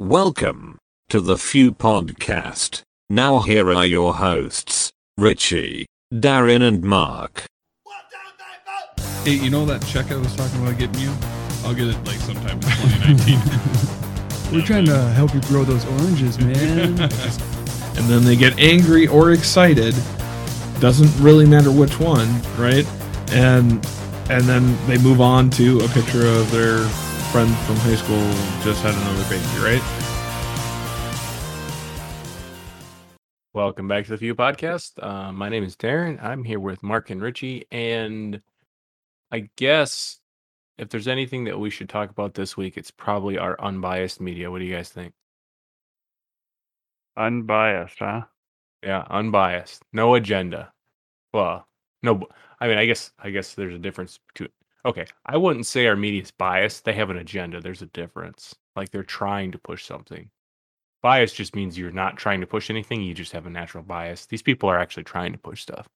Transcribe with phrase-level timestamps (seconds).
[0.00, 0.78] Welcome
[1.10, 2.80] to the Few Podcast.
[3.10, 7.44] Now, here are your hosts, Richie, Darren, and Mark.
[9.24, 11.12] Hey, you know that check I was talking about getting you?
[11.64, 12.60] I'll get it like sometime in
[13.18, 14.54] 2019.
[14.54, 16.98] We're trying to help you grow those oranges, man.
[16.98, 19.94] and then they get angry or excited.
[20.80, 22.86] Doesn't really matter which one, right?
[23.32, 23.86] And
[24.30, 26.88] and then they move on to a picture of their
[27.30, 28.18] friend from high school
[28.64, 29.80] just had another baby, right?
[33.54, 35.00] Welcome back to the Few Podcast.
[35.00, 36.20] Uh, my name is Darren.
[36.20, 38.42] I'm here with Mark and Richie, and
[39.30, 40.18] I guess
[40.76, 44.50] if there's anything that we should talk about this week, it's probably our unbiased media.
[44.50, 45.12] What do you guys think?
[47.16, 48.22] Unbiased, huh?
[48.82, 50.72] Yeah, unbiased, no agenda.
[51.32, 51.68] Well,
[52.02, 52.26] no,
[52.58, 54.48] I mean, I guess I guess there's a difference between.
[54.84, 56.84] Okay, I wouldn't say our media is biased.
[56.84, 57.60] They have an agenda.
[57.60, 58.54] There's a difference.
[58.76, 60.30] Like they're trying to push something.
[61.02, 63.02] Bias just means you're not trying to push anything.
[63.02, 64.26] You just have a natural bias.
[64.26, 65.88] These people are actually trying to push stuff.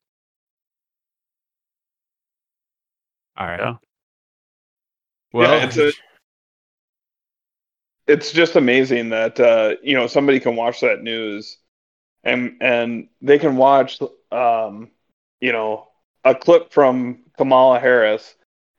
[3.36, 3.60] All right.
[3.60, 3.74] Yeah.
[5.32, 5.92] Well, yeah, it's a,
[8.06, 11.58] it's just amazing that uh, you know somebody can watch that news
[12.22, 14.90] and and they can watch um,
[15.40, 15.88] you know
[16.24, 18.34] a clip from Kamala Harris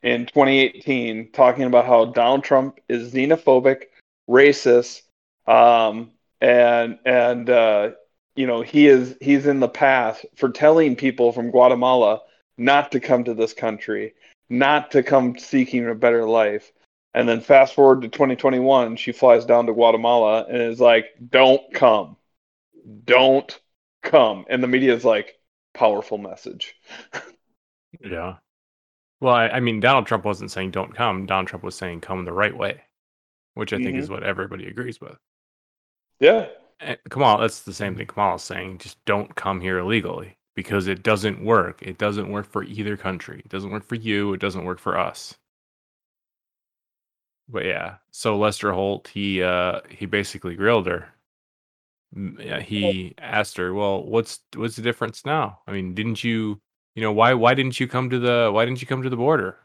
[0.06, 3.86] in 2018 talking about how Donald Trump is xenophobic,
[4.30, 5.02] racist,
[5.48, 7.90] um, and and uh,
[8.36, 12.20] you know he is he's in the path for telling people from Guatemala
[12.56, 14.14] not to come to this country,
[14.48, 16.70] not to come seeking a better life.
[17.12, 21.62] And then fast forward to 2021, she flies down to Guatemala and is like, "Don't
[21.74, 22.16] come,
[23.04, 23.58] don't
[24.04, 25.36] come." And the media is like,
[25.74, 26.76] "Powerful message."
[28.00, 28.36] yeah.
[29.20, 31.26] Well, I, I mean, Donald Trump wasn't saying don't come.
[31.26, 32.82] Donald Trump was saying come the right way,
[33.54, 35.18] which I think is what everybody agrees with.
[36.20, 36.46] yeah,
[36.80, 38.78] And Kamal, that's the same thing Kamal's saying.
[38.78, 41.82] Just don't come here illegally because it doesn't work.
[41.82, 43.40] It doesn't work for either country.
[43.44, 44.32] It doesn't work for you.
[44.34, 45.36] It doesn't work for us.
[47.48, 51.14] But yeah, so Lester Holt, he uh he basically grilled her.
[52.62, 55.60] He asked her, "Well, what's what's the difference now?
[55.66, 56.60] I mean, didn't you,
[56.96, 59.16] you know, why why didn't you come to the why didn't you come to the
[59.16, 59.58] border?"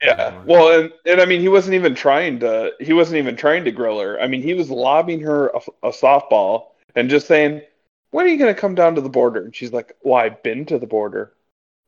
[0.00, 0.42] Yeah.
[0.44, 2.72] Well, and, and I mean, he wasn't even trying to.
[2.80, 4.20] He wasn't even trying to grill her.
[4.20, 7.62] I mean, he was lobbing her a, a softball and just saying,
[8.10, 10.42] "When are you going to come down to the border?" And she's like, "Well, I've
[10.42, 11.32] been to the border."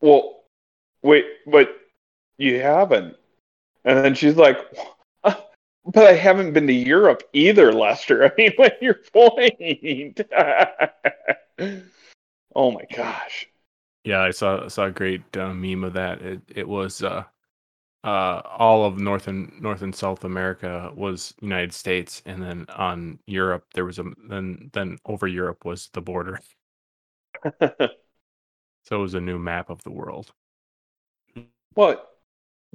[0.00, 0.42] Well,
[1.02, 1.76] wait, but
[2.38, 3.16] you haven't.
[3.84, 4.58] And then she's like,
[5.22, 5.46] "But
[5.96, 10.20] I haven't been to Europe either, Lester." I mean, what's your point?
[12.56, 13.46] oh my gosh.
[14.04, 16.22] Yeah, I saw saw a great uh, meme of that.
[16.22, 17.24] It it was uh,
[18.04, 23.20] uh, all of North and North and South America was United States, and then on
[23.26, 26.40] Europe there was a then then over Europe was the border.
[28.84, 30.32] So it was a new map of the world.
[31.74, 32.02] Well,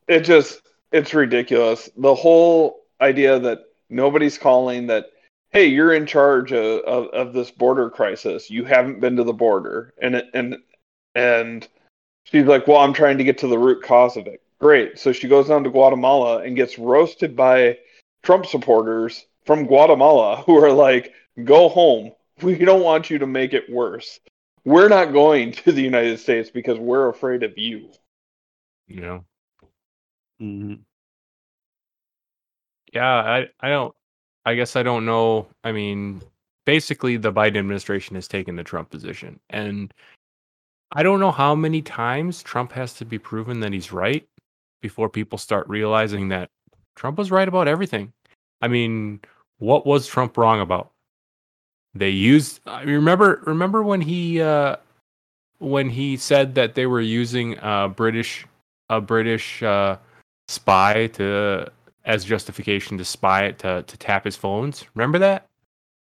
[0.08, 0.62] it just
[0.92, 1.90] it's ridiculous.
[1.98, 5.08] The whole idea that nobody's calling that,
[5.52, 8.50] hey, you're in charge of, of, of this border crisis.
[8.50, 9.94] You haven't been to the border.
[10.02, 10.58] And and
[11.16, 11.68] and
[12.26, 14.42] she's like, Well, I'm trying to get to the root cause of it.
[14.60, 15.00] Great.
[15.00, 17.80] So she goes down to Guatemala and gets roasted by
[18.24, 21.14] Trump supporters from Guatemala who are like,
[21.44, 22.12] Go home.
[22.42, 24.20] We don't want you to make it worse.
[24.66, 27.90] We're not going to the United States because we're afraid of you.
[28.88, 29.02] Yeah.
[29.02, 29.26] know.
[30.40, 30.74] hmm
[32.94, 33.96] Yeah, I I don't.
[34.46, 35.48] I guess I don't know.
[35.64, 36.22] I mean,
[36.66, 39.94] basically, the Biden administration has taken the Trump position, and
[40.92, 44.28] I don't know how many times Trump has to be proven that he's right
[44.82, 46.50] before people start realizing that
[46.96, 48.12] Trump was right about everything.
[48.62, 49.22] I mean,
[49.60, 50.92] what was Trump wrong about?
[51.94, 52.62] They used.
[52.66, 53.42] I remember.
[53.46, 54.78] Remember when he uh,
[55.60, 58.46] when he said that they were using uh, British
[58.90, 59.98] a British uh,
[60.48, 61.72] spy to
[62.06, 64.86] as justification to spy it to to tap his phones.
[64.96, 65.48] Remember that?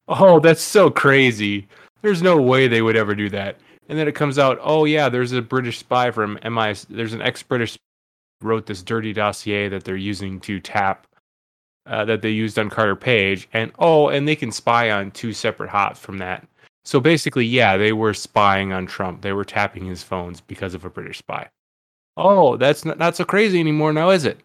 [0.09, 1.69] Oh, that's so crazy.
[2.03, 3.56] There's no way they would ever do that.
[3.89, 6.75] And then it comes out, oh yeah, there's a British spy from MI.
[6.89, 7.79] There's an ex-British
[8.43, 11.06] wrote this dirty dossier that they're using to tap
[11.87, 15.33] uh, that they used on Carter Page, and oh, and they can spy on two
[15.33, 16.47] separate hots from that.
[16.85, 19.23] So basically, yeah, they were spying on Trump.
[19.23, 21.49] They were tapping his phones because of a British spy.
[22.17, 24.41] Oh, that's not, not so crazy anymore now, is it?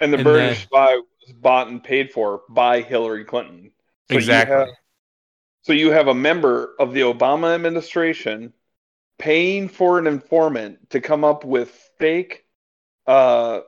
[0.00, 3.72] And the And British spy was bought and paid for by Hillary Clinton.
[4.10, 4.54] So you Exactly.
[4.56, 4.68] have-
[5.62, 8.54] so you have a member of the Obama administration
[9.18, 12.46] paying for an informant to come up with fake,
[13.06, 13.62] uh,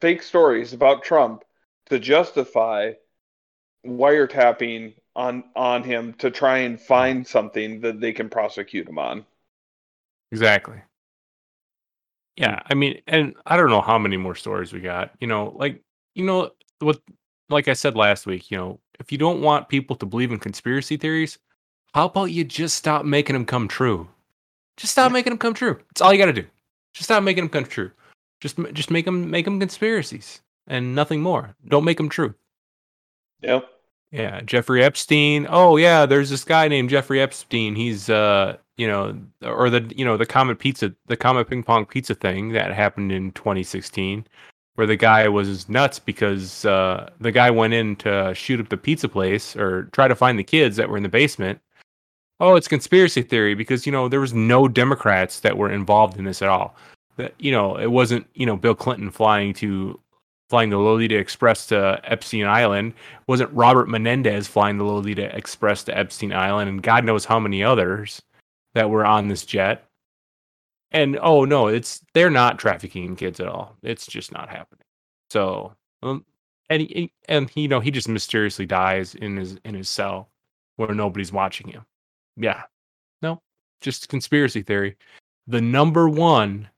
[0.00, 1.44] fake stories about Trump
[1.86, 2.94] to justify
[3.86, 9.26] wiretapping on on him to try and find something that they can prosecute him on.
[10.32, 10.82] Exactly.
[12.40, 12.62] Yeah, mm.
[12.70, 15.12] I mean, and I don't know how many more stories we got.
[15.20, 15.82] You know, like
[16.14, 17.00] you know what,
[17.50, 18.50] like I said last week.
[18.50, 21.38] You know, if you don't want people to believe in conspiracy theories,
[21.92, 24.08] how about you just stop making them come true?
[24.78, 25.78] Just stop making them come true.
[25.88, 26.46] That's all you got to do.
[26.94, 27.90] Just stop making them come true.
[28.40, 31.54] Just just make them make them conspiracies and nothing more.
[31.68, 32.34] Don't make them true.
[33.42, 33.68] Yep.
[34.12, 35.46] Yeah, Jeffrey Epstein.
[35.48, 37.76] Oh yeah, there's this guy named Jeffrey Epstein.
[37.76, 41.86] He's uh, you know, or the you know the Comet Pizza, the Comet Ping Pong
[41.86, 44.26] Pizza thing that happened in 2016,
[44.74, 48.76] where the guy was nuts because uh, the guy went in to shoot up the
[48.76, 51.60] pizza place or try to find the kids that were in the basement.
[52.40, 56.24] Oh, it's conspiracy theory because you know there was no Democrats that were involved in
[56.24, 56.74] this at all.
[57.16, 60.00] That you know it wasn't you know Bill Clinton flying to
[60.50, 62.92] flying the Lolita Express to Epstein Island.
[63.28, 67.62] Wasn't Robert Menendez flying the Lolita Express to Epstein Island, and God knows how many
[67.62, 68.20] others
[68.74, 69.86] that were on this jet.
[70.90, 73.76] And oh no, it's they're not trafficking kids at all.
[73.82, 74.84] It's just not happening.
[75.30, 76.24] So, um,
[76.68, 80.30] and he, and he, you know he just mysteriously dies in his in his cell
[80.76, 81.86] where nobody's watching him.
[82.36, 82.62] Yeah,
[83.22, 83.40] no,
[83.80, 84.96] just conspiracy theory.
[85.46, 86.68] The number one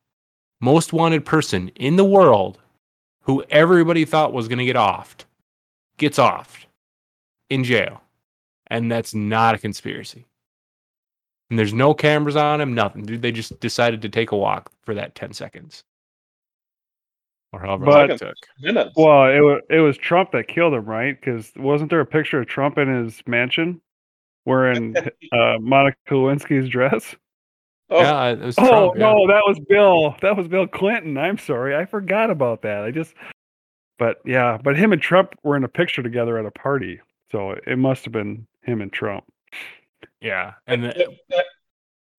[0.60, 2.62] most wanted person in the world
[3.22, 5.24] who everybody thought was going to get offed
[5.96, 6.66] gets offed
[7.50, 8.02] in jail.
[8.69, 10.26] And that's not a conspiracy.
[11.50, 13.04] And there's no cameras on him, nothing.
[13.04, 15.84] Dude, they just decided to take a walk for that 10 seconds.
[17.52, 18.34] Or however long it took.
[18.60, 18.92] Minutes.
[18.96, 21.20] Well, it was it was Trump that killed him, right?
[21.20, 23.82] Because wasn't there a picture of Trump in his mansion
[24.46, 24.96] wearing
[25.32, 27.14] uh, Monica Lewinsky's dress?
[27.92, 29.00] Oh, yeah, it was Oh Trump, yeah.
[29.00, 30.16] no, that was Bill.
[30.22, 31.16] That was Bill Clinton.
[31.18, 32.84] I'm sorry, I forgot about that.
[32.84, 33.14] I just,
[33.98, 37.00] but yeah, but him and Trump were in a picture together at a party,
[37.30, 39.24] so it must have been him and Trump.
[40.20, 40.52] Yeah.
[40.66, 41.14] And the,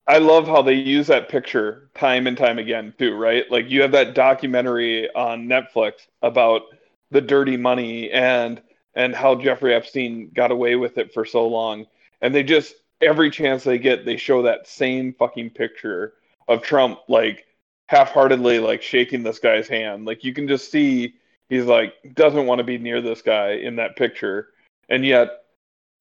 [0.07, 3.49] I love how they use that picture time and time again too, right?
[3.49, 6.63] Like you have that documentary on Netflix about
[7.11, 8.61] the dirty money and
[8.95, 11.85] and how Jeffrey Epstein got away with it for so long.
[12.21, 16.13] And they just every chance they get, they show that same fucking picture
[16.47, 17.45] of Trump like
[17.87, 20.05] half-heartedly like shaking this guy's hand.
[20.05, 21.15] Like you can just see
[21.49, 24.49] he's like doesn't want to be near this guy in that picture.
[24.89, 25.43] And yet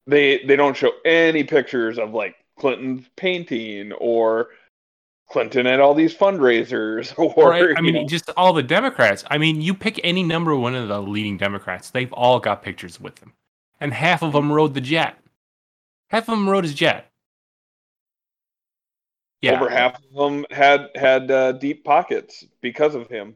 [0.07, 4.49] they they don't show any pictures of like Clinton's painting or
[5.29, 9.23] Clinton at all these fundraisers or I, I mean, know, just all the Democrats.
[9.29, 12.99] I mean, you pick any number one of the leading Democrats, they've all got pictures
[12.99, 13.33] with them.
[13.79, 15.17] And half of them rode the jet.
[16.13, 17.09] Half of them rode his jet.
[19.41, 19.59] Yeah.
[19.59, 23.35] over half of them had had uh, deep pockets because of him.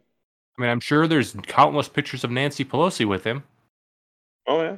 [0.58, 3.44] I mean, I'm sure there's countless pictures of Nancy Pelosi with him.
[4.46, 4.78] Oh yeah.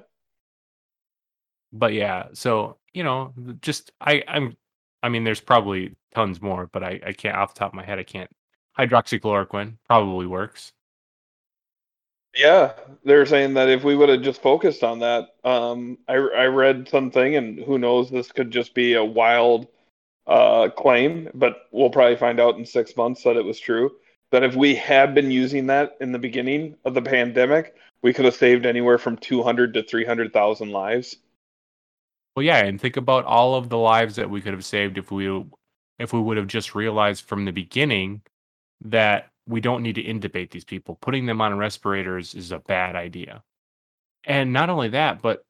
[1.73, 4.55] But yeah, so you know, just I I'm
[5.03, 7.83] I mean, there's probably tons more, but I I can't off the top of my
[7.83, 7.99] head.
[7.99, 8.31] I can't.
[8.77, 10.71] Hydroxychloroquine probably works.
[12.39, 12.71] Yeah,
[13.03, 16.87] they're saying that if we would have just focused on that, um, I I read
[16.87, 19.67] something, and who knows, this could just be a wild
[20.25, 23.91] uh, claim, but we'll probably find out in six months that it was true.
[24.31, 28.23] That if we had been using that in the beginning of the pandemic, we could
[28.23, 31.17] have saved anywhere from two hundred to three hundred thousand lives.
[32.37, 35.11] Well, yeah, and think about all of the lives that we could have saved if
[35.11, 35.43] we
[35.97, 38.21] if we would have just realized from the beginning
[38.85, 40.95] that we don't need to intubate these people.
[41.01, 43.43] Putting them on respirators is a bad idea.
[44.25, 45.43] And not only that, but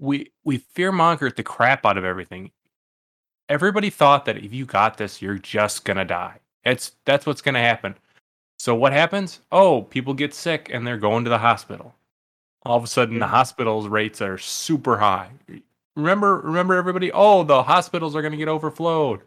[0.00, 2.50] we we fearmongered the crap out of everything.
[3.48, 6.40] Everybody thought that if you got this, you're just gonna die.
[6.64, 7.96] It's that's what's gonna happen.
[8.58, 9.40] So what happens?
[9.52, 11.94] Oh, people get sick and they're going to the hospital.
[12.64, 13.32] All of a sudden, the hmm.
[13.32, 15.30] hospitals rates are super high.
[15.94, 17.12] Remember, remember everybody.
[17.12, 19.20] Oh, the hospitals are going to get overflowed.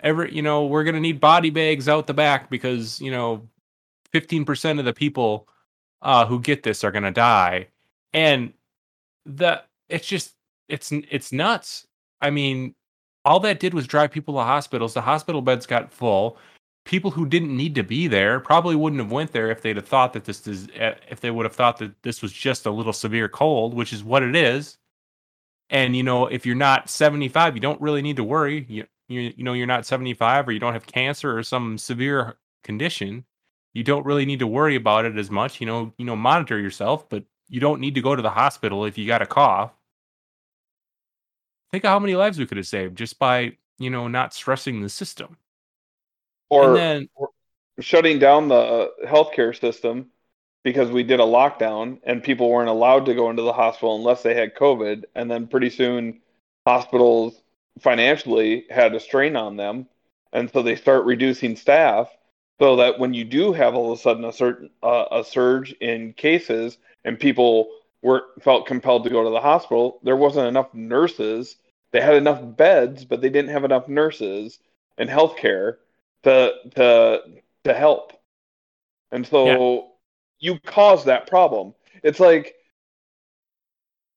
[0.00, 3.48] Every, you know, we're going to need body bags out the back because you know,
[4.10, 5.48] fifteen percent of the people
[6.02, 7.68] uh, who get this are going to die,
[8.12, 8.52] and
[9.24, 10.34] the it's just
[10.68, 11.86] it's it's nuts.
[12.20, 12.74] I mean,
[13.24, 14.94] all that did was drive people to hospitals.
[14.94, 16.38] The hospital beds got full
[16.84, 19.88] people who didn't need to be there probably wouldn't have went there if they'd have
[19.88, 22.70] thought that this is eh, if they would have thought that this was just a
[22.70, 24.78] little severe cold which is what it is
[25.70, 29.32] and you know if you're not 75 you don't really need to worry you you,
[29.36, 33.24] you know you're not 75 or you don't have cancer or some severe condition
[33.74, 36.58] you don't really need to worry about it as much you know you know monitor
[36.58, 39.72] yourself but you don't need to go to the hospital if you got a cough
[41.70, 44.80] think of how many lives we could have saved just by you know not stressing
[44.80, 45.36] the system
[46.48, 47.08] Or then
[47.80, 50.10] shutting down the uh, healthcare system
[50.62, 54.22] because we did a lockdown and people weren't allowed to go into the hospital unless
[54.22, 55.04] they had COVID.
[55.14, 56.20] And then pretty soon,
[56.66, 57.42] hospitals
[57.80, 59.86] financially had a strain on them.
[60.32, 62.10] And so they start reducing staff
[62.60, 65.72] so that when you do have all of a sudden a certain uh, a surge
[65.74, 67.70] in cases and people
[68.02, 71.56] were felt compelled to go to the hospital, there wasn't enough nurses.
[71.92, 74.58] They had enough beds, but they didn't have enough nurses
[74.98, 75.76] and healthcare
[76.24, 77.22] to to
[77.64, 78.12] to help.
[79.10, 79.58] And so Yeah.
[80.40, 81.74] you cause that problem.
[82.02, 82.54] It's like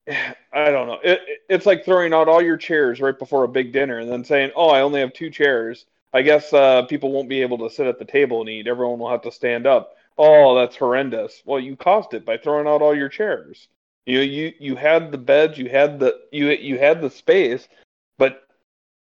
[0.54, 1.00] I don't know.
[1.04, 4.12] It, it- it's like throwing out all your chairs right before a big dinner and
[4.12, 5.86] then saying, "Oh, I only have two chairs.
[6.14, 8.68] I guess uh, people won't be able to sit at the table and eat.
[8.68, 11.42] Everyone will have to stand up." Oh, that's horrendous.
[11.46, 13.68] Well, you caused it by throwing out all your chairs.
[14.06, 17.68] You you you had the beds, you had the you you had the space,
[18.18, 18.48] but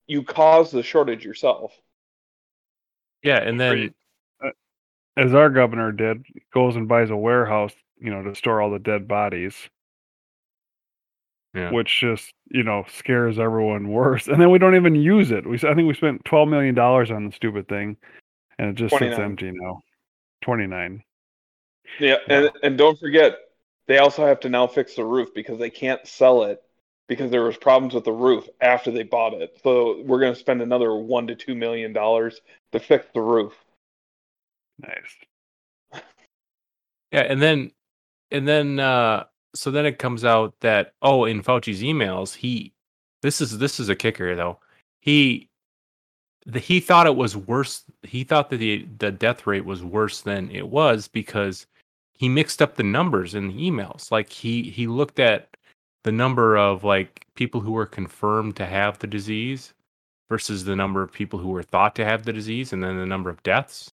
[0.06, 1.72] you caused the shortage yourself.
[3.22, 3.94] Yeah, and then
[5.16, 8.78] As our governor did, goes and buys a warehouse, you know, to store all the
[8.78, 9.68] dead bodies.
[11.56, 11.70] Yeah.
[11.70, 14.28] Which just, you know, scares everyone worse.
[14.28, 15.46] And then we don't even use it.
[15.46, 17.96] We s- I think we spent twelve million dollars on the stupid thing,
[18.58, 19.80] and it just sits empty now.
[20.42, 21.02] Twenty nine.
[21.98, 23.38] Yeah, and and don't forget,
[23.86, 26.62] they also have to now fix the roof because they can't sell it
[27.08, 29.58] because there was problems with the roof after they bought it.
[29.62, 32.40] So we're going to spend another one to two million dollars
[32.72, 33.54] to fix the roof.
[34.78, 36.02] Nice.
[37.12, 37.70] Yeah, and then
[38.30, 39.24] and then uh
[39.56, 42.72] so then it comes out that oh, in Fauci's emails, he
[43.22, 44.58] this is this is a kicker though.
[45.00, 45.48] He
[46.46, 47.84] the, he thought it was worse.
[48.02, 51.66] He thought that the the death rate was worse than it was because
[52.14, 54.10] he mixed up the numbers in the emails.
[54.10, 55.48] Like he he looked at
[56.04, 59.74] the number of like people who were confirmed to have the disease
[60.28, 63.06] versus the number of people who were thought to have the disease and then the
[63.06, 63.90] number of deaths.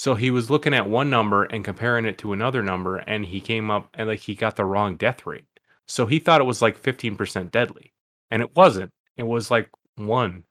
[0.00, 3.38] So he was looking at one number and comparing it to another number, and he
[3.38, 5.44] came up and like he got the wrong death rate.
[5.86, 7.92] So he thought it was like 15% deadly,
[8.30, 8.92] and it wasn't.
[9.18, 10.44] It was like one.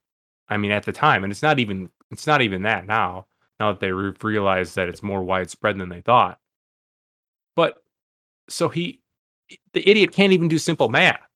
[0.49, 3.25] I mean, at the time, and it's not even it's not even that now.
[3.59, 6.37] Now that they re- realize that it's more widespread than they thought.
[7.55, 7.81] But
[8.49, 8.99] so he,
[9.73, 11.27] the idiot, can't even do simple math,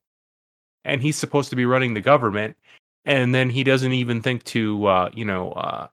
[0.84, 2.56] and he's supposed to be running the government,
[3.04, 5.88] and then he doesn't even think to uh, you know uh,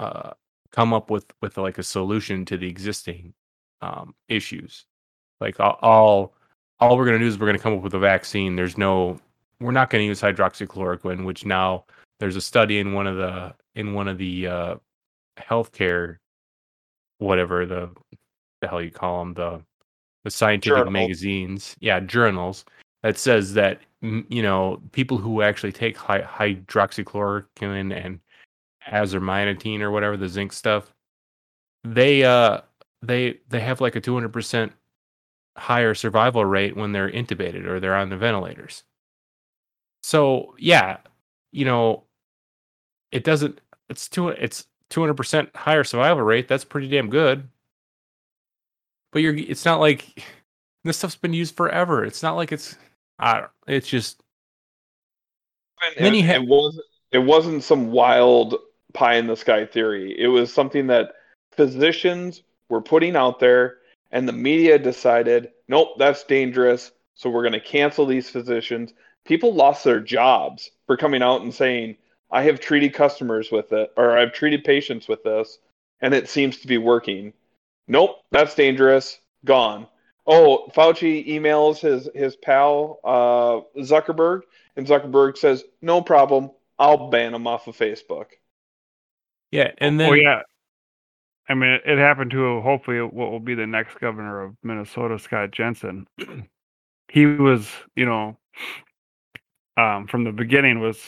[0.00, 0.30] uh,
[0.72, 3.34] come up with with like a solution to the existing
[3.80, 4.86] um, issues.
[5.40, 6.34] Like all,
[6.80, 8.56] all we're going to do is we're going to come up with a vaccine.
[8.56, 9.18] There's no
[9.60, 11.84] we're not going to use hydroxychloroquine, which now
[12.20, 14.74] there's a study in one of the in one of the uh,
[15.38, 16.18] healthcare
[17.18, 17.90] whatever the
[18.60, 19.62] the hell you call them the
[20.24, 20.92] the scientific Journal.
[20.92, 22.64] magazines, yeah, journals
[23.02, 28.20] that says that you know people who actually take hy- hydroxychloroquine and
[28.88, 30.92] azerminatine or whatever the zinc stuff
[31.84, 32.60] they uh
[33.02, 34.72] they they have like a 200%
[35.56, 38.84] higher survival rate when they're intubated or they're on the ventilators.
[40.02, 40.98] So yeah
[41.52, 42.04] you know
[43.10, 47.48] it doesn't it's two it's 200% higher survival rate that's pretty damn good.
[49.12, 50.24] But you're it's not like
[50.84, 52.04] this stuff's been used forever.
[52.04, 52.76] It's not like it's
[53.18, 54.22] i don't it's just
[55.96, 58.56] And you ha- it wasn't it wasn't some wild
[58.92, 60.14] pie in the sky theory.
[60.18, 61.12] It was something that
[61.52, 63.78] physicians were putting out there,
[64.10, 66.92] and the media decided, nope, that's dangerous.
[67.14, 68.94] So we're going to cancel these physicians.
[69.24, 71.96] People lost their jobs for coming out and saying,
[72.30, 75.58] I have treated customers with it, or I've treated patients with this,
[76.00, 77.34] and it seems to be working.
[77.86, 79.18] Nope, that's dangerous.
[79.44, 79.86] Gone.
[80.26, 84.42] Oh, Fauci emails his his pal uh, Zuckerberg,
[84.76, 86.50] and Zuckerberg says, "No problem.
[86.78, 88.26] I'll ban him off of Facebook."
[89.52, 90.42] Yeah and then well, yeah.
[91.48, 95.18] I mean, it, it happened to hopefully what will be the next governor of Minnesota,
[95.18, 96.06] Scott Jensen.
[97.08, 98.38] he was, you know,
[99.76, 100.98] um, from the beginning was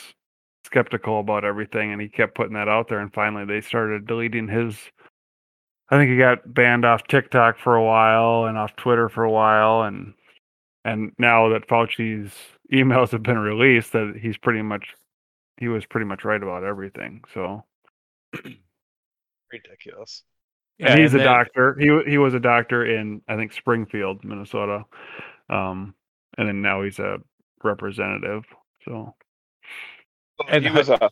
[0.65, 2.99] skeptical about everything, and he kept putting that out there.
[2.99, 4.77] And finally, they started deleting his.
[5.89, 9.31] I think he got banned off TikTok for a while and off Twitter for a
[9.31, 10.13] while, and
[10.83, 12.33] and now that Fauci's
[12.73, 14.95] emails have been released, that he's pretty much
[15.57, 17.23] he was pretty much right about everything.
[17.33, 17.63] So.
[19.51, 20.23] Ridiculous.
[20.79, 21.77] yeah, and he's and a then- doctor.
[21.79, 24.83] He he was a doctor in I think Springfield, Minnesota,
[25.49, 25.93] um,
[26.37, 27.17] and then now he's a
[27.63, 28.43] representative.
[28.85, 29.13] So
[30.49, 31.09] And he was a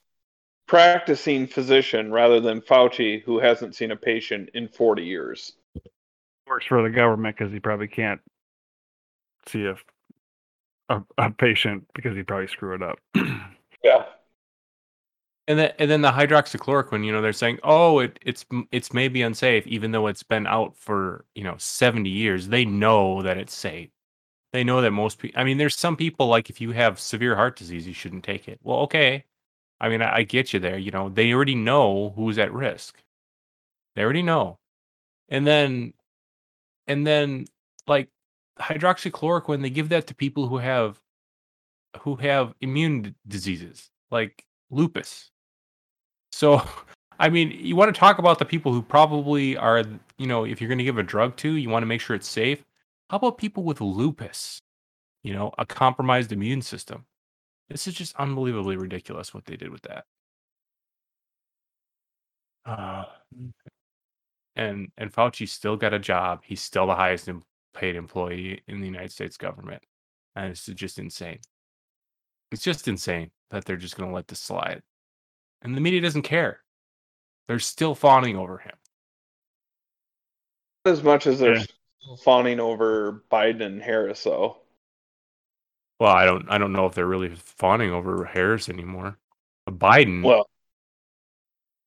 [0.67, 5.53] practicing physician rather than Fauci, who hasn't seen a patient in 40 years.
[6.47, 8.21] works for the government because he probably can't
[9.47, 9.75] see a,
[10.89, 12.99] a a patient because he probably screw it up.
[13.83, 14.05] Yeah.
[15.47, 19.21] And then and then the hydroxychloroquine, you know, they're saying, "Oh, it it's it's maybe
[19.21, 23.53] unsafe even though it's been out for, you know, 70 years." They know that it's
[23.53, 23.89] safe.
[24.53, 27.35] They know that most people I mean, there's some people like if you have severe
[27.35, 28.59] heart disease, you shouldn't take it.
[28.63, 29.25] Well, okay.
[29.81, 31.09] I mean, I, I get you there, you know.
[31.09, 32.97] They already know who's at risk.
[33.95, 34.59] They already know.
[35.29, 35.93] And then
[36.87, 37.45] and then
[37.87, 38.09] like
[38.59, 41.01] hydroxychloroquine, they give that to people who have
[42.01, 45.31] who have immune d- diseases like lupus.
[46.33, 46.61] So,
[47.19, 49.83] I mean, you want to talk about the people who probably are,
[50.17, 52.15] you know, if you're going to give a drug to, you want to make sure
[52.15, 52.63] it's safe.
[53.09, 54.59] How about people with lupus?
[55.23, 57.05] You know, a compromised immune system.
[57.69, 60.05] This is just unbelievably ridiculous what they did with that.
[62.65, 63.05] Uh,
[64.55, 66.41] and and Fauci still got a job.
[66.43, 69.83] He's still the highest em- paid employee in the United States government,
[70.35, 71.39] and it's just insane.
[72.51, 74.81] It's just insane that they're just going to let this slide,
[75.63, 76.61] and the media doesn't care.
[77.47, 78.75] They're still fawning over him.
[80.85, 82.15] As much as they're Yeah.
[82.23, 84.61] fawning over Biden and Harris, though.
[85.99, 89.17] Well, I don't I don't know if they're really fawning over Harris anymore.
[89.69, 90.47] Biden, Well,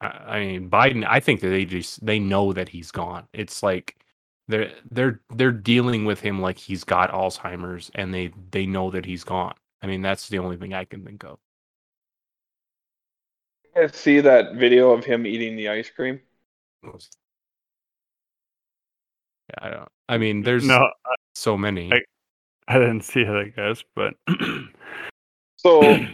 [0.01, 3.29] I I mean Biden, I think that they just they know that he's gone.
[3.33, 3.97] It's like
[4.49, 9.05] they're they're they're dealing with him like he's got Alzheimer's and they they know that
[9.07, 9.55] he's gone.
[9.83, 11.39] I mean, that's the only thing I can think of.
[13.77, 16.21] You guys see that video of him eating the ice cream?
[16.85, 16.91] Yeah,
[19.59, 20.91] I don't I mean, there's No,
[21.35, 21.93] so many.
[21.93, 22.05] I-
[22.69, 24.15] I didn't see it, I guess, but
[25.57, 26.05] So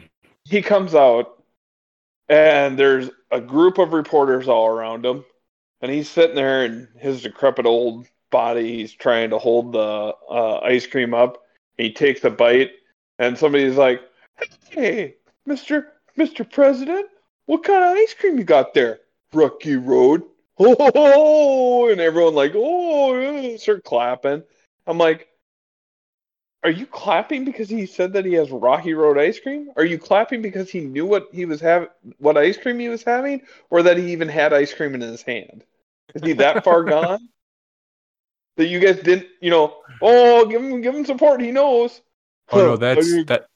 [0.44, 1.42] he comes out,
[2.28, 5.24] and there's a group of reporters all around him,
[5.80, 8.76] and he's sitting there in his decrepit old body.
[8.76, 11.42] He's trying to hold the uh, ice cream up.
[11.78, 12.72] He takes a bite,
[13.18, 14.00] and somebody's like,
[14.70, 15.16] "Hey,
[15.46, 17.08] Mister Mister President,
[17.52, 19.00] what kind of ice cream you got there?
[19.32, 20.22] Rocky Road."
[20.58, 24.42] Oh, and everyone like, oh, yeah," start clapping.
[24.86, 25.28] I'm like,
[26.64, 29.70] are you clapping because he said that he has Rocky Road ice cream?
[29.76, 33.02] Are you clapping because he knew what he was having, what ice cream he was
[33.02, 35.64] having, or that he even had ice cream in his hand?
[36.14, 37.28] Is he that far gone
[38.56, 39.76] that you guys didn't, you know?
[40.00, 41.40] Oh, give him, give him support.
[41.40, 42.00] He knows.
[42.52, 43.46] Oh no, that's mean- that.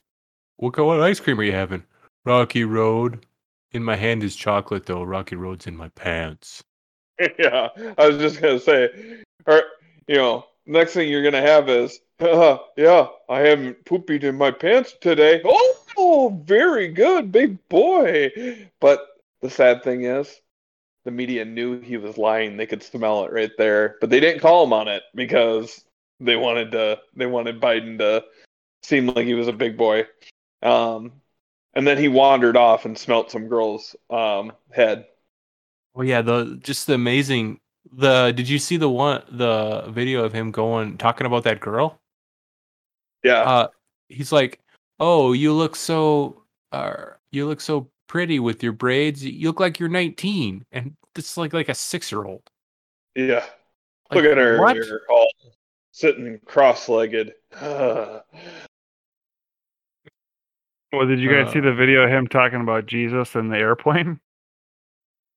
[0.56, 1.84] What kind of ice cream are you having?
[2.24, 3.24] Rocky Road.
[3.72, 5.02] In my hand is chocolate though.
[5.02, 6.62] Rocky Road's in my pants.
[7.38, 9.62] yeah, I was just gonna say, or
[10.06, 14.50] you know, next thing you're gonna have is, uh, yeah, I haven't pooped in my
[14.50, 15.40] pants today.
[15.44, 18.30] Oh, very good, big boy.
[18.80, 19.06] But
[19.40, 20.40] the sad thing is,
[21.04, 22.56] the media knew he was lying.
[22.56, 25.84] They could smell it right there, but they didn't call him on it because
[26.20, 27.00] they wanted to.
[27.14, 28.24] They wanted Biden to
[28.82, 30.06] seem like he was a big boy.
[30.62, 31.12] Um,
[31.76, 35.06] and then he wandered off and smelt some girl's um head.
[35.94, 37.60] Well, yeah, the just the amazing
[37.92, 42.00] the did you see the one the video of him going talking about that girl?
[43.22, 43.42] Yeah.
[43.42, 43.68] Uh
[44.08, 44.58] he's like,
[44.98, 49.24] "Oh, you look so uh you look so pretty with your braids.
[49.24, 52.42] You look like you're 19." And it's like like a 6-year-old.
[53.14, 53.44] Yeah.
[54.10, 55.28] Like, Look at her, all
[55.92, 57.34] sitting cross-legged.
[57.56, 58.20] Uh,
[60.96, 63.58] well, did you guys see Uh, the video of him talking about Jesus in the
[63.58, 64.20] airplane?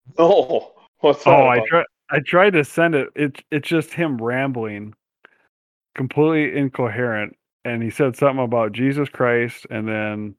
[0.18, 1.30] no, what's that?
[1.32, 1.86] Oh, I tried.
[2.12, 3.10] I tried to send it.
[3.16, 4.94] It's it's just him rambling,
[5.96, 7.36] completely incoherent.
[7.66, 10.36] And he said something about Jesus Christ, and then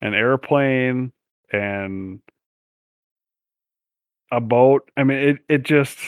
[0.00, 1.12] an airplane
[1.52, 2.20] and
[4.30, 4.90] a boat.
[4.96, 5.98] I mean, it it just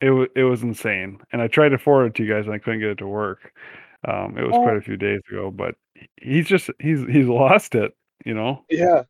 [0.00, 1.20] it was it was insane.
[1.32, 3.06] And I tried to forward it to you guys, and I couldn't get it to
[3.06, 3.52] work.
[4.06, 4.78] Um, it was quite Oh.
[4.78, 5.74] a few days ago, but
[6.20, 7.94] he's just he's he's lost it.
[8.24, 8.64] You know.
[8.70, 9.02] Yeah.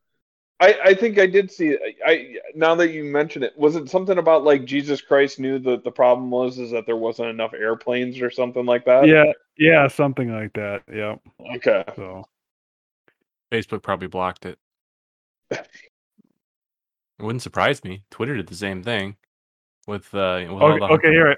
[0.61, 1.81] I, I think I did see it.
[2.05, 5.85] I now that you mention it, was it something about like Jesus Christ knew that
[5.85, 9.07] the problem was is that there wasn't enough airplanes or something like that?
[9.07, 10.83] Yeah, yeah, something like that.
[10.93, 11.17] Yeah.
[11.57, 11.85] Okay.
[11.95, 12.25] So
[13.53, 14.59] Facebook probably blocked it.
[15.51, 15.65] It
[17.21, 18.03] wouldn't surprise me.
[18.11, 19.17] Twitter did the same thing
[19.87, 21.37] with uh with all okay, the okay, here.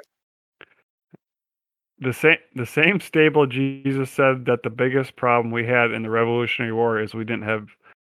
[2.01, 6.11] The same the same stable Jesus said that the biggest problem we had in the
[6.11, 7.69] Revolutionary War is we didn't have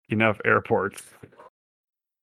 [0.09, 1.03] enough airports.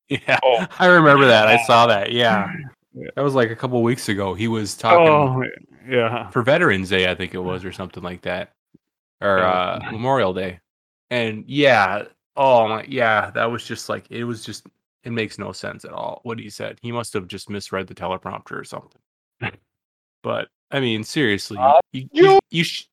[0.09, 0.67] Yeah, Oh.
[0.79, 1.47] I remember that.
[1.49, 2.13] I saw that.
[2.13, 2.51] Yeah,
[2.95, 3.11] Yeah.
[3.15, 4.33] that was like a couple weeks ago.
[4.35, 5.43] He was talking Oh,
[5.89, 6.31] yeah.
[6.31, 8.53] for Veterans Day, I think it was, or something like that,
[9.21, 9.51] or Yeah.
[9.51, 10.61] uh, Memorial Day.
[11.11, 12.05] And yeah,
[12.37, 14.67] oh my, yeah, that was just like it was just
[15.05, 16.79] it makes no sense at all what he said.
[16.83, 19.01] He must have just misread the teleprompter or something.
[20.23, 22.87] but I mean, seriously, Uh, you you- you, sh-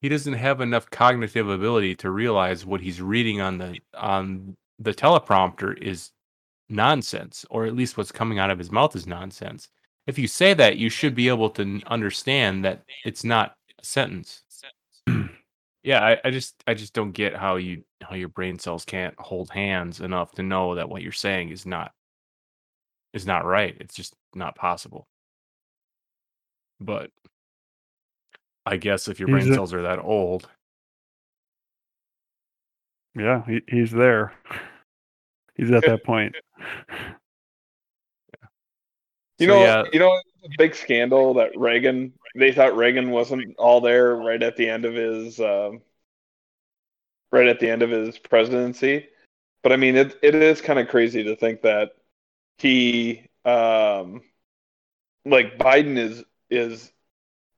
[0.00, 4.92] he doesn't have enough cognitive ability to realize what he's reading on the on the
[4.94, 6.10] teleprompter is
[6.68, 9.68] nonsense, or at least what's coming out of his mouth is nonsense.
[10.06, 14.42] If you say that, you should be able to understand that it's not a sentence.
[15.82, 19.14] yeah, I, I just I just don't get how you how your brain cells can't
[19.18, 21.92] hold hands enough to know that what you're saying is not
[23.14, 23.76] is not right.
[23.80, 25.06] It's just not possible.
[26.84, 27.10] But
[28.66, 30.48] I guess if your He's brain a- cells are that old,
[33.16, 34.32] Yeah, he, he's there.
[35.56, 36.34] He's at that point.
[39.38, 39.84] You So, know, yeah.
[39.92, 42.12] you know, a big scandal that Reagan.
[42.36, 45.80] They thought Reagan wasn't all there right at the end of his, um,
[47.30, 49.06] right at the end of his presidency.
[49.62, 51.92] But I mean, it it is kind of crazy to think that
[52.58, 54.22] he, um,
[55.24, 56.92] like Biden is is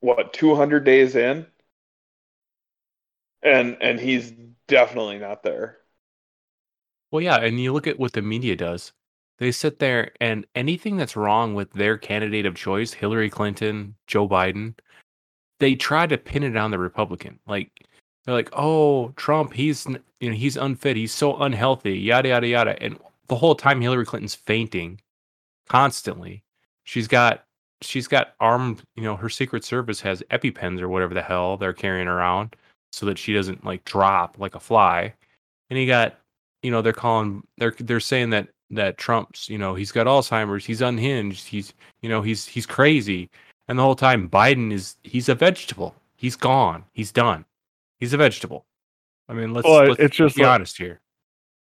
[0.00, 1.46] what two hundred days in,
[3.42, 4.32] and and he's
[4.68, 5.78] definitely not there.
[7.10, 8.92] Well, yeah, and you look at what the media does.
[9.38, 14.28] They sit there and anything that's wrong with their candidate of choice, Hillary Clinton, Joe
[14.28, 14.74] Biden,
[15.58, 17.38] they try to pin it on the Republican.
[17.46, 17.70] Like
[18.24, 19.86] they're like, "Oh, Trump, he's
[20.20, 24.06] you know, he's unfit, he's so unhealthy, yada yada yada." And the whole time Hillary
[24.06, 25.00] Clinton's fainting
[25.68, 26.44] constantly.
[26.84, 27.45] She's got
[27.82, 31.72] she's got armed, you know, her secret service has EpiPens or whatever the hell they're
[31.72, 32.56] carrying around
[32.92, 35.12] so that she doesn't like drop like a fly.
[35.70, 36.18] And he got
[36.62, 40.64] you know they're calling they're they're saying that that Trump's you know he's got Alzheimer's
[40.64, 43.28] he's unhinged he's you know he's he's crazy.
[43.68, 45.94] And the whole time Biden is he's a vegetable.
[46.16, 46.84] He's gone.
[46.92, 47.44] He's done.
[48.00, 48.64] He's a vegetable.
[49.28, 51.00] I mean let's, Well, let's it's just be like- honest here.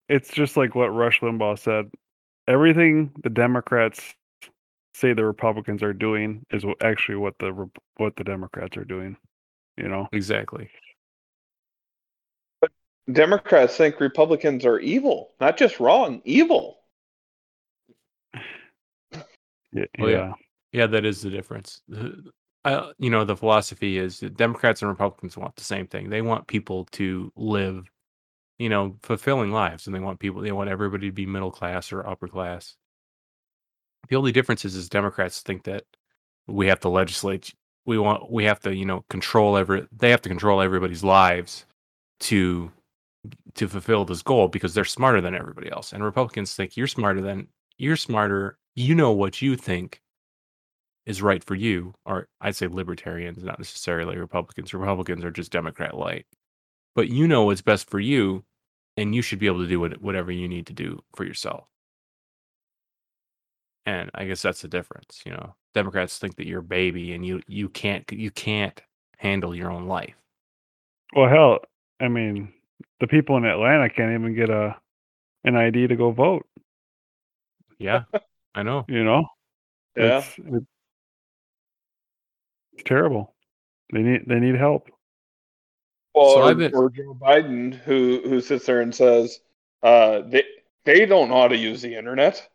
[0.09, 1.89] It's just like what Rush Limbaugh said.
[2.47, 4.15] Everything the Democrats
[4.93, 9.17] say the Republicans are doing is actually what the what the Democrats are doing.
[9.77, 10.07] You know.
[10.11, 10.69] exactly
[13.11, 16.79] Democrats think Republicans are evil, not just wrong, evil.
[19.75, 19.85] Yeah.
[19.99, 20.17] Oh, yeah.
[20.17, 20.33] yeah.
[20.71, 22.31] yeah that is the difference The-
[22.63, 26.21] uh, you know the philosophy is that Democrats and Republicans want the same thing they
[26.21, 27.89] want people to live
[28.59, 31.91] you know fulfilling lives and they want people they want everybody to be middle class
[31.91, 32.75] or upper class
[34.09, 35.83] the only difference is, is democrats think that
[36.47, 37.53] we have to legislate
[37.85, 41.65] we want we have to you know control every they have to control everybody's lives
[42.19, 42.71] to
[43.55, 47.21] to fulfill this goal because they're smarter than everybody else and republicans think you're smarter
[47.21, 50.01] than you're smarter you know what you think
[51.05, 55.95] is right for you or i'd say libertarians not necessarily republicans republicans are just democrat
[55.97, 56.25] light
[56.95, 58.43] but you know what's best for you
[58.95, 61.67] and you should be able to do what, whatever you need to do for yourself
[63.85, 67.25] and i guess that's the difference you know democrats think that you're a baby and
[67.25, 68.81] you you can't you can't
[69.17, 70.15] handle your own life
[71.15, 71.59] Well, hell,
[72.01, 72.53] I mean,
[72.99, 74.75] the people in Atlanta can't even get a
[75.45, 76.45] an ID to go vote.
[77.79, 78.03] yeah
[78.55, 79.25] i know You know.
[79.95, 80.17] Yeah.
[80.19, 80.39] It's,
[82.73, 83.35] it's terrible.
[83.91, 84.89] They need they need help.
[86.15, 89.39] Well, So or, I've been- or Joe Biden, who who sits there and says,
[89.83, 90.43] uh, they
[90.85, 92.49] they don't know how to use the internet.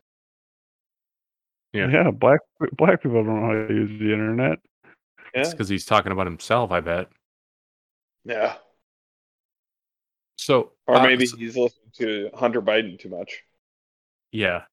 [1.79, 1.91] Yeah.
[2.05, 2.11] Yeah.
[2.11, 2.41] black
[2.77, 4.59] black people don't know how to use the internet.
[5.35, 7.09] it's because he's talking about himself i bet
[8.25, 8.55] yeah.
[10.37, 13.43] so Or uh, maybe so- he's listening to Hunter Biden too much.
[14.33, 14.65] Yeah.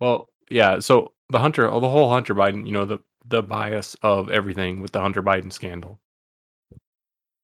[0.00, 0.80] Well, yeah.
[0.80, 4.80] So the Hunter, oh, the whole Hunter Biden, you know, the the bias of everything
[4.80, 6.00] with the Hunter Biden scandal.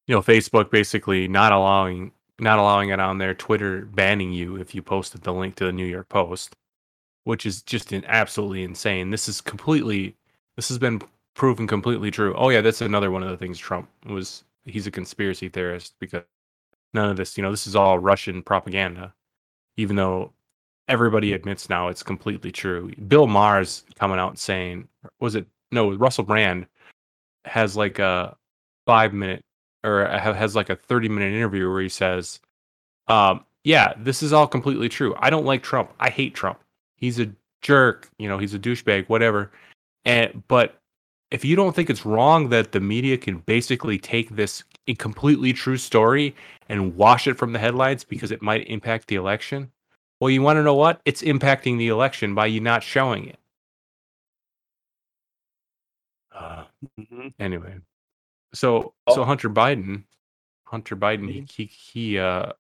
[0.09, 4.75] You know, Facebook basically not allowing not allowing it on there, Twitter banning you if
[4.75, 6.57] you posted the link to the New York Post,
[7.25, 9.11] which is just an absolutely insane.
[9.11, 10.17] This is completely
[10.57, 11.01] this has been
[11.35, 12.35] proven completely true.
[12.37, 16.23] Oh yeah, that's another one of the things Trump was he's a conspiracy theorist because
[16.95, 19.15] none of this, you know, this is all Russian propaganda.
[19.77, 20.33] Even though
[20.89, 22.93] everybody admits now it's completely true.
[23.09, 24.89] Bill Maher's coming out saying,
[25.21, 26.67] was it no Russell Brand
[27.45, 28.37] has like a
[28.87, 29.45] five minute
[29.85, 32.41] or has like a thirty minute interview where he says,
[33.09, 35.15] um, "Yeah, this is all completely true.
[35.19, 35.93] I don't like Trump.
[35.99, 36.62] I hate Trump.
[37.03, 37.31] He's a
[37.63, 38.09] jerk.
[38.19, 39.09] You know, he's a douchebag.
[39.11, 39.53] Whatever."
[40.07, 40.81] And but
[41.33, 44.65] if you don't think it's wrong that the media can basically take this
[44.99, 46.35] completely true story
[46.69, 49.71] and wash it from the headlines because it might impact the election,
[50.21, 51.01] well, you want to know what?
[51.05, 53.39] It's impacting the election by you not showing it.
[56.35, 56.65] Uh,
[57.39, 57.77] anyway,
[58.55, 59.25] so so Oh.
[59.25, 60.05] Hunter Biden,
[60.67, 62.53] Hunter Biden, he he he uh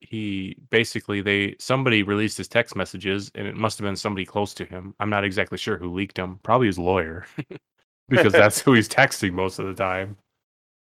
[0.00, 4.54] he basically they somebody released his text messages and it must have been somebody close
[4.54, 4.94] to him.
[5.00, 6.40] I'm not exactly sure who leaked them.
[6.42, 7.26] Probably his lawyer,
[8.08, 10.16] because that's who he's texting most of the time.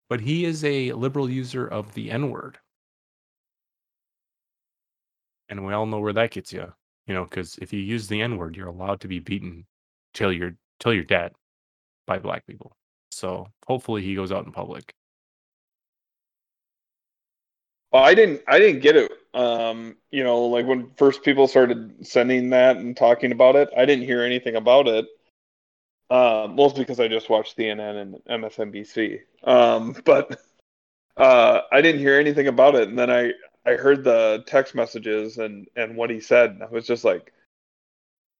[0.08, 2.58] but he is a liberal user of the N word.
[5.48, 6.72] And we all know where that gets you,
[7.06, 9.66] you know, because if you use the N word, you're allowed to be beaten
[10.14, 11.32] till you're till you're dead
[12.06, 12.76] by black people.
[13.10, 14.94] So hopefully he goes out in public.
[17.94, 18.42] Well, I didn't.
[18.48, 19.12] I didn't get it.
[19.34, 23.84] Um, you know, like when first people started sending that and talking about it, I
[23.84, 25.06] didn't hear anything about it.
[26.10, 29.20] Um, mostly because I just watched CNN and MSNBC.
[29.44, 30.40] Um, but
[31.16, 33.30] uh, I didn't hear anything about it, and then I
[33.64, 37.32] I heard the text messages and and what he said, and I was just like,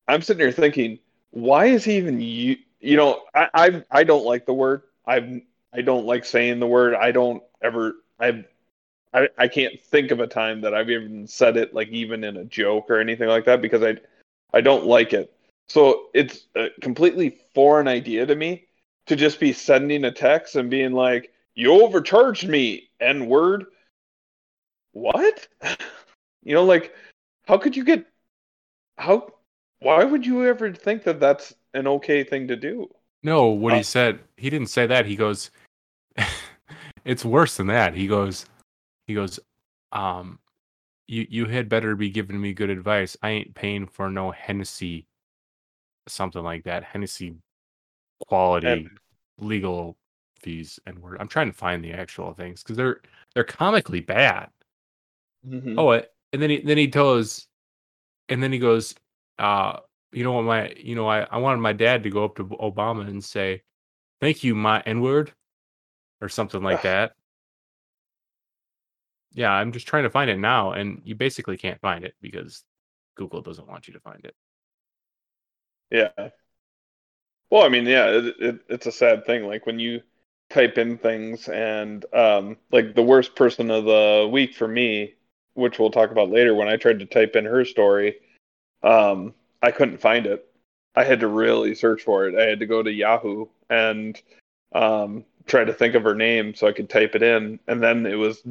[0.09, 0.99] I'm sitting here thinking,
[1.31, 2.57] why is he even you?
[2.81, 4.83] You know, I I I don't like the word.
[5.07, 6.97] I I don't like saying the word.
[6.97, 7.95] I don't ever.
[8.19, 8.45] I
[9.15, 12.37] I, I can't think of a time that I've even said it like even in
[12.37, 13.97] a joke or anything like that because I
[14.53, 15.33] I don't like it.
[15.69, 18.67] So it's a completely foreign idea to me
[19.07, 23.67] to just be sending a text and being like, "You overcharged me, N word."
[24.93, 25.47] What?
[26.43, 26.95] you know, like,
[27.47, 28.05] how could you get?
[28.99, 29.33] How?
[29.79, 32.91] Why would you ever think that that's an okay thing to do?
[33.23, 35.07] No, what Uh, he said, he didn't say that.
[35.07, 35.51] He goes,
[37.05, 37.95] it's worse than that.
[37.95, 38.47] He goes,
[39.07, 39.41] he goes,
[39.93, 40.39] um,
[41.09, 43.17] you you had better be giving me good advice.
[43.23, 45.09] I ain't paying for no Hennessy,
[46.09, 46.85] something like that.
[46.85, 47.37] Hennessy
[48.29, 48.93] quality
[49.39, 49.99] legal
[50.41, 51.19] fees and word.
[51.21, 53.03] I'm trying to find the actual things because they're
[53.35, 54.51] they're comically bad.
[55.45, 55.77] Mhm.
[55.79, 57.49] Oh, and then he then he goes,
[58.29, 58.95] and then he goes,
[59.39, 59.81] uh,
[60.13, 62.45] you know what my you know I I wanted my dad to go up to
[62.47, 63.63] Obama and say,
[64.21, 65.35] "Thank you, my N word,"
[66.23, 67.17] or something like that.
[69.35, 72.63] Yeah, I'm just trying to find it now, and you basically can't find it because
[73.17, 74.35] Google doesn't want you to find it.
[75.91, 76.31] Yeah.
[77.51, 79.47] Well, I mean, yeah, it, it, it's a sad thing.
[79.47, 80.03] Like when you
[80.51, 85.15] type in things, and um, like the worst person of the week for me,
[85.55, 88.17] which we'll talk about later, when I tried to type in her story,
[88.83, 90.47] um, I couldn't find it.
[90.95, 92.37] I had to really search for it.
[92.37, 94.21] I had to go to Yahoo and
[94.75, 98.07] um, try to think of her name so I could type it in, and then
[98.07, 98.43] it was,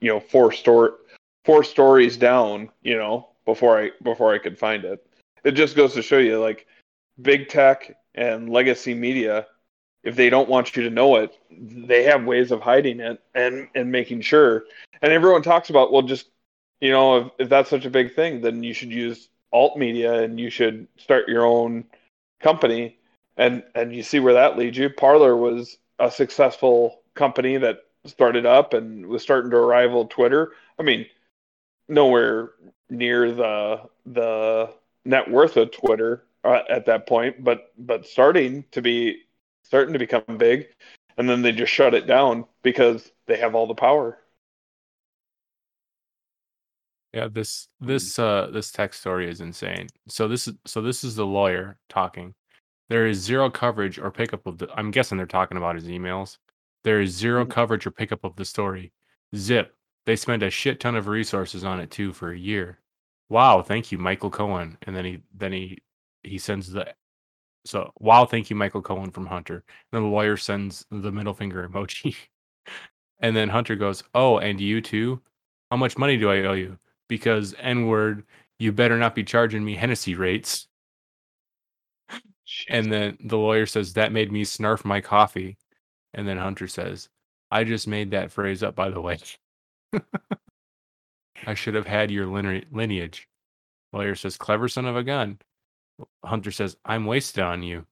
[0.00, 0.98] you know, four store,
[1.44, 5.06] four stories down, you know, before I before I could find it.
[5.44, 6.66] It just goes to show you, like
[7.22, 9.46] big tech and legacy media
[10.02, 13.68] if they don't want you to know it they have ways of hiding it and
[13.74, 14.64] and making sure.
[15.02, 16.28] And everyone talks about well just
[16.80, 20.22] you know if, if that's such a big thing then you should use alt media
[20.22, 21.84] and you should start your own
[22.40, 22.98] company.
[23.36, 24.90] And and you see where that leads you.
[24.90, 30.82] Parler was a successful company that started up and was starting to rival twitter i
[30.82, 31.06] mean
[31.88, 32.50] nowhere
[32.88, 34.70] near the the
[35.04, 39.22] net worth of twitter uh, at that point, but but starting to be
[39.62, 40.68] starting to become big,
[41.18, 44.18] and then they just shut it down because they have all the power.
[47.12, 49.88] Yeah, this this uh this text story is insane.
[50.08, 52.34] So this is so this is the lawyer talking.
[52.88, 56.38] There is zero coverage or pickup of the I'm guessing they're talking about his emails.
[56.84, 57.50] There is 0 Mhm.
[57.50, 58.92] coverage or pickup of the story.
[59.36, 59.76] Zip.
[60.06, 62.80] They spend a shit ton of resources on it too for a year.
[63.28, 64.78] Wow, thank you, Michael Cohen.
[64.82, 65.78] And then he then he
[66.22, 66.94] he sends the
[67.66, 69.56] so wow, thank you, Michael Cohen from Hunter.
[69.58, 72.16] And then the lawyer sends the middle finger emoji.
[73.20, 75.22] and then Hunter goes, Oh, and you too?
[75.70, 76.78] How much money do I owe you?
[77.08, 78.24] Because N word,
[78.58, 80.68] you better not be charging me Hennessy rates.
[82.68, 85.56] And then the lawyer says, That made me snarf my coffee.
[86.14, 87.08] And then Hunter says,
[87.50, 89.18] I just made that phrase up, by the way.
[91.46, 93.28] I should have had your lineage.
[93.92, 95.38] Lawyer says, Clever son of a gun.
[96.24, 97.86] Hunter says, I'm wasted on you.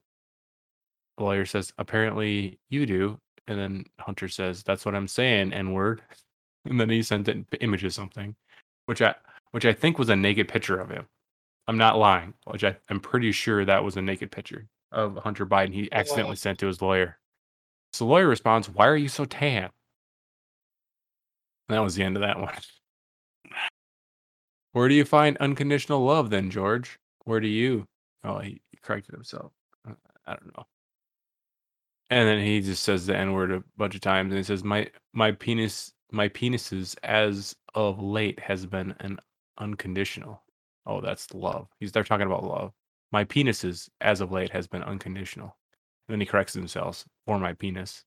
[1.19, 3.19] Lawyer says, Apparently you do.
[3.47, 6.03] And then Hunter says, That's what I'm saying, N word.
[6.65, 8.35] And then he sent an image of something,
[8.85, 9.15] which I
[9.53, 11.07] which I think was a naked picture of him.
[11.67, 15.47] I'm not lying, which I, I'm pretty sure that was a naked picture of Hunter
[15.47, 17.19] Biden he oh, accidentally sent to his lawyer.
[17.93, 19.71] So the lawyer responds, Why are you so tan?
[21.69, 22.55] That was the end of that one.
[24.73, 26.99] Where do you find unconditional love then, George?
[27.25, 27.87] Where do you?
[28.25, 29.53] Oh, he, he corrected himself.
[29.89, 29.95] Uh,
[30.27, 30.65] I don't know.
[32.11, 34.65] And then he just says the N word a bunch of times, and he says,
[34.65, 39.19] "My my penis, my penises as of late has been an
[39.59, 40.43] unconditional."
[40.87, 41.69] Oh, that's love.
[41.81, 42.73] He's they're talking about love.
[43.13, 45.55] My penises as of late has been unconditional.
[46.09, 48.05] And then he corrects himself for my penis.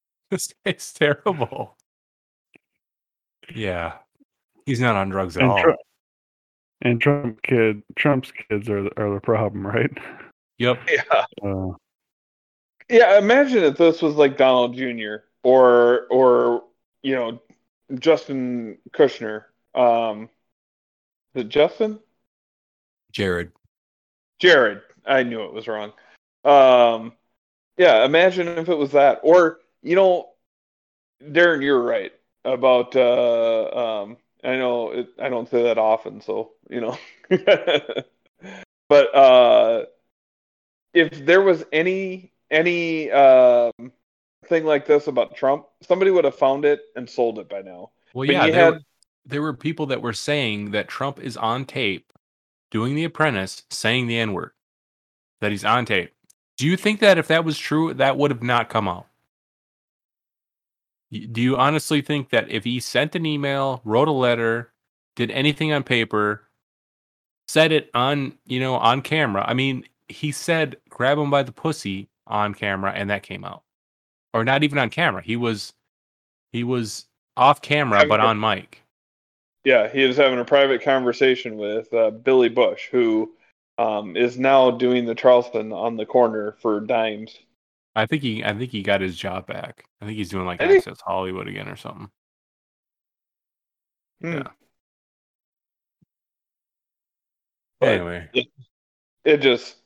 [0.30, 1.76] this is terrible.
[3.54, 3.94] Yeah,
[4.66, 5.62] he's not on drugs at And, all.
[5.62, 5.76] Tru-
[6.82, 9.90] and Trump kid, Trump's kids are the, are the problem, right?
[10.58, 10.80] Yep.
[10.88, 11.72] Yeah, Uh,
[12.88, 15.24] Yeah, imagine if this was like Donald Jr.
[15.42, 16.64] or or
[17.02, 17.40] you know
[17.98, 19.44] Justin Kushner.
[19.74, 20.28] Um,
[21.34, 22.00] is it Justin?
[23.12, 23.52] Jared.
[24.38, 24.82] Jared.
[25.08, 25.92] I knew it was wrong.
[26.44, 27.12] Um,
[27.76, 30.30] yeah, imagine if it was that, or you know,
[31.22, 32.12] Darren, you're right
[32.44, 32.94] about.
[32.94, 36.98] Uh, um, I know it, I don't say that often, so you know,
[38.88, 39.84] but uh,
[40.94, 43.72] if there was any any um,
[44.46, 47.90] thing like this about Trump, somebody would have found it and sold it by now.
[48.14, 48.80] Well, But yeah, there, had- were,
[49.26, 52.12] there were people that were saying that Trump is on tape
[52.70, 54.52] doing The Apprentice, saying the N word,
[55.40, 56.12] that he's on tape.
[56.56, 59.06] Do you think that if that was true, that would have not come out?
[61.10, 64.72] Do you honestly think that if he sent an email, wrote a letter,
[65.16, 66.42] did anything on paper,
[67.46, 69.44] said it on, you know, on camera?
[69.46, 73.62] I mean, he said grab him by the pussy on camera and that came out.
[74.34, 75.22] Or not even on camera.
[75.22, 75.72] He was
[76.52, 78.82] he was off camera but on mic.
[79.64, 83.32] Yeah, he was having a private conversation with uh, Billy Bush, who
[83.78, 87.38] um, is now doing the Charleston on the corner for dimes.
[87.96, 89.84] I think he I think he got his job back.
[90.00, 90.76] I think he's doing like Did he?
[90.76, 92.10] Access Hollywood again or something.
[94.20, 94.32] Hmm.
[94.32, 94.48] Yeah.
[97.80, 98.30] But Anyway,
[99.24, 99.76] it just,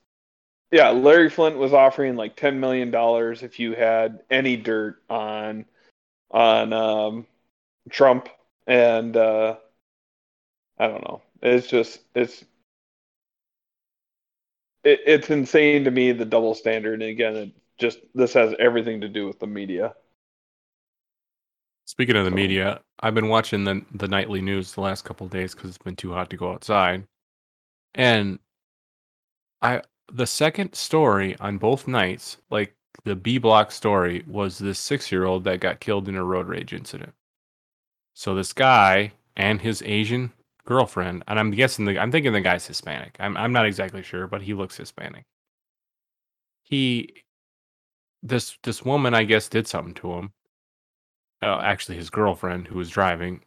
[0.71, 5.65] yeah, Larry Flynt was offering like ten million dollars if you had any dirt on
[6.31, 7.27] on um,
[7.91, 8.29] Trump,
[8.65, 9.57] and uh,
[10.79, 11.21] I don't know.
[11.43, 12.43] It's just it's
[14.83, 16.93] it, it's insane to me the double standard.
[17.01, 19.95] And again, it just this has everything to do with the media.
[21.85, 25.25] speaking of the So- media, I've been watching the the nightly news the last couple
[25.25, 27.07] of days because it's been too hot to go outside,
[27.95, 28.39] and
[29.61, 35.11] I the second story on both nights, like the B block story, was this six
[35.11, 37.13] year old that got killed in a road rage incident.
[38.15, 40.33] So this guy and his Asian
[40.65, 43.15] girlfriend, and I'm guessing the I'm thinking the guy's Hispanic.
[43.19, 45.25] I'm I'm not exactly sure, but he looks Hispanic.
[46.63, 47.23] He
[48.21, 50.33] this this woman, I guess, did something to him.
[51.41, 53.41] Uh, actually, his girlfriend who was driving.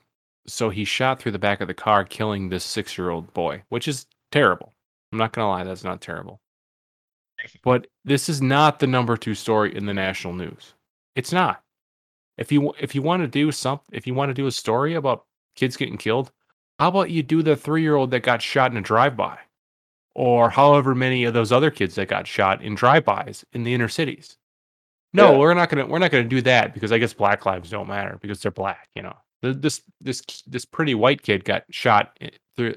[0.47, 3.63] So he shot through the back of the car, killing this six year old boy,
[3.71, 4.75] which is terrible.
[5.13, 6.41] I'm not gonna lie, that's not terrible.
[7.63, 10.75] But this is not the number two story in the national news.
[11.15, 11.63] It's not.
[12.39, 14.95] If you if you want to do something, if you want to do a story
[14.95, 15.25] about
[15.55, 16.33] kids getting killed,
[16.79, 19.39] how about you do the three year old that got shot in a drive by,
[20.15, 23.75] or however many of those other kids that got shot in drive bys in the
[23.75, 24.37] inner cities?
[25.13, 25.39] No, Yeah.
[25.39, 28.19] we're not gonna we're not gonna do that because I guess black lives don't matter
[28.21, 28.89] because they're black.
[28.95, 32.75] You know, this this this pretty white kid got shot eh, through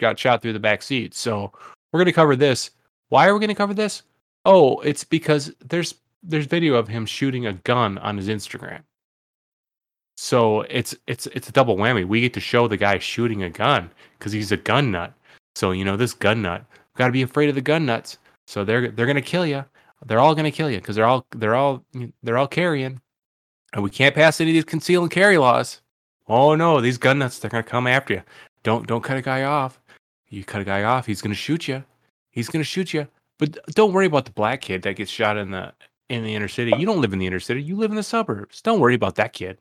[0.00, 1.14] got shot through the back seat.
[1.14, 1.52] So
[1.92, 2.70] we're gonna cover this.
[3.08, 4.02] Why are we gonna cover this?
[4.44, 8.82] Oh, it's because there's there's video of him shooting a gun on his Instagram.
[10.22, 12.06] So it's it's it's a double whammy.
[12.06, 15.14] We get to show the guy shooting a gun because he's a gun nut.
[15.56, 16.62] So you know this gun nut.
[16.94, 18.18] Got to be afraid of the gun nuts.
[18.46, 19.64] So they're they're gonna kill you.
[20.04, 21.86] They're all gonna kill you because they're all they're all
[22.22, 23.00] they're all carrying,
[23.72, 25.80] and we can't pass any of these conceal and carry laws.
[26.28, 28.22] Oh no, these gun nuts they're gonna come after you.
[28.62, 29.80] Don't don't cut a guy off.
[30.28, 31.82] You cut a guy off, he's gonna shoot you.
[32.30, 33.08] He's gonna shoot you.
[33.38, 35.72] But don't worry about the black kid that gets shot in the
[36.10, 36.74] in the inner city.
[36.76, 37.62] You don't live in the inner city.
[37.62, 38.60] You live in the suburbs.
[38.60, 39.56] Don't worry about that kid.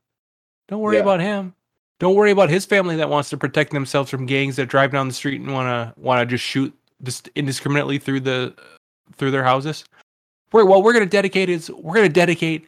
[0.69, 1.01] Don't worry Yeah.
[1.01, 1.53] about him.
[1.99, 5.07] Don't worry about his family that wants to protect themselves from gangs that drive down
[5.09, 8.53] the street and want to want to just shoot just indiscriminately through the
[9.17, 9.83] through their houses.
[10.51, 12.67] We're, well, we're gonna dedicate is we're gonna dedicate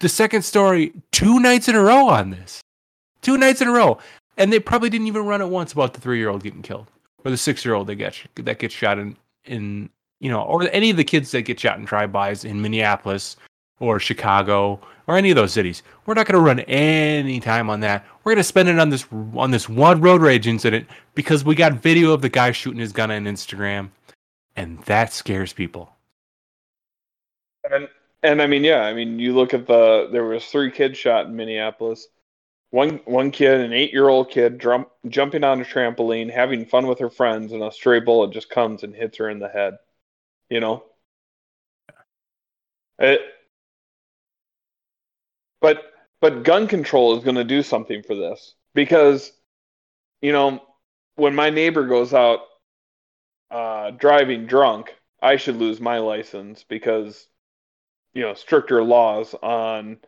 [0.00, 2.60] the second story two nights in a row on this,
[3.22, 3.98] two nights in a row,
[4.36, 6.90] and they probably didn't even run it once about the three year old getting killed
[7.24, 9.16] or the six year old that gets that gets shot in
[9.46, 9.88] in
[10.20, 13.36] you know or any of the kids that get shot in drive bys in Minneapolis
[13.80, 15.82] or Chicago or any of those cities.
[16.06, 18.06] We're not going to run any time on that.
[18.22, 21.56] We're going to spend it on this on this one road rage incident because we
[21.56, 23.90] got video of the guy shooting his gun on Instagram,
[24.54, 25.90] and that scares people.
[27.68, 27.88] And
[28.22, 31.26] and I mean, yeah, I mean, you look at the there was three kids shot
[31.26, 32.06] in Minneapolis.
[32.70, 36.86] One one kid, an eight year old kid, jump, jumping on a trampoline, having fun
[36.86, 39.78] with her friends, and a stray bullet just comes and hits her in the head.
[40.50, 40.84] You know.
[43.00, 43.22] It,
[45.60, 49.32] but but gun control is going to do something for this because,
[50.20, 50.62] you know,
[51.16, 52.40] when my neighbor goes out
[53.50, 57.26] uh, driving drunk, I should lose my license because
[58.14, 59.98] you know stricter laws on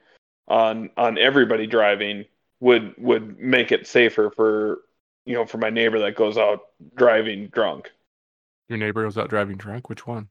[0.48, 2.24] on on everybody driving
[2.61, 4.80] would would make it safer for
[5.24, 6.61] you know for my neighbor that goes out
[6.94, 7.90] driving drunk
[8.68, 9.88] Your neighbor goes out driving drunk.
[9.88, 10.28] Which one?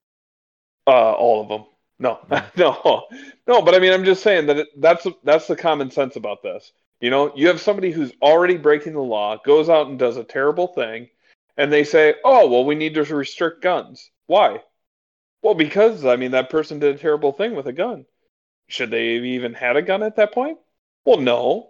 [0.87, 1.65] uh all of them
[2.01, 2.19] No,
[2.57, 3.07] no,
[3.47, 3.61] no.
[3.61, 6.71] But I mean, I'm just saying that it, that's that's the common sense about this.
[6.99, 10.23] You know, you have somebody who's already breaking the law, goes out and does a
[10.23, 11.09] terrible thing,
[11.57, 14.61] and they say, "Oh, well, we need to restrict guns." Why?
[15.43, 18.05] Well, because I mean, that person did a terrible thing with a gun.
[18.67, 20.57] Should they have even had a gun at that point?
[21.05, 21.69] Well, no.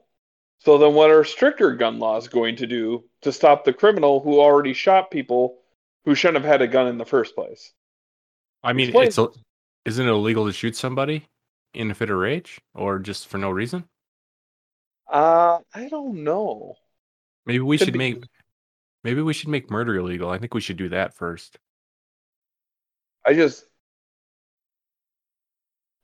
[0.59, 4.39] So then, what are stricter gun laws going to do to stop the criminal who
[4.39, 5.57] already shot people
[6.05, 7.73] who shouldn't have had a gun in the first place?
[8.63, 9.07] I mean, Explain.
[9.07, 9.27] it's a,
[9.85, 11.27] isn't it illegal to shoot somebody
[11.73, 13.87] in a fit of rage or just for no reason?
[15.07, 16.75] Uh, I don't know.
[17.45, 17.99] Maybe we Could should be.
[17.99, 18.23] make
[19.03, 20.29] maybe we should make murder illegal.
[20.29, 21.59] I think we should do that first.
[23.25, 23.65] I just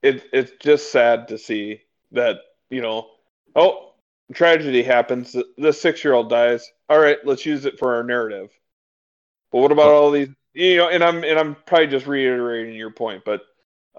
[0.02, 2.38] it it's just sad to see that
[2.70, 3.08] you know
[3.56, 3.94] oh
[4.34, 8.04] tragedy happens the, the six year old dies all right let's use it for our
[8.04, 8.50] narrative
[9.52, 12.92] but what about all these you know and I'm and I'm probably just reiterating your
[12.92, 13.42] point but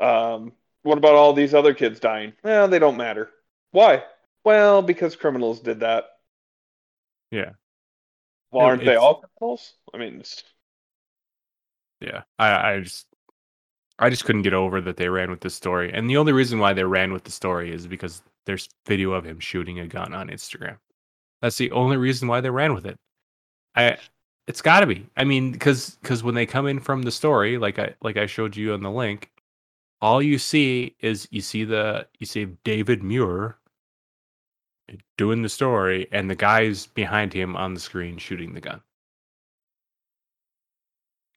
[0.01, 3.31] um what about all these other kids dying well they don't matter
[3.73, 4.03] why
[4.45, 6.05] well because criminals did that
[7.31, 7.53] Yeah.
[8.51, 10.45] well aren't they all criminals I mean it's,
[12.01, 13.07] Yeah, I, I just,
[13.99, 16.59] I just couldn't get over that they ran with this story, and the only reason
[16.59, 20.15] why they ran with the story is because there's video of him shooting a gun
[20.15, 20.79] on Instagram.
[21.43, 22.97] That's the only reason why they ran with it.
[23.77, 23.99] I,
[24.47, 25.09] it's got to be.
[25.17, 28.27] I mean, because because when they come in from the story, like I like I
[28.27, 29.31] showed you on the link,
[30.01, 33.59] all you see is you see the you see David Muir
[35.17, 38.81] doing the story, and the guys behind him on the screen shooting the gun.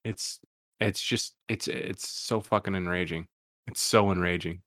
[0.04, 0.40] It's
[0.80, 3.28] it's just it's it's so fucking enraging.
[3.66, 4.62] It's so enraging.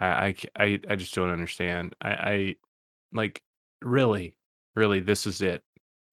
[0.00, 1.94] I I I just don't understand.
[2.00, 2.56] I I
[3.12, 3.42] like
[3.82, 4.34] really
[4.76, 5.62] really this is it.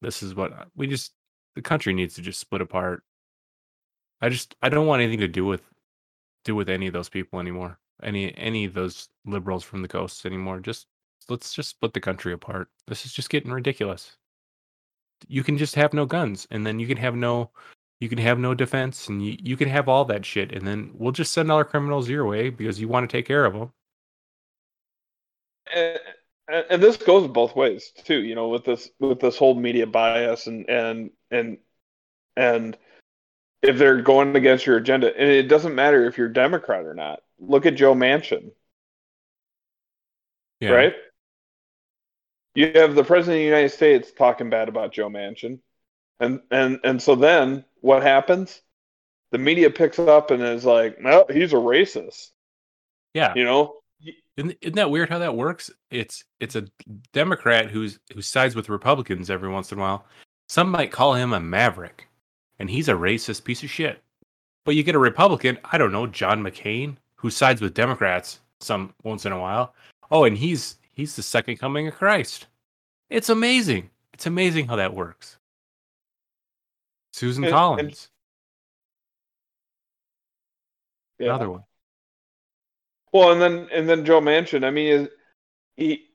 [0.01, 1.13] This is what we just
[1.55, 3.03] the country needs to just split apart.
[4.21, 5.61] I just I don't want anything to do with
[6.45, 7.79] do with any of those people anymore.
[8.01, 10.59] Any any of those liberals from the coast anymore.
[10.59, 10.87] Just
[11.29, 12.69] let's just split the country apart.
[12.87, 14.17] This is just getting ridiculous.
[15.27, 17.51] You can just have no guns and then you can have no
[17.99, 20.91] you can have no defense and you, you can have all that shit and then
[20.93, 23.53] we'll just send all our criminals your way because you want to take care of
[23.53, 23.71] them.
[25.73, 29.87] and and this goes both ways too you know with this with this whole media
[29.87, 31.57] bias and and and
[32.35, 32.77] and
[33.62, 35.16] if they're going against your agenda.
[35.16, 37.22] And it doesn't matter if you're democrat or not.
[37.39, 38.51] Look at joe manchin.
[40.60, 40.72] Yeah.
[40.72, 40.93] right?
[42.53, 45.60] You have the president of the united states talking bad about joe manchin.
[46.20, 48.62] And and and so then what happens?
[49.32, 52.32] The media picks up and is like well he's a racist.
[53.14, 53.34] Yeah.
[53.36, 53.76] you know?
[54.38, 55.72] Isn't, isn't that weird how that works?
[55.89, 56.68] It's it's a
[57.14, 60.06] Democrat who's who sides with Republicans every once in a while.
[60.49, 62.10] Some might call him a maverick,
[62.60, 64.01] and he's a racist piece of shit.
[64.64, 68.93] But you get a Republican, I don't know, John McCain, who sides with Democrats some
[69.03, 69.74] once in a while.
[70.12, 72.47] Oh, and he's he's the second coming of Christ.
[73.10, 73.89] It's amazing.
[74.14, 75.38] It's amazing how that works.
[77.14, 78.10] Susan And- and- Collins,
[81.20, 81.28] yeah.
[81.30, 81.64] another one.
[83.14, 85.10] Well, and then and then Joe Manchin, I mean, is
[85.78, 86.08] he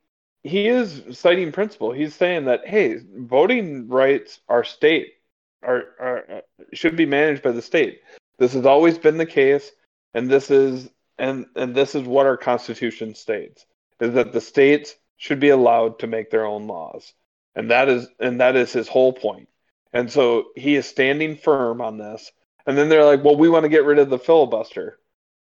[0.43, 1.93] he is citing principle.
[1.93, 5.15] He's saying that hey, voting rights are state
[5.63, 6.43] are are
[6.73, 8.01] should be managed by the state.
[8.39, 9.71] This has always been the case,
[10.15, 10.89] and this is
[11.19, 13.67] and and this is what our Constitution states
[14.01, 17.13] is that the states should be allowed to make their own laws,
[17.55, 19.49] and that is and that is his whole point.
[19.93, 22.31] And so he is standing firm on this.
[22.67, 24.99] And then they're like, well, we want to get rid of the filibuster.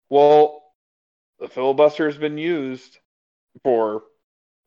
[0.09, 0.63] Well,
[1.39, 2.97] the filibuster has been used
[3.63, 4.03] for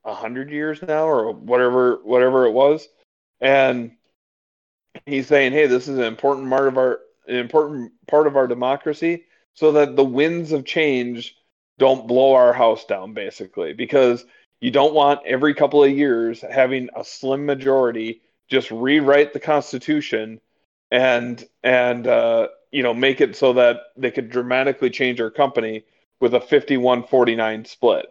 [0.04, 2.86] a hundred years now or whatever whatever it was
[3.40, 3.92] and
[5.06, 8.46] he's saying hey this is an important part of our an important part of our
[8.46, 9.24] democracy
[9.54, 11.36] so that the winds of change
[11.78, 14.24] don't blow our house down basically because
[14.60, 20.40] you don't want every couple of years having a slim majority just rewrite the constitution
[20.90, 25.84] and and uh, you know make it so that they could dramatically change our company
[26.20, 28.06] with a 51-49 split.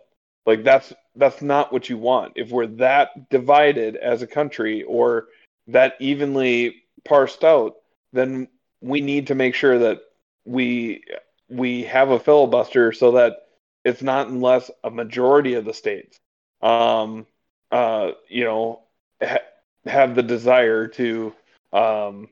[0.46, 2.34] Like that's that's not what you want.
[2.36, 5.28] If we're that divided as a country or
[5.68, 7.76] that evenly parsed out,
[8.14, 8.48] then
[8.82, 10.02] we need to make sure that
[10.46, 11.04] we
[11.50, 13.38] we have a filibuster so that
[13.84, 16.20] it's not unless a majority of the states
[16.62, 17.26] um
[17.72, 18.80] uh you know
[19.22, 19.38] ha-
[19.86, 21.34] have the desire to
[21.74, 22.28] um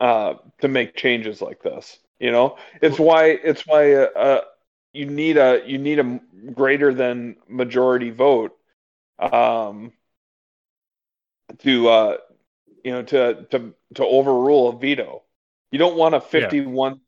[0.00, 2.56] uh to make changes like this you know?
[2.80, 4.40] It's why it's why uh, uh
[4.92, 6.20] you need a you need a
[6.54, 8.56] greater than majority vote
[9.20, 9.92] um
[11.58, 12.16] to uh
[12.84, 15.22] you know to to to overrule a veto
[15.70, 17.00] you don't want a 51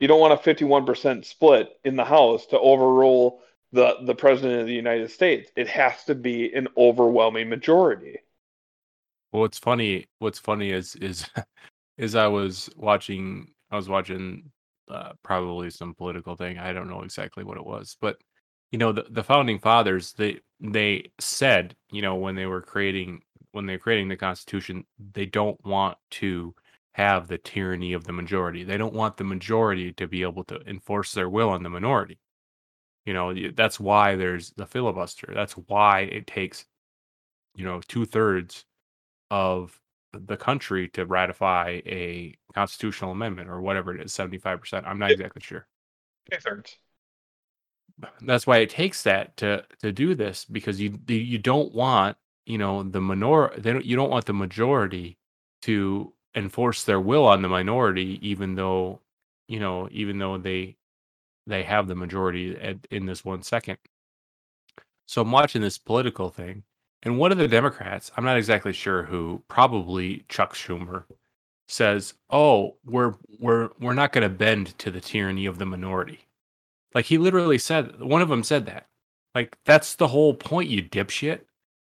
[0.00, 3.42] You don't want a 51% split in the House to overrule
[3.72, 5.50] the the president of the United States.
[5.56, 8.18] It has to be an overwhelming majority.
[9.32, 11.28] Well, what's funny, what's funny is is
[11.98, 14.50] is I was watching, I was watching
[14.88, 16.58] uh, probably some political thing.
[16.58, 18.18] I don't know exactly what it was, but
[18.72, 23.22] you know, the, the founding fathers they they said, you know, when they were creating
[23.56, 26.54] when they're creating the Constitution, they don't want to
[26.92, 28.64] have the tyranny of the majority.
[28.64, 32.18] They don't want the majority to be able to enforce their will on the minority.
[33.06, 35.32] You know, that's why there's the filibuster.
[35.34, 36.66] That's why it takes,
[37.54, 38.66] you know, two thirds
[39.30, 39.80] of
[40.12, 44.86] the country to ratify a constitutional amendment or whatever it is, 75%.
[44.86, 45.66] I'm not exactly sure.
[46.30, 46.76] Two thirds.
[48.20, 52.58] That's why it takes that to to do this because you you don't want, you
[52.58, 55.18] know, the minor they don't you don't want the majority
[55.62, 59.00] to enforce their will on the minority even though,
[59.48, 60.76] you know, even though they
[61.46, 63.78] they have the majority at, in this one second.
[65.06, 66.64] So I'm watching this political thing,
[67.02, 71.04] and one of the Democrats, I'm not exactly sure who, probably Chuck Schumer,
[71.68, 76.20] says, "Oh, we're we're we're not going to bend to the tyranny of the minority."
[76.94, 78.86] Like he literally said, one of them said that.
[79.34, 81.40] Like that's the whole point, you dipshit.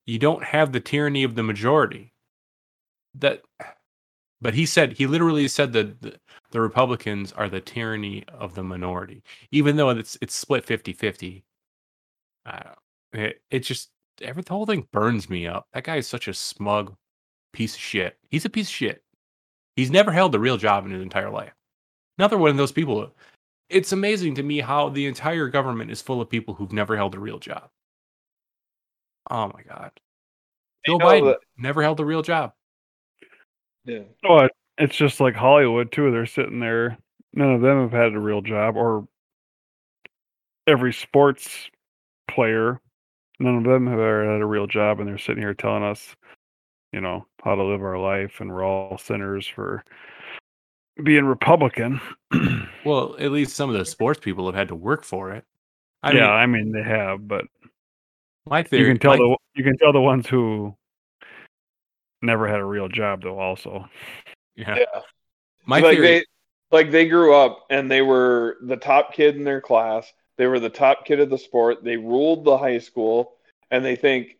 [0.08, 2.14] You don't have the tyranny of the majority.
[3.14, 3.42] That,
[4.40, 6.18] but he said he literally said that the,
[6.50, 11.42] the Republicans are the tyranny of the minority, even though it's it's split 50-50.
[12.46, 12.60] Uh,
[13.12, 13.90] it, it just
[14.22, 15.66] every the whole thing burns me up.
[15.74, 16.96] That guy is such a smug
[17.52, 18.16] piece of shit.
[18.30, 19.02] He's a piece of shit.
[19.76, 21.52] He's never held a real job in his entire life.
[22.16, 23.14] Another one of those people.
[23.68, 27.14] It's amazing to me how the entire government is full of people who've never held
[27.14, 27.68] a real job.
[29.30, 29.92] Oh my god.
[30.86, 32.52] You Joe know Biden that- never held a real job.
[33.84, 34.02] Yeah.
[34.22, 36.10] It- it's just like Hollywood too.
[36.10, 36.96] They're sitting there.
[37.34, 39.06] None of them have had a real job, or
[40.66, 41.68] every sports
[42.28, 42.80] player.
[43.40, 46.14] None of them have ever had a real job, and they're sitting here telling us,
[46.92, 49.84] you know, how to live our life, and we're all sinners for
[51.02, 52.00] being Republican.
[52.84, 55.44] Well, at least some of the sports people have had to work for it.
[56.02, 57.44] I yeah, mean, I mean they have, but
[58.48, 60.74] my you can tell my- the you can tell the ones who
[62.22, 63.38] never had a real job though.
[63.38, 63.88] Also,
[64.56, 65.00] yeah, Yeah.
[65.66, 66.06] my like theory.
[66.06, 66.24] they
[66.70, 70.12] like they grew up and they were the top kid in their class.
[70.36, 71.82] They were the top kid of the sport.
[71.82, 73.34] They ruled the high school
[73.70, 74.36] and they think,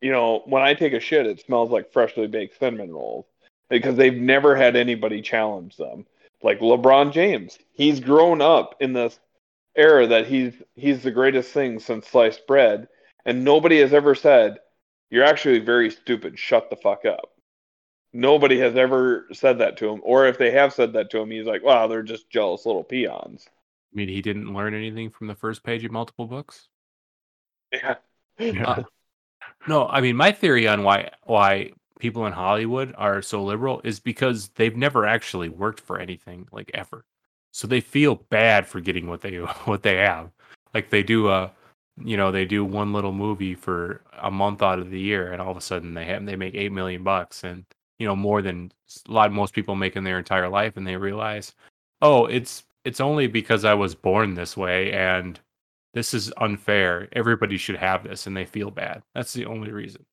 [0.00, 3.26] you know, when I take a shit it smells like freshly baked cinnamon rolls
[3.68, 6.06] because they've never had anybody challenge them.
[6.42, 9.18] Like LeBron James, he's grown up in this
[9.76, 12.88] era that he's he's the greatest thing since sliced bread
[13.28, 14.58] and nobody has ever said
[15.10, 16.38] you're actually very stupid.
[16.38, 17.30] Shut the fuck up.
[18.12, 21.30] Nobody has ever said that to him, or if they have said that to him,
[21.30, 23.46] he's like, "Wow, they're just jealous little peons."
[23.92, 26.68] I mean, he didn't learn anything from the first page of multiple books.
[27.72, 27.96] Yeah,
[28.64, 28.82] Uh,
[29.68, 34.00] no, I mean, my theory on why why people in Hollywood are so liberal is
[34.00, 37.04] because they've never actually worked for anything like ever,
[37.52, 40.30] so they feel bad for getting what they what they have.
[40.74, 41.52] Like they do a,
[42.04, 45.40] you know, they do one little movie for a month out of the year, and
[45.40, 47.64] all of a sudden they have they make eight million bucks, and
[47.98, 48.72] you know more than
[49.08, 51.54] a lot of most people make in their entire life, and they realize,
[52.02, 55.38] oh, it's it's only because I was born this way, and
[55.94, 57.08] this is unfair.
[57.12, 59.02] Everybody should have this, and they feel bad.
[59.14, 60.04] That's the only reason.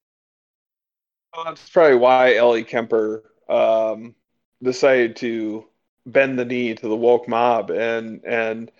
[1.36, 4.15] Well, that's probably why Ellie Kemper um,
[4.63, 5.65] decided to
[6.05, 8.71] bend the knee to the woke mob and and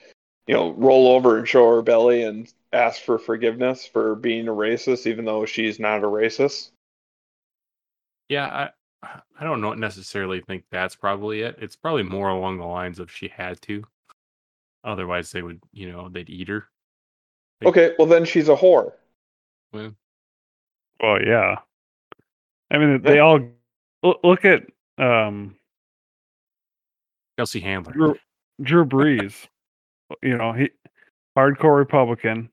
[0.48, 4.52] you know roll over and show her belly and ask for forgiveness for being a
[4.52, 6.72] racist, even though she's not a racist.
[8.30, 8.70] Yeah, I
[9.40, 11.58] I don't know necessarily think that's probably it.
[11.60, 13.84] It's probably more along the lines of she had to.
[14.84, 16.66] Otherwise, they would, you know, they'd eat her.
[17.64, 18.94] Okay, well then she's a whore.
[19.74, 19.94] well,
[21.02, 21.56] yeah.
[22.72, 23.40] I mean, they all
[24.24, 24.64] look at
[24.98, 25.56] um,
[27.38, 27.94] Kelsey Handler.
[27.94, 28.16] Drew,
[28.62, 29.48] Drew Brees.
[30.24, 30.70] you know, he
[31.38, 32.50] hardcore Republican.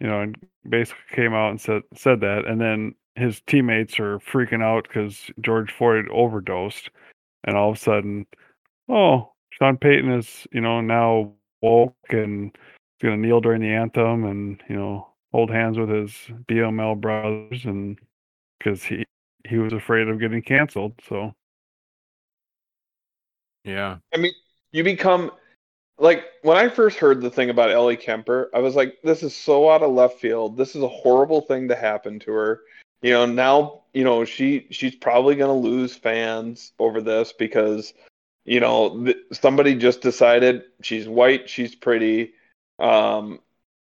[0.00, 0.36] You know, and
[0.68, 5.30] basically came out and said said that, and then his teammates are freaking out because
[5.40, 6.90] George Floyd overdosed,
[7.44, 8.26] and all of a sudden,
[8.88, 11.32] oh, Sean Payton is you know now
[11.62, 12.56] woke and
[13.00, 16.12] going to kneel during the anthem and you know hold hands with his
[16.48, 17.98] BML brothers and
[18.58, 19.04] because he
[19.48, 20.92] he was afraid of getting canceled.
[21.08, 21.34] So
[23.64, 23.98] Yeah.
[24.14, 24.32] I mean,
[24.72, 25.30] you become
[25.98, 29.34] like when I first heard the thing about Ellie Kemper, I was like, this is
[29.34, 30.56] so out of left field.
[30.56, 32.60] This is a horrible thing to happen to her.
[33.02, 37.94] You know, now, you know, she she's probably going to lose fans over this because
[38.46, 42.32] you know, th- somebody just decided she's white, she's pretty.
[42.78, 43.40] Um,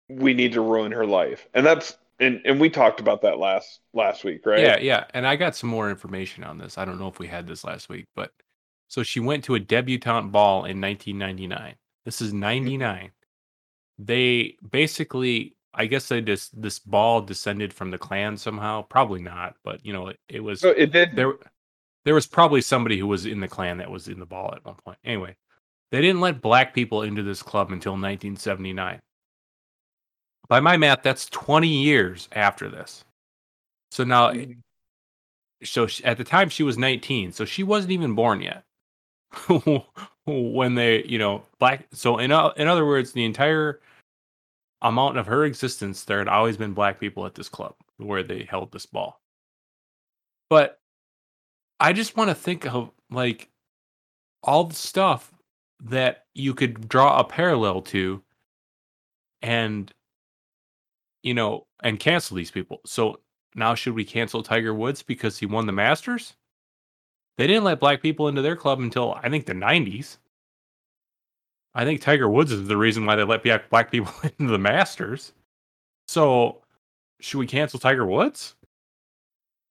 [0.10, 3.80] we need to ruin her life, and that's and and we talked about that last
[3.94, 4.60] last week, right?
[4.60, 5.06] Yeah, yeah.
[5.14, 6.78] And I got some more information on this.
[6.78, 8.32] I don't know if we had this last week, but
[8.88, 11.76] so she went to a debutante ball in 1999.
[12.06, 13.12] This is 99.
[13.98, 18.84] They basically, I guess they just this ball descended from the Klan somehow.
[18.84, 21.16] Probably not, but you know, it, it was So it did.
[21.16, 21.34] there.
[22.04, 24.64] There was probably somebody who was in the Klan that was in the ball at
[24.64, 25.00] one point.
[25.04, 25.36] Anyway,
[25.92, 29.02] they didn't let black people into this club until 1979.
[30.48, 33.04] By my math, that's 20 years after this.
[33.96, 34.58] So now eh, mm.
[35.64, 38.64] so she, at the time she was 19 so she wasn't even born yet
[40.26, 43.80] when they you know black so in, uh, in other words the entire
[44.82, 48.44] amount of her existence there had always been black people at this club where they
[48.44, 49.22] held this ball
[50.50, 50.80] but
[51.80, 53.50] i just want to think of like
[54.44, 55.32] all the stuff
[55.80, 58.22] that you could draw a parallel to
[59.42, 59.94] and
[61.24, 63.20] you know and cancel these people so
[63.56, 66.36] now should we cancel Tiger Woods because he won the Masters?
[67.38, 70.18] They didn't let black people into their club until I think the 90s.
[71.74, 75.34] I think Tiger Woods is the reason why they let black people into the Masters.
[76.08, 76.62] So,
[77.20, 78.56] should we cancel Tiger Woods?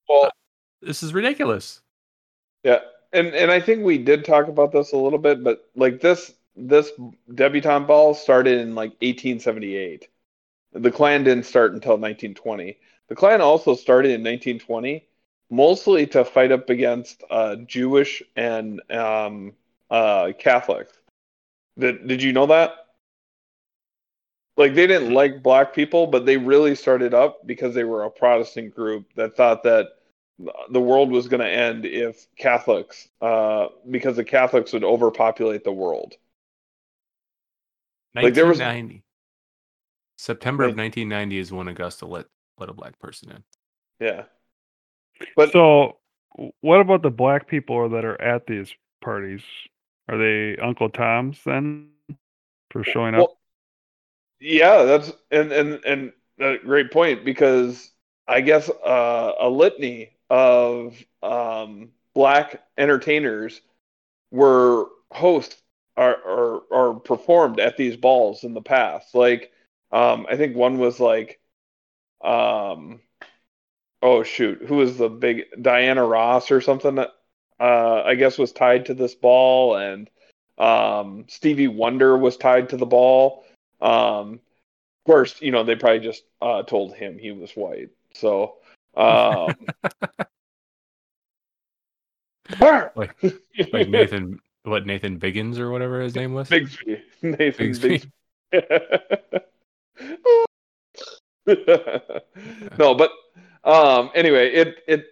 [0.09, 0.31] Well,
[0.83, 1.83] This is ridiculous.
[2.63, 2.81] Yeah,
[3.13, 6.35] and and I think we did talk about this a little bit, but like this
[6.57, 6.91] this
[7.35, 10.09] debutante ball started in like 1878.
[10.73, 12.79] The Klan didn't start until 1920.
[13.09, 15.07] The Klan also started in 1920,
[15.55, 19.53] mostly to fight up against uh, Jewish and um,
[19.91, 20.93] uh, Catholics.
[21.79, 22.73] Did Did you know that?
[24.57, 28.11] Like they didn't like black people, but they really started up because they were a
[28.11, 29.89] Protestant group that thought that
[30.71, 35.73] the world was going to end if Catholics, uh, because the Catholics would overpopulate the
[35.73, 36.15] world.
[38.15, 39.03] Like, there was- 1990.
[40.17, 42.27] September of 1990 is when Augusta let
[42.59, 43.43] let a black person in.
[43.99, 44.25] Yeah,
[45.37, 45.99] but So,
[46.61, 49.43] what about the black people that are at these parties?
[50.09, 51.89] Are they Uncle Tom's then
[52.71, 53.31] for showing up?
[54.41, 57.91] Yeah, that's and and and a great point because
[58.27, 63.61] I guess uh, a litany of um, black entertainers
[64.31, 65.57] were hosts
[65.97, 69.15] are or or performed at these balls in the past.
[69.15, 69.53] Like,
[69.93, 71.41] um, I think one was like,
[72.23, 73.01] um,
[74.05, 77.15] oh shoot, who was the big Diana Ross or something that
[77.59, 80.11] uh, I guess was tied to this ball and
[80.59, 83.45] um, Stevie Wonder was tied to the ball.
[83.81, 87.91] Um, of course, you know they probably just uh, told him he was white.
[88.13, 88.57] So,
[88.97, 89.55] um,
[92.61, 93.17] Like
[93.73, 96.49] like Nathan what Nathan Biggins or whatever his name was?
[96.49, 98.11] Bigsby, Nathan Bigsby.
[101.47, 102.21] Bigsby.
[102.79, 103.11] no, but
[103.65, 105.07] um, anyway, it it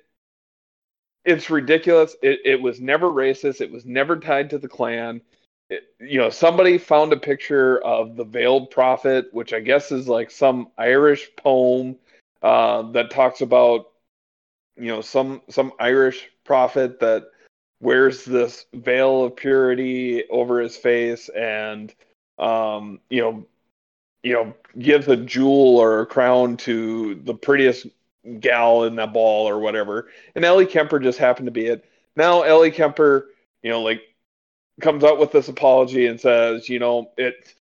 [1.25, 2.15] it's ridiculous.
[2.23, 3.61] It it was never racist.
[3.61, 5.21] It was never tied to the Klan.
[5.71, 10.09] It, you know, somebody found a picture of the veiled prophet, which I guess is
[10.09, 11.97] like some Irish poem
[12.43, 13.93] uh, that talks about
[14.77, 17.31] you know some some Irish prophet that
[17.81, 21.95] wears this veil of purity over his face and
[22.39, 23.47] um, you know
[24.23, 27.87] you know gives a jewel or a crown to the prettiest
[28.41, 30.09] gal in that ball or whatever.
[30.35, 31.85] And Ellie Kemper just happened to be it.
[32.17, 33.29] Now Ellie Kemper,
[33.63, 34.03] you know, like
[34.81, 37.55] comes out with this apology and says, you know, it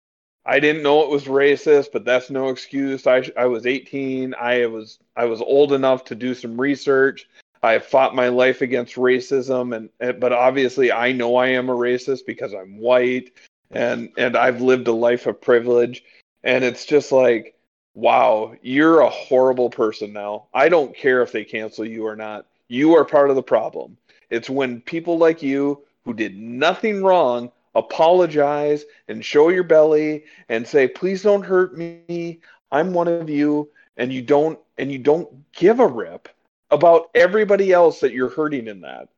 [0.45, 3.07] I didn't know it was racist, but that's no excuse.
[3.07, 4.35] I I was 18.
[4.35, 7.29] I was I was old enough to do some research.
[7.63, 11.75] I fought my life against racism and, and but obviously I know I am a
[11.75, 13.33] racist because I'm white
[13.71, 16.03] and and I've lived a life of privilege
[16.43, 17.55] and it's just like
[17.95, 20.47] wow, you're a horrible person now.
[20.55, 22.47] I don't care if they cancel you or not.
[22.69, 23.97] You are part of the problem.
[24.31, 30.67] It's when people like you who did nothing wrong apologize and show your belly and
[30.67, 32.41] say, "Please don't hurt me.
[32.73, 36.29] I'm one of you." And you don't and you don't give a rip
[36.71, 39.09] about everybody else that you're hurting in that.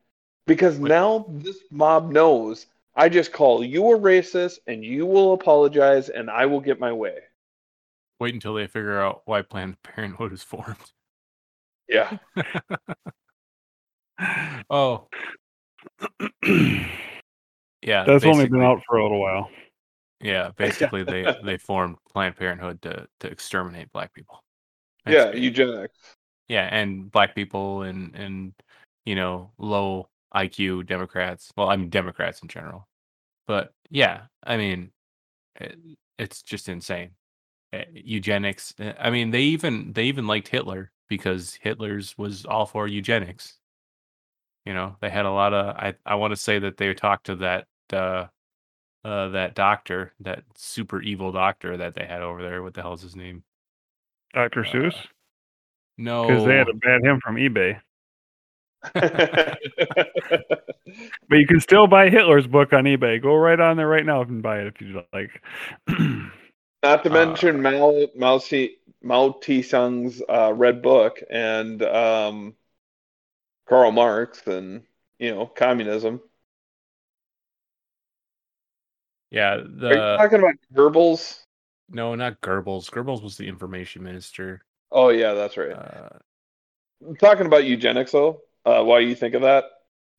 [0.46, 2.66] Because now this mob knows
[2.96, 6.92] I just call you a racist and you will apologize and I will get my
[6.92, 7.18] way.
[8.22, 10.76] Wait until they figure out why Planned Parenthood is formed.
[11.88, 12.18] Yeah.
[14.70, 15.08] oh.
[16.44, 16.86] yeah.
[17.82, 19.50] That's only been out for a little while.
[20.20, 24.38] Yeah, basically they they formed Planned Parenthood to to exterminate black people.
[25.04, 25.98] That's Yeah, ba- eugenics.
[26.46, 28.52] yeah, and black people and and
[29.04, 31.50] you know low IQ Democrats.
[31.56, 32.86] Well, I mean Democrats in general.
[33.48, 34.92] but yeah, I mean,
[35.56, 35.76] it,
[36.20, 37.16] it's just insane.
[37.72, 38.74] Uh, Eugenics.
[38.78, 43.58] uh, I mean, they even they even liked Hitler because Hitler's was all for eugenics.
[44.64, 45.76] You know, they had a lot of.
[45.76, 48.26] I I want to say that they talked to that uh,
[49.04, 52.62] uh that doctor, that super evil doctor that they had over there.
[52.62, 53.42] What the hell's his name?
[54.34, 54.64] Dr.
[54.64, 54.94] Seuss?
[54.94, 55.08] Uh,
[55.98, 57.80] No, Because they had to ban him from eBay.
[61.28, 63.22] But you can still buy Hitler's book on eBay.
[63.22, 65.42] Go right on there right now and buy it if you like.
[66.82, 72.54] Not to Uh, mention Mao Mao Tse Mao Tse-tung's uh, Red Book and um,
[73.66, 74.86] Karl Marx and
[75.18, 76.22] you know communism.
[79.30, 79.58] yeah,
[79.88, 81.44] Are you talking about Goebbels?
[81.88, 82.90] no, not Goebbels.
[82.90, 84.62] Goebbels was the information minister.
[84.92, 85.76] Oh yeah, that's right.
[85.76, 86.18] Uh,
[87.06, 89.64] I'm talking about eugenics though uh, why you think of that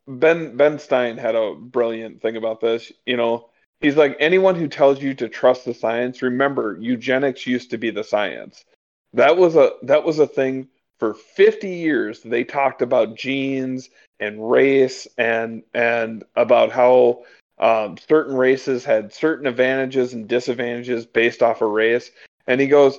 [0.07, 3.49] ben ben stein had a brilliant thing about this you know
[3.83, 7.91] he's like anyone who tells you to trust the science remember eugenics used to be
[7.91, 8.65] the science.
[9.13, 10.67] That was a that was a thing
[10.97, 12.21] for 50 years.
[12.21, 17.23] They talked about genes and race and and about how
[17.59, 22.09] um, certain races had certain advantages and disadvantages based off of race.
[22.47, 22.97] And he goes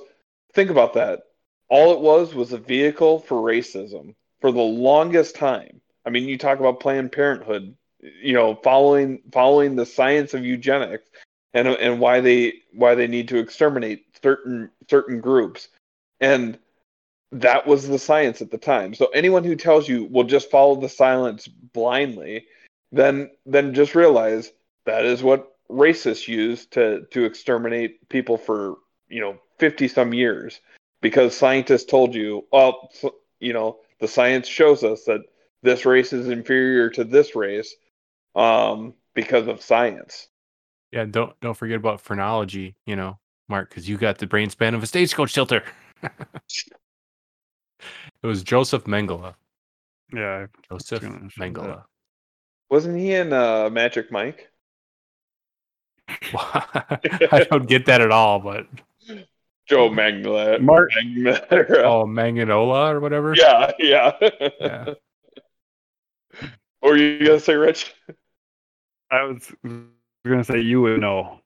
[0.53, 1.23] think about that.
[1.69, 5.81] All it was was a vehicle for racism for the longest time.
[6.05, 7.75] I mean, you talk about Planned Parenthood,
[8.21, 11.09] you know, following following the science of eugenics
[11.53, 15.69] and and why they why they need to exterminate certain certain groups,
[16.19, 16.57] and
[17.31, 18.93] that was the science at the time.
[18.93, 22.45] So anyone who tells you will just follow the silence blindly,
[22.91, 24.51] then then just realize
[24.85, 28.75] that is what racists use to to exterminate people for
[29.09, 30.59] you know fifty some years
[31.01, 32.91] because scientists told you, well,
[33.39, 35.21] you know, the science shows us that
[35.61, 37.75] this race is inferior to this race
[38.35, 40.27] um, because of science.
[40.91, 42.75] yeah, don't don't forget about phrenology.
[42.85, 43.19] You know,
[43.49, 45.63] Mark, because you got the brain span of a stagecoach tilter.
[46.03, 46.11] it
[48.23, 49.35] was Joseph Mengele.
[50.13, 50.47] yeah.
[50.69, 51.53] Joseph gonna say that.
[51.53, 51.83] Mengele.
[52.69, 54.49] Wasn't he in uh, Magic Mike?
[56.33, 58.67] I don't get that at all, but
[59.67, 60.59] Joe Magna.
[60.59, 61.45] Mark- Magna-
[61.83, 63.33] oh, Manganola or whatever.
[63.35, 64.11] yeah, yeah.
[64.59, 64.85] Yeah.
[66.79, 67.93] What were you gonna say, Rich?
[69.15, 71.39] I was going to say you would know.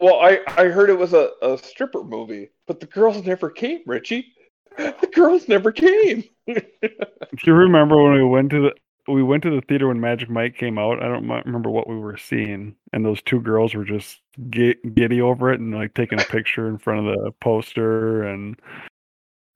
[0.00, 3.80] Well, I, I heard it was a, a stripper movie, but the girls never came,
[3.86, 4.32] Richie.
[4.76, 6.24] The girls never came.
[6.46, 6.62] Do
[7.44, 10.56] you remember when we went to the we went to the theater when Magic Mike
[10.56, 11.02] came out?
[11.02, 15.20] I don't remember what we were seeing, and those two girls were just gi- giddy
[15.20, 18.58] over it and like taking a picture in front of the poster, and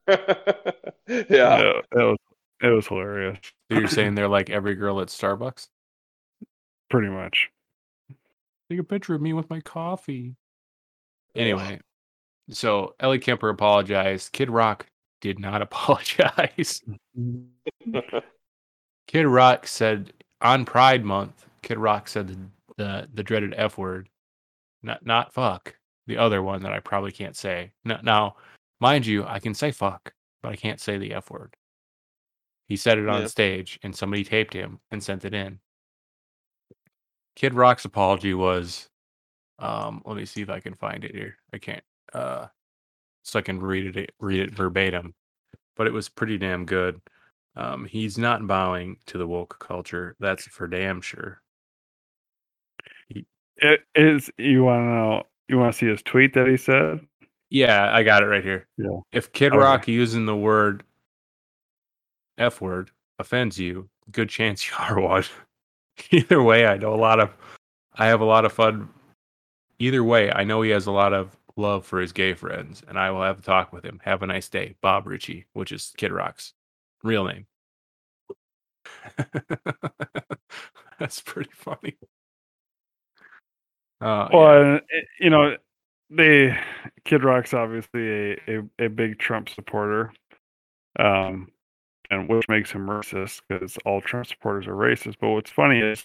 [0.08, 0.84] yeah.
[1.08, 2.18] yeah, it was
[2.60, 3.38] it was hilarious,
[3.70, 5.68] So you're saying they're like every girl at Starbucks?
[6.90, 7.50] Pretty much.
[8.70, 10.36] Take a picture of me with my coffee.
[11.34, 11.80] Anyway,
[12.50, 14.32] so Ellie Kemper apologized.
[14.32, 14.86] Kid Rock
[15.20, 16.82] did not apologize.
[19.06, 22.38] Kid Rock said on Pride Month, Kid Rock said the,
[22.76, 24.08] the, the dreaded F word.
[24.82, 25.74] Not not fuck.
[26.06, 27.72] The other one that I probably can't say.
[27.84, 28.36] Now, now,
[28.80, 30.12] mind you, I can say fuck,
[30.42, 31.54] but I can't say the F word.
[32.68, 33.26] He said it on Yeah.
[33.28, 35.60] stage and somebody taped him and sent it in.
[37.36, 38.88] Kid Rock's apology was
[39.58, 41.36] um let me see if I can find it here.
[41.52, 41.82] I can't
[42.12, 42.46] uh
[43.22, 45.14] so I can read it read it verbatim.
[45.76, 47.00] But it was pretty damn good.
[47.56, 50.16] Um he's not bowing to the woke culture.
[50.20, 51.40] That's for damn sure.
[53.56, 54.30] It is.
[54.36, 55.22] You want to know?
[55.48, 57.00] You want to see his tweet that he said?
[57.50, 58.66] Yeah, I got it right here.
[58.76, 58.98] Yeah.
[59.12, 59.58] If Kid Okay.
[59.58, 60.82] Rock using the word
[62.36, 65.24] F word offends you, good chance you are one.
[66.10, 67.30] Either way, I know a lot of
[67.94, 68.88] I have a lot of fun.
[69.78, 72.98] Either way, I know he has a lot of love for his gay friends, and
[72.98, 74.00] I will have a talk with him.
[74.04, 74.74] Have a nice day.
[74.80, 76.54] Bob Ritchie, which is Kid Rock's
[77.02, 77.46] real name.
[80.98, 81.96] That's pretty funny.
[84.00, 84.80] Uh, Well, yeah.
[85.20, 85.56] you know,
[86.10, 86.56] they
[87.04, 90.12] Kid Rock's obviously a, a, a big Trump supporter,
[90.98, 91.48] um,
[92.10, 95.16] and which makes him racist because all Trump supporters are racist.
[95.20, 96.02] But what's funny is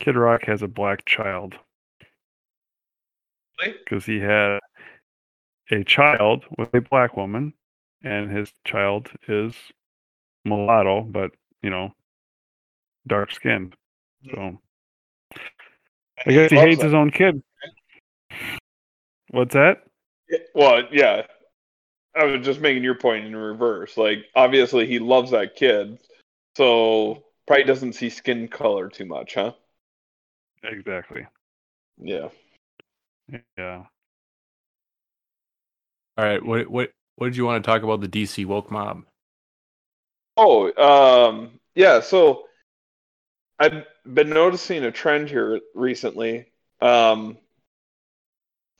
[0.00, 1.54] Kid Rock has a black child
[3.60, 3.76] Really?
[3.84, 4.58] because he had
[5.70, 7.52] a child with a black woman,
[8.02, 9.54] and his child is
[10.44, 11.30] mulatto, but
[11.62, 11.92] you know,
[13.06, 13.74] dark skinned.
[14.24, 14.34] Hmm.
[14.34, 14.58] So
[16.26, 16.86] I guess he hates that.
[16.86, 17.42] his own kid.
[19.30, 19.84] What's that?
[20.54, 21.22] Well, yeah.
[22.14, 23.96] I was just making your point in reverse.
[23.96, 25.98] Like, obviously, he loves that kid,
[26.56, 29.52] so probably doesn't see skin color too much, huh?
[30.62, 31.26] Exactly.
[31.98, 32.28] Yeah.
[33.56, 33.84] Yeah.
[36.18, 39.04] All right, what what what did you want to talk about the DC woke mob?
[40.36, 42.00] Oh, um, yeah.
[42.00, 42.44] So
[43.58, 47.38] I've been noticing a trend here recently um,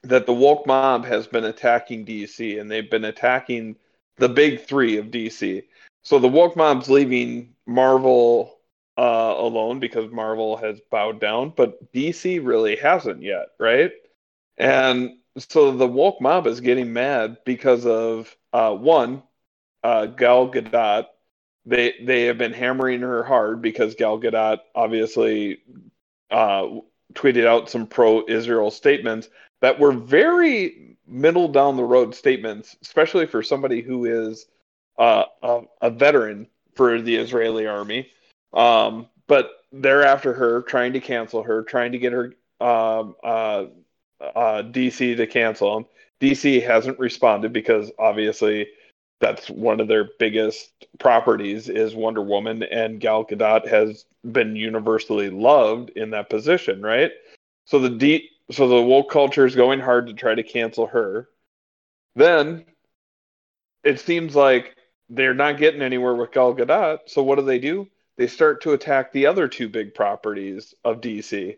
[0.02, 3.76] that the woke mob has been attacking DC, and they've been attacking
[4.16, 5.64] the big three of DC.
[6.02, 8.58] So the woke mob's leaving Marvel
[8.96, 13.92] uh, alone because Marvel has bowed down, but DC really hasn't yet, right?
[14.58, 19.22] And so the woke mob is getting mad because of uh, one,
[19.82, 21.06] uh, Gal Gadot.
[21.66, 25.58] They they have been hammering her hard because Gal Gadot obviously
[26.30, 26.66] uh,
[27.14, 29.28] tweeted out some pro-Israel statements
[29.60, 34.46] that were very middle down the road statements, especially for somebody who is
[34.98, 38.08] uh, a, a veteran for the Israeli army.
[38.52, 43.66] Um, but they're after her, trying to cancel her, trying to get her um, uh,
[44.20, 45.86] uh, DC to cancel him.
[46.20, 48.68] DC hasn't responded because obviously
[49.20, 55.30] that's one of their biggest properties is Wonder Woman, and Gal Gadot has been universally
[55.30, 57.12] loved in that position, right?
[57.66, 61.28] So the D, so the woke culture is going hard to try to cancel her.
[62.16, 62.64] Then
[63.84, 64.76] it seems like
[65.08, 67.00] they're not getting anywhere with Gal Gadot.
[67.06, 67.88] So what do they do?
[68.16, 71.56] They start to attack the other two big properties of DC.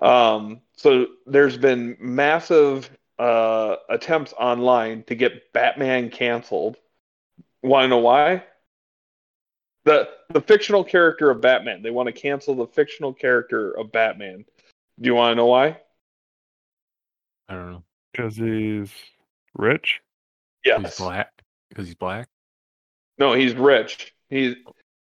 [0.00, 6.76] Um, so there's been massive uh, attempts online to get Batman canceled.
[7.62, 8.44] Want to know why?
[9.84, 11.82] The the fictional character of Batman.
[11.82, 14.44] They want to cancel the fictional character of Batman.
[15.00, 15.78] Do you want to know why?
[17.48, 17.84] I don't know.
[18.12, 18.90] Because he's
[19.54, 20.00] rich.
[20.62, 20.98] He's Yes.
[20.98, 21.30] black
[21.68, 22.28] because he's black.
[23.18, 24.14] No, he's rich.
[24.28, 24.56] He's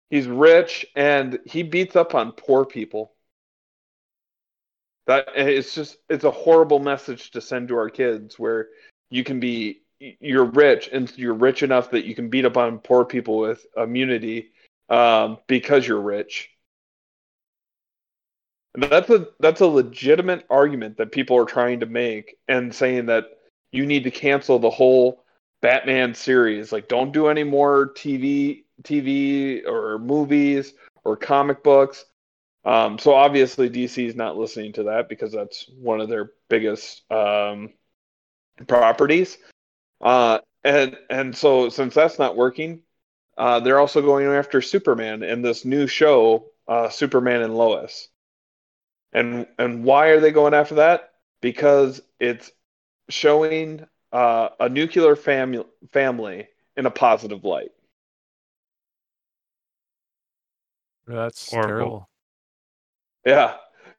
[0.09, 3.13] he's rich and he beats up on poor people.
[5.07, 8.69] That it's just it's a horrible message to send to our kids where
[9.09, 12.79] you can be you're rich and you're rich enough that you can beat up on
[12.79, 14.51] poor people with immunity
[14.89, 16.49] um, because you're rich.
[18.77, 23.25] That's a that's a legitimate argument that people are trying to make and saying that
[23.71, 25.23] you need to cancel the whole
[25.61, 26.71] Batman series.
[26.71, 30.73] Like, don't do any more TV, TV or movies
[31.03, 32.05] or comic books.
[32.65, 37.03] Um, so obviously DC is not listening to that because that's one of their biggest
[37.11, 37.73] um,
[38.67, 39.37] properties.
[40.01, 42.81] Uh, and and so since that's not working,
[43.37, 48.07] uh, they're also going after Superman in this new show, uh, Superman and Lois.
[49.15, 51.13] And and why are they going after that?
[51.41, 52.51] Because it's
[53.09, 55.63] showing uh, a nuclear fam-
[55.93, 57.71] family in a positive light.
[61.07, 61.67] That's Horrible.
[61.67, 62.09] terrible.
[63.25, 63.53] Yeah.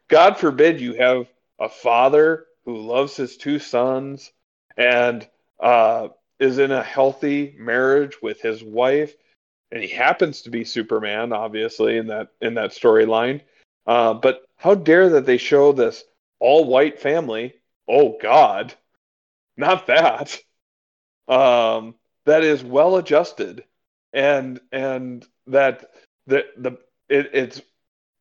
[0.08, 1.26] God forbid you have
[1.58, 4.30] a father who loves his two sons
[4.76, 5.26] and
[5.58, 6.08] uh,
[6.38, 9.14] is in a healthy marriage with his wife,
[9.72, 13.40] and he happens to be Superman, obviously in that in that storyline.
[13.86, 16.04] Uh, but how dare that they show this
[16.40, 17.54] all white family?
[17.88, 18.74] Oh God,
[19.56, 20.38] not that.
[21.28, 23.64] Um, that is well adjusted,
[24.12, 25.90] and and that
[26.26, 26.78] the the
[27.08, 27.62] it, it's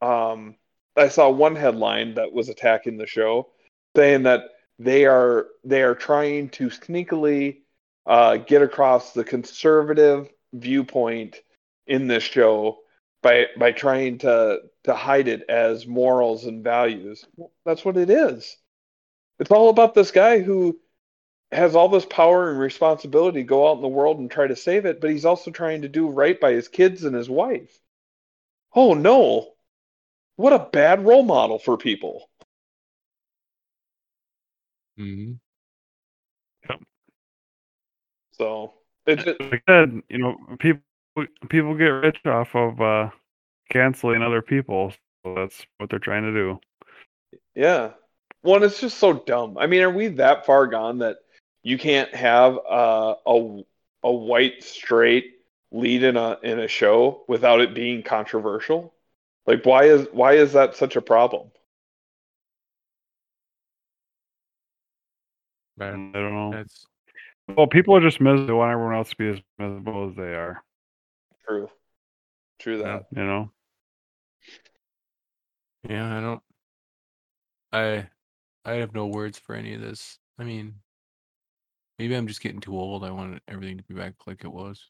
[0.02, 0.56] um
[0.96, 3.50] I saw one headline that was attacking the show,
[3.96, 4.44] saying that
[4.80, 7.58] they are they are trying to sneakily
[8.06, 11.42] uh, get across the conservative viewpoint
[11.88, 12.80] in this show
[13.26, 17.26] by by trying to to hide it as morals and values.
[17.66, 18.56] That's what it is.
[19.40, 20.80] It's all about this guy who
[21.52, 24.56] has all this power and responsibility to go out in the world and try to
[24.56, 27.80] save it, but he's also trying to do right by his kids and his wife.
[28.76, 29.54] Oh no.
[30.38, 32.30] What a bad role model for people.
[34.98, 35.40] hmm
[38.34, 38.74] So
[39.08, 40.82] it's just, Like I said, you know, people
[41.50, 43.10] people get rich off of uh,
[43.72, 44.94] canceling other people.
[45.24, 46.60] So that's what they're trying to do.
[47.56, 47.92] yeah.
[48.42, 49.58] One, it's just so dumb.
[49.58, 51.18] I mean, are we that far gone that
[51.64, 53.62] you can't have uh, a
[54.04, 55.40] a white straight
[55.72, 58.94] lead in a in a show without it being controversial?
[59.48, 61.50] Like, why is why is that such a problem?
[65.80, 66.52] I don't know.
[66.52, 66.86] that's
[67.56, 68.48] Well, people are just miserable.
[68.48, 70.64] They want everyone else to be as miserable as they are.
[71.48, 71.70] True,
[72.60, 73.00] true Yeah.
[73.00, 73.08] that.
[73.12, 73.52] You know.
[75.90, 76.18] yeah.
[76.18, 76.42] I don't.
[77.72, 78.10] I
[78.66, 80.20] I have no words for any of this.
[80.40, 80.82] I mean,
[82.00, 83.04] maybe I'm just getting too old.
[83.04, 84.90] I want everything to be back like it was.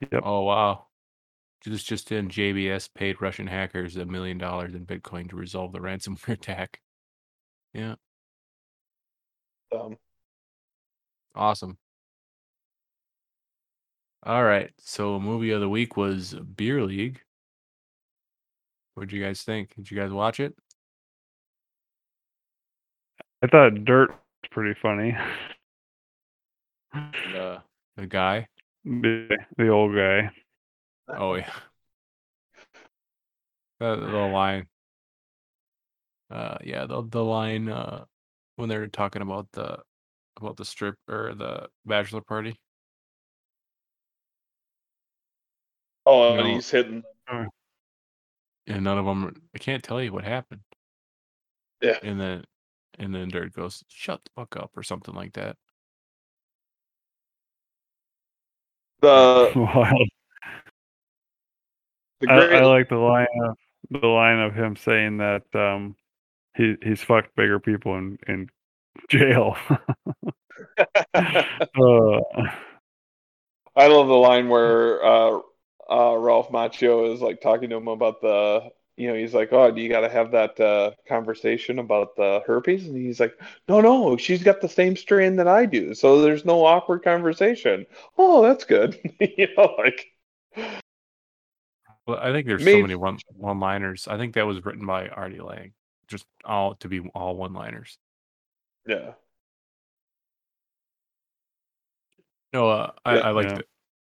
[0.00, 0.22] Yep.
[0.24, 0.86] Oh wow,
[1.66, 5.80] This just in, JBS paid Russian hackers a million dollars in Bitcoin to resolve the
[5.80, 6.80] ransomware attack.
[7.74, 7.96] Yeah,
[9.72, 9.96] Um,
[11.34, 11.78] awesome.
[14.22, 17.20] All right, so movie of the week was Beer League.
[18.94, 19.74] What'd you guys think?
[19.74, 20.54] Did you guys watch it?
[23.42, 25.14] I thought Dirt was pretty funny.
[26.92, 27.62] The
[27.96, 28.48] the guy.
[28.84, 30.30] The, the old guy.
[31.08, 31.52] Oh yeah.
[33.80, 34.66] The, the line.
[36.30, 38.04] Uh yeah, the the line uh
[38.56, 39.80] when they're talking about the
[40.38, 42.58] about the strip or the bachelor party.
[46.06, 46.54] oh, and No.
[46.54, 47.02] he's hitting.
[48.66, 50.62] And none of them I can't tell you what happened.
[51.82, 51.98] Yeah.
[52.02, 52.44] And then
[52.98, 55.56] and then Dirt goes, Shut the fuck up or something like that.
[59.00, 60.08] The Wild.
[62.20, 63.56] the I, I like the line of
[63.90, 65.94] the line of him saying that um,
[66.56, 68.48] he he's fucked bigger people in in
[69.10, 69.56] jail.
[71.14, 72.20] uh,
[73.76, 75.40] I love the line where uh,
[75.90, 79.70] uh, Ralph Macchio is like talking to him about the, you know, he's like, "Oh,
[79.70, 83.80] do you got to have that uh, conversation about the herpes?" And he's like, "No,
[83.80, 88.42] no, she's got the same strain that I do, so there's no awkward conversation." Oh,
[88.42, 88.98] that's good.
[89.20, 90.06] you know, like,
[92.06, 94.06] Well, I think there's so many one one liners.
[94.08, 95.72] I think that was written by Artie Lange.
[96.06, 97.98] Just all to be all one liners.
[98.86, 99.12] yeah,
[102.54, 103.20] No, uh, I, Yeah.
[103.20, 103.56] I like Yeah.
[103.58, 103.68] it.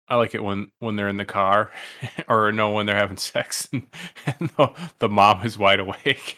[0.08, 1.70] I like it when when they're in the car,
[2.28, 3.86] or no, when they're having sex, and,
[4.26, 4.68] and the,
[4.98, 6.36] the mom is wide awake.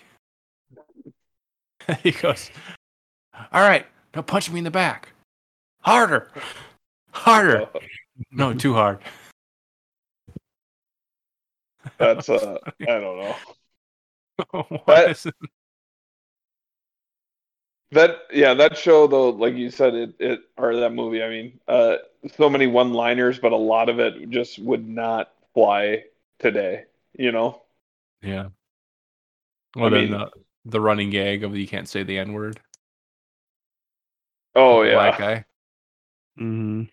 [2.02, 2.50] he goes,
[3.52, 5.08] "All right, now punch me in the back,
[5.80, 6.30] harder,
[7.10, 7.68] harder.
[8.30, 8.98] No, too hard."
[11.98, 13.36] that's uh, I don't know.
[14.68, 15.34] What That- is it?
[17.94, 21.22] That yeah, that show though, like you said, it it or that movie.
[21.22, 21.96] I mean, uh,
[22.36, 26.04] so many one-liners, but a lot of it just would not fly
[26.38, 26.86] today.
[27.16, 27.62] You know?
[28.22, 28.48] Yeah.
[29.76, 30.30] Well, I then mean- the,
[30.64, 32.60] the running gag of you can't say the N word.
[34.54, 35.44] Oh yeah, Black guy.
[36.36, 36.88] mhm.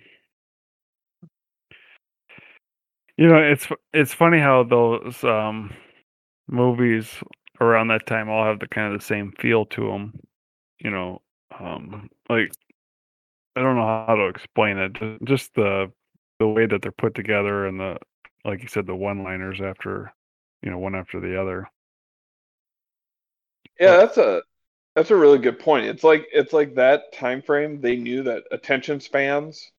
[3.17, 5.73] You know, it's it's funny how those um,
[6.47, 7.09] movies
[7.61, 10.19] around that time all have the kind of the same feel to them.
[10.83, 11.21] You know,
[11.59, 12.51] um, like
[13.55, 14.97] I don't know how to explain it.
[15.23, 15.91] Just the
[16.39, 17.97] the way that they're put together and the
[18.45, 20.13] like you said, the one-liners after
[20.63, 21.69] you know one after the other.
[23.79, 23.97] yeah.
[23.97, 24.41] That's a
[24.95, 25.85] that's a really good point.
[25.87, 27.81] It's like it's like that time frame.
[27.81, 29.71] They knew that attention spans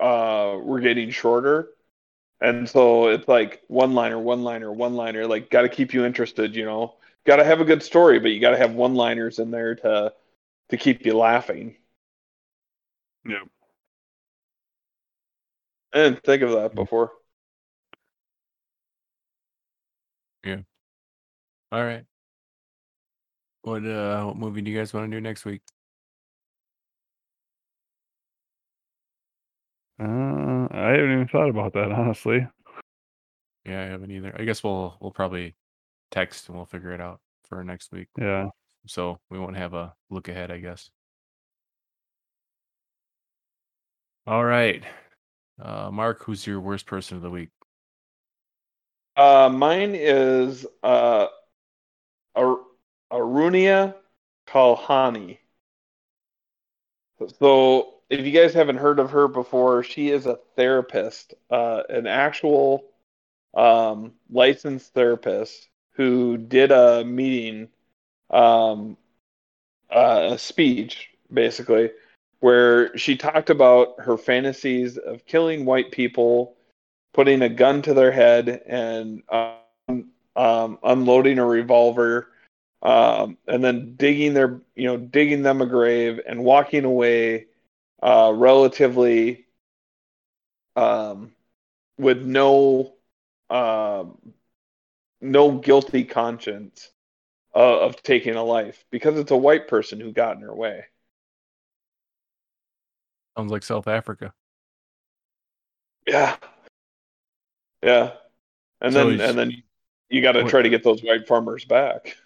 [0.00, 1.70] uh were getting shorter,
[2.40, 5.26] and so it's like one-liner, one-liner, one-liner.
[5.26, 6.56] Like, got to keep you interested.
[6.56, 6.94] You know,
[7.26, 10.12] got to have a good story, but you got to have one-liners in there to
[10.70, 11.76] to keep you laughing.
[13.24, 13.44] Yeah.
[15.92, 17.12] I didn't think of that before.
[20.44, 20.60] Yeah.
[21.72, 22.04] All right.
[23.62, 25.62] What uh what movie do you guys want to do next week?
[29.98, 32.46] Uh, I haven't even thought about that honestly.
[33.64, 34.34] Yeah, I haven't either.
[34.38, 35.54] I guess we'll we'll probably
[36.10, 38.08] text and we'll figure it out for next week.
[38.18, 38.48] Yeah.
[38.86, 40.90] So we won't have a look ahead, I guess.
[44.26, 44.82] All right.
[45.60, 47.50] Uh Mark, who's your worst person of the week?
[49.16, 51.26] Uh, mine is uh,
[52.34, 52.60] Ar-
[53.10, 53.94] Arunia
[54.46, 55.38] Kalhani.
[57.40, 62.06] So, if you guys haven't heard of her before, she is a therapist, uh, an
[62.06, 62.84] actual
[63.54, 65.66] um, licensed therapist
[65.96, 67.68] who did a meeting,
[68.30, 68.96] um,
[69.90, 71.90] uh, a speech, basically,
[72.40, 76.54] where she talked about her fantasies of killing white people
[77.14, 82.28] putting a gun to their head and um, um, unloading a revolver,
[82.82, 87.46] um, and then digging their, you know, digging them a grave and walking away
[88.02, 89.46] uh, relatively
[90.76, 91.32] um,
[91.98, 92.92] with no
[93.48, 94.18] um,
[95.20, 96.90] no guilty conscience
[97.54, 100.84] uh, of taking a life because it's a white person who got in her way.
[103.36, 104.32] Sounds like South Africa.
[106.06, 106.36] Yeah.
[107.82, 108.12] Yeah.
[108.80, 109.62] And So then and then
[110.08, 112.16] you got to try to get those white farmers back.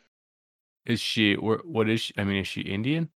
[0.87, 2.15] Is she what is she?
[2.17, 3.11] I mean, is she Indian?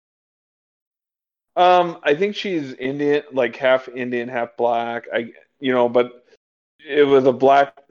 [1.55, 5.07] Um, I think she's Indian, like half Indian, half black.
[5.13, 6.25] I, you know, but
[6.87, 7.82] it was a black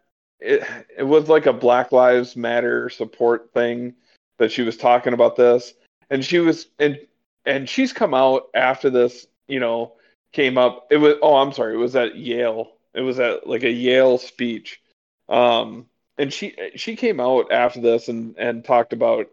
[0.41, 0.67] it
[0.97, 3.93] it was like a Black Lives Matter support thing
[4.37, 5.73] that she was talking about this,
[6.09, 6.99] and she was and
[7.45, 9.93] and she's come out after this, you know,
[10.33, 10.87] came up.
[10.91, 12.71] It was oh, I'm sorry, it was at Yale.
[12.93, 14.81] It was at like a Yale speech,
[15.29, 15.85] um,
[16.17, 19.27] and she she came out after this and and talked about,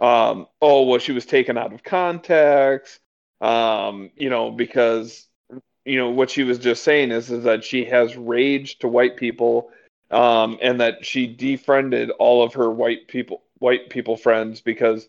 [0.00, 3.00] um, oh, well, she was taken out of context,
[3.40, 5.26] um, you know, because
[5.84, 9.16] you know what she was just saying is is that she has rage to white
[9.16, 9.70] people
[10.12, 15.08] um, and that she defriended all of her white people white people friends because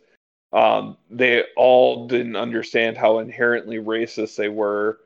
[0.53, 4.99] um, they all didn't understand how inherently racist they were.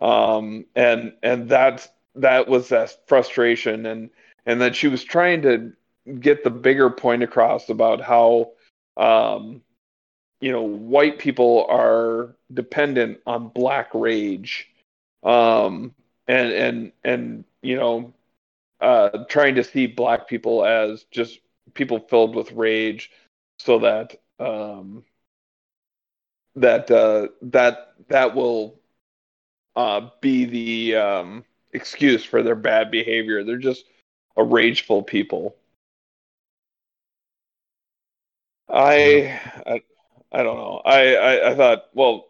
[0.00, 4.10] Um, and and that that was that frustration and
[4.46, 5.72] and that she was trying to
[6.18, 8.52] get the bigger point across about how
[8.96, 9.62] um,
[10.40, 14.68] you know white people are dependent on black rage.
[15.22, 15.94] Um,
[16.26, 18.12] and and and you know,
[18.82, 21.38] uh, trying to see black people as just
[21.74, 23.10] people filled with rage,
[23.58, 25.04] so that um,
[26.56, 28.80] that uh, that that will
[29.76, 33.44] uh, be the um, excuse for their bad behavior.
[33.44, 33.84] They're just
[34.36, 35.56] a rageful people.
[38.68, 39.82] I, I,
[40.32, 40.82] I don't know.
[40.84, 42.28] I, I, I thought, well,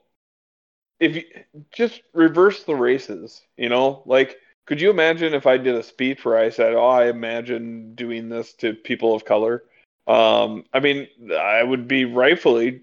[0.99, 1.25] if you
[1.73, 6.25] just reverse the races, you know, like could you imagine if I did a speech
[6.25, 9.65] where I said, "Oh, I imagine doing this to people of color"?
[10.07, 12.83] Um, I mean, I would be rightfully,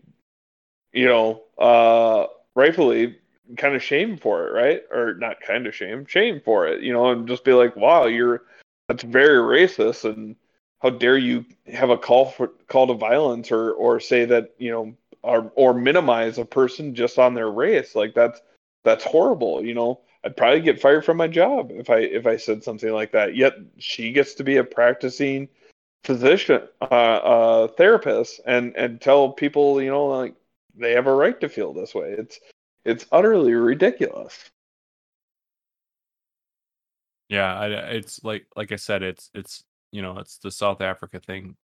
[0.93, 3.17] you know, uh, rightfully
[3.57, 4.84] kind of shame for it, right?
[4.91, 8.05] Or not kind of shame, shame for it, you know, and just be like, "Wow,
[8.07, 8.43] you're
[8.88, 10.36] that's very racist," and
[10.82, 14.71] how dare you have a call for call to violence or or say that you
[14.71, 17.95] know or or minimize a person just on their race.
[17.95, 18.41] Like that's
[18.84, 19.63] that's horrible.
[19.63, 22.91] You know, I'd probably get fired from my job if I if I said something
[22.91, 23.36] like that.
[23.36, 25.49] Yet she gets to be a practicing
[26.03, 30.36] physician, uh, uh, therapist, and and tell people, you know, like
[30.75, 32.15] they have a right to feel this way.
[32.17, 32.39] It's
[32.86, 34.49] it's utterly ridiculous.
[37.30, 41.19] Yeah, I, it's like like I said, it's it's you know it's the South Africa
[41.19, 41.55] thing.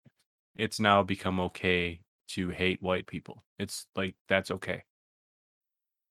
[0.56, 3.42] It's now become okay to hate white people.
[3.58, 4.84] It's like that's okay.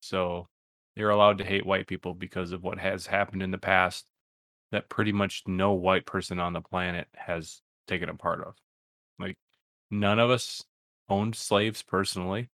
[0.00, 0.48] So
[0.96, 4.06] you're allowed to hate white people because of what has happened in the past
[4.72, 8.54] that pretty much no white person on the planet has taken a part of.
[9.18, 9.36] Like
[9.90, 10.64] none of us
[11.08, 12.50] owned slaves personally.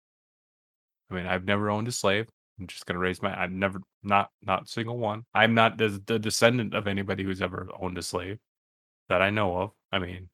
[1.10, 2.28] I mean, I've never owned a slave.
[2.58, 3.40] I'm just gonna raise my.
[3.40, 5.24] I've never, not, not single one.
[5.32, 8.38] I'm not the, the descendant of anybody who's ever owned a slave
[9.08, 9.70] that I know of.
[9.92, 10.28] I mean,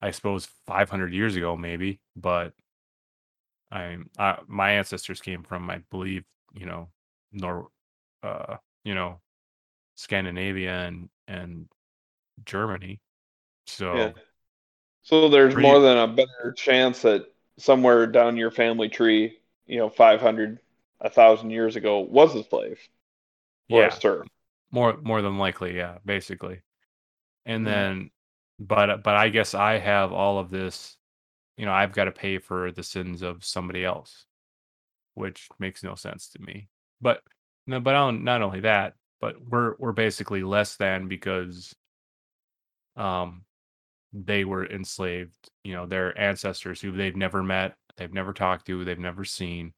[0.00, 2.52] I suppose 500 years ago, maybe, but
[3.70, 6.90] I, I uh, my ancestors came from, I believe, you know,
[7.32, 7.68] nor,
[8.22, 9.20] uh, you know,
[9.96, 11.68] Scandinavia and and
[12.44, 13.00] Germany.
[13.66, 14.12] So Yeah.
[15.02, 17.26] So there's Pretty- more than a better chance that
[17.58, 20.60] somewhere down your family tree, you know, 500,
[21.00, 22.80] a thousand years ago was a slave
[23.70, 24.28] or yeah, a serf.
[24.70, 26.60] more more than likely, yeah, basically.
[27.46, 27.70] And Yeah.
[27.70, 28.10] then,
[28.60, 30.96] but but I guess I have all of this.
[31.58, 34.26] You know, I've got to pay for the sins of somebody else,
[35.14, 36.68] which makes no sense to me.
[37.02, 37.22] But
[37.66, 41.74] no, but on- not only that, but we're we're basically less than because
[42.96, 43.44] um
[44.12, 45.32] they were enslaved.
[45.64, 49.74] You know, their ancestors who they've never met, they've never talked to, they've never seen,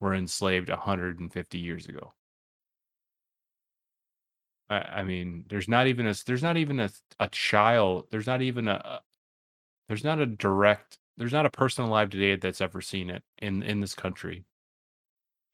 [0.00, 2.14] were enslaved 150 years ago.
[4.70, 6.90] I, I mean, there's not even a there's not even a
[7.20, 8.06] a child.
[8.10, 9.00] There's not even a
[9.88, 13.62] there's not a direct there's not a person alive today that's ever seen it in
[13.64, 14.44] in this country,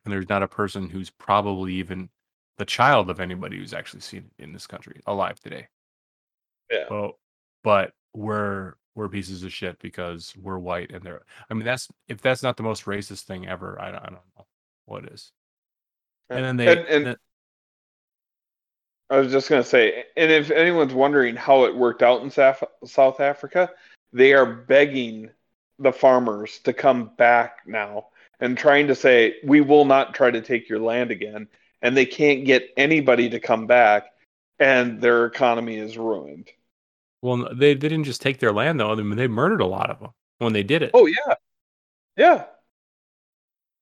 [0.05, 2.09] and there's not a person who's probably even
[2.59, 5.69] the child of anybody who's actually seen it in this country alive today.
[6.71, 6.85] Yeah.
[6.91, 7.19] Well,
[7.63, 11.23] but we're we're pieces of shit because we're white and they're.
[11.51, 13.81] I mean, that's if that's not the most racist thing ever.
[13.81, 14.47] I don't, I don't know
[14.87, 15.33] what is.
[16.31, 16.69] And then they.
[16.69, 17.17] And- and- then-
[19.11, 22.31] I was just going to say, and if anyone's wondering how it worked out in
[22.31, 23.71] South, South Africa,
[24.15, 25.29] they are begging
[25.79, 28.07] the farmers to come back now
[28.45, 31.49] and trying to say, we will not try to take your land again.
[31.81, 34.13] And they can't get anybody to come back,
[34.59, 36.51] and their economy is ruined.
[37.23, 38.93] Well, they, they didn't just take their land though.
[38.93, 40.91] I mean, they murdered a lot of them when they did it.
[40.93, 41.35] Oh, yeah.
[42.19, 42.45] Yeah.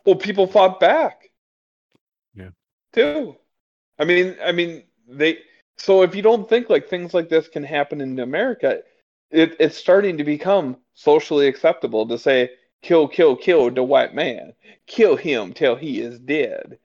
[0.07, 1.31] Well, people fought back.
[2.35, 2.51] Yeah.
[2.93, 3.37] Too.
[3.99, 5.39] I mean, I mean, they.
[5.77, 8.83] So if you don't think like things like this can happen in America,
[9.31, 12.51] it, it's starting to become socially acceptable to say,
[12.83, 14.53] "Kill, kill, kill the white man.
[14.87, 16.79] Kill him till he is dead."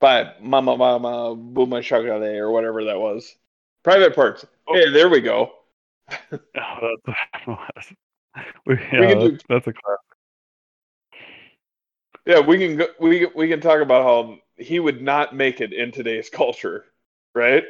[0.00, 3.36] By Mama Mama Booma Shagale or whatever that was.
[3.82, 4.44] Private parts.
[4.66, 4.74] Oh.
[4.74, 5.52] Hey, there we go.
[7.46, 7.92] Oh, that's,
[8.66, 9.98] we, yeah, can do- that's, a class.
[12.24, 15.74] Yeah, we can go, we we can talk about how he would not make it
[15.74, 16.86] in today's culture,
[17.34, 17.64] right?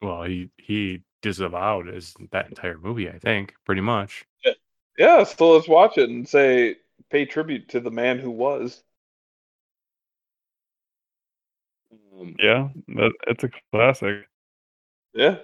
[0.00, 3.08] Well, he he disavowed as that entire movie.
[3.08, 4.24] I think pretty much.
[4.44, 4.52] Yeah,
[4.98, 6.76] Yeah, so let's watch it and say
[7.12, 8.82] pay tribute to the man who was.
[12.18, 14.26] Um, Yeah, that, it's a classic.
[15.14, 15.38] Yeah.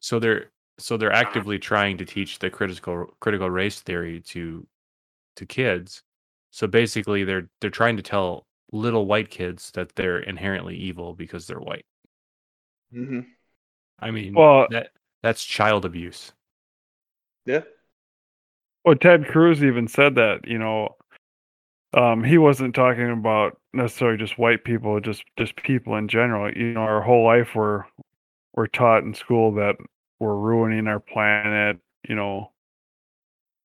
[0.00, 4.66] so they're so they're actively trying to teach the critical critical race theory to
[5.36, 6.02] to kids.
[6.52, 11.46] So basically, they're they're trying to tell little white kids that they're inherently evil because
[11.46, 11.86] they're white.
[12.92, 13.36] hmm
[13.98, 14.92] I mean, Well- that
[15.22, 16.32] that's child abuse.
[17.46, 17.62] Yeah.
[18.86, 20.96] Well, Ted Cruz even said that, you know,
[21.94, 26.52] um, he wasn't talking about necessarily just white people, just just people in general.
[26.54, 27.84] You know, our whole life we're
[28.54, 29.76] we're taught in school that
[30.20, 31.78] we're ruining our planet.
[32.08, 32.52] You know,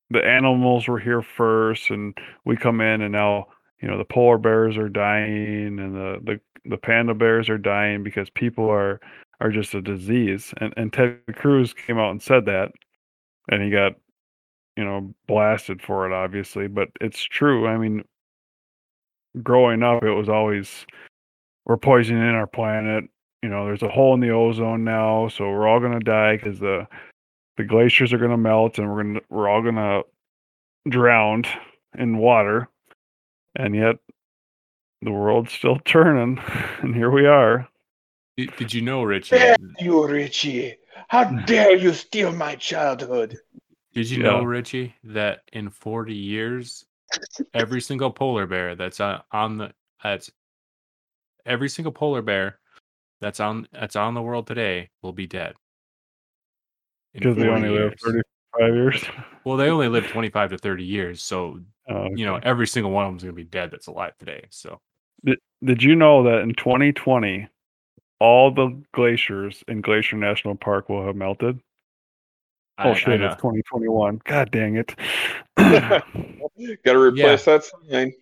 [0.09, 3.47] the animals were here first, and we come in, and now
[3.81, 8.03] you know the polar bears are dying, and the the the panda bears are dying
[8.03, 8.99] because people are
[9.41, 10.53] are just a disease.
[10.57, 12.71] And and Ted Cruz came out and said that,
[13.49, 13.93] and he got
[14.81, 18.03] you know blasted for it obviously but it's true i mean
[19.43, 20.87] growing up it was always
[21.65, 23.03] we're poisoning our planet
[23.43, 26.35] you know there's a hole in the ozone now so we're all going to die
[26.35, 26.87] because the
[27.57, 30.01] the glaciers are going to melt and we're going to we're all going to
[30.89, 31.43] drown
[31.99, 32.67] in water
[33.55, 33.97] and yet
[35.03, 36.41] the world's still turning
[36.81, 37.69] and here we are
[38.35, 39.35] Did, did you know, Richie?
[39.35, 40.77] Dare you, Richie?
[41.09, 43.37] How dare you steal my childhood?
[43.93, 44.29] Did you Yeah.
[44.29, 46.85] know, Richie, that in 40 years,
[47.53, 50.31] every single polar bear that's on, the that's
[51.45, 52.59] every single polar bear
[53.19, 55.55] that's on that's on the world today will be dead.
[57.13, 59.05] Because they 40 only live 35 years
[59.43, 61.59] Well, they only live 25 to 30 years, so
[61.89, 64.45] Oh, you know every single one of them's gonna be dead that's alive today.
[64.49, 64.79] So
[65.25, 67.49] did, Did you know that in 2020,
[68.19, 71.59] all the glaciers in Glacier National Park will have melted?
[72.81, 73.27] I- Oh I shit, know.
[73.27, 74.21] it's 2021.
[74.25, 74.95] God dang it.
[75.57, 76.03] Got
[76.93, 78.13] to replace that sign.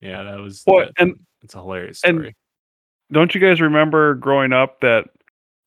[0.00, 2.36] yeah, that was Well, that- and it's a hilarious and- story.
[3.10, 5.08] don't you guys remember growing up that,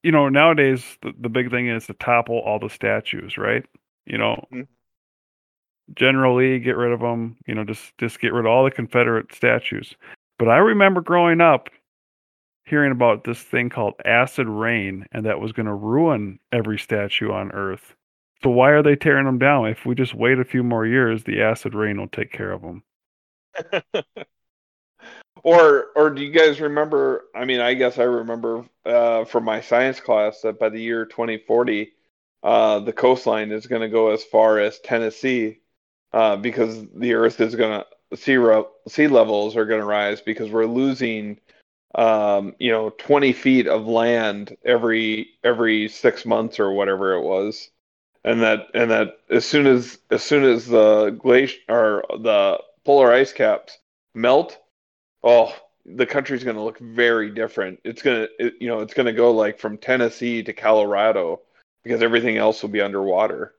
[0.04, 3.66] you know, nowadays the, the big thing is to topple all the statues, right?
[4.06, 4.68] You know, Mhm.
[5.96, 9.34] generally get rid of them, you know, just just get rid of all the Confederate
[9.34, 9.96] statues.
[10.38, 11.70] But I remember growing up
[12.66, 17.32] hearing about this thing called acid rain and that was going to ruin every statue
[17.32, 17.96] on earth.
[18.44, 19.68] So why are they tearing them down?
[19.68, 22.62] If we just wait a few more years, the acid rain will take care of
[22.62, 22.84] them.
[25.46, 27.26] Or, or do you guys remember?
[27.36, 31.06] I mean, I guess I remember uh, from my science class that by the year
[31.06, 31.92] 2040,
[32.42, 35.60] uh, the coastline is going to go as far as Tennessee,
[36.14, 38.40] uh, because the Earth is going to sea
[38.88, 41.40] sea levels are going to rise because we're losing,
[41.94, 47.70] um, you know, 20 feet of land every every six months or whatever it was,
[48.26, 53.14] and that and that as soon as as soon as the glacier or the polar
[53.14, 53.78] ice caps
[54.14, 54.58] melt
[55.24, 59.06] oh the country's going to look very different it's going to you know it's going
[59.06, 61.40] to go like from tennessee to colorado
[61.84, 63.54] because everything else will be underwater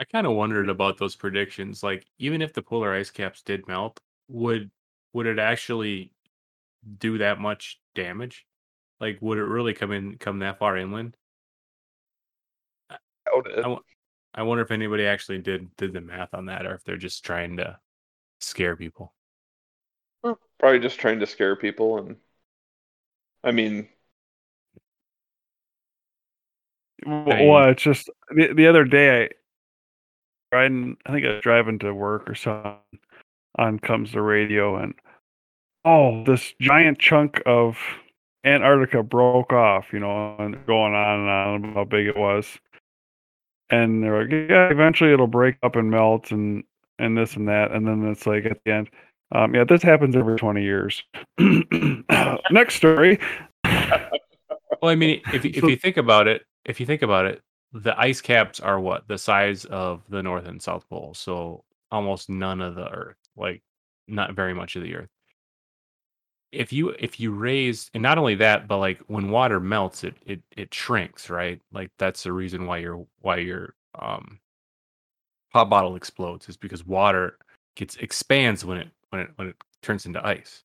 [0.00, 1.82] I kind of wondered about those predictions.
[1.82, 4.70] Like, even if the polar ice caps did melt, would
[5.12, 6.10] would it actually
[6.98, 8.44] do that much damage?
[9.00, 11.16] Like, would it really come in come that far inland?
[13.26, 13.58] Doubt it.
[13.58, 13.82] I w-
[14.34, 17.24] I wonder if anybody actually did did the math on that, or if they're just
[17.24, 17.78] trying to
[18.40, 19.14] scare people.
[20.58, 22.16] probably just trying to scare people and
[23.42, 23.88] i mean
[27.06, 29.24] Well, it's just the, the other day,
[30.52, 32.78] I riding, I think I was driving to work or something.
[33.56, 34.94] On comes the radio, and
[35.84, 37.78] oh, this giant chunk of
[38.44, 42.58] Antarctica broke off, you know, and going on and on about how big it was.
[43.70, 46.64] And they're like, yeah, eventually it'll break up and melt, and
[46.98, 48.90] and this and that, and then it's like at the end,
[49.32, 51.02] um, yeah, this happens every twenty years.
[52.50, 53.18] Next story.
[53.64, 57.40] Well, I mean, if you- if you think about it, if you think about it,
[57.72, 62.28] the ice caps are what the size of the North and South Pole, so almost
[62.28, 63.62] none of the Earth, like
[64.08, 65.08] not very much of the Earth.
[66.54, 70.14] If you if you raise, and not only that, but like when water melts, it
[70.26, 71.60] it it shrinks, right?
[71.72, 74.40] Like that's the reason why your why your um
[75.52, 77.38] pop bottle explodes is because water
[77.76, 80.64] gets expands when it when it when it turns into ice.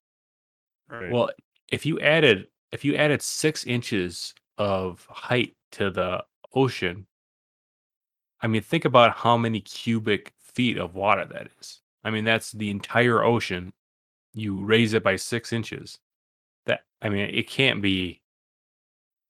[0.90, 1.12] Right.
[1.12, 1.30] Well,
[1.72, 7.08] if you added if you added six inches of height to the ocean,
[8.42, 11.82] I mean, think about how many cubic feet of water that is.
[12.04, 13.74] I mean, that's the entire ocean.
[14.34, 16.00] You raise it by six inches.
[16.66, 18.22] That I mean, it can't be.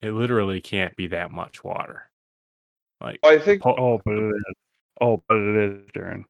[0.02, 2.10] It literally can't be that much water.
[3.02, 4.56] Like I think po- Oh, but it is.
[5.02, 6.26] Oh, but it is, Darren.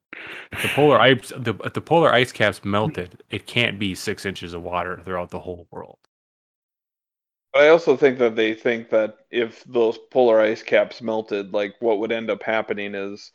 [0.61, 3.23] the polar ice, the the polar ice caps melted.
[3.29, 5.97] It can't be six inches of water throughout the whole world.
[7.53, 11.75] But I also think that they think that if those polar ice caps melted, like
[11.79, 13.31] what would end up happening is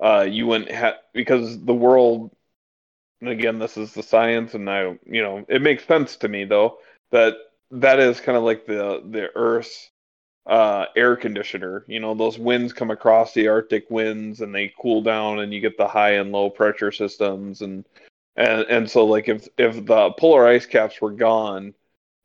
[0.00, 2.32] uh, you wouldn't have because the world.
[3.20, 6.44] And again, this is the science, and I, you know, it makes sense to me
[6.44, 6.78] though
[7.10, 7.34] that
[7.70, 9.90] that is kind of like the the Earth's
[10.46, 11.84] uh, air conditioner.
[11.88, 15.60] You know, those winds come across the Arctic winds, and they cool down, and you
[15.60, 17.84] get the high and low pressure systems, and
[18.36, 21.74] and and so like if if the polar ice caps were gone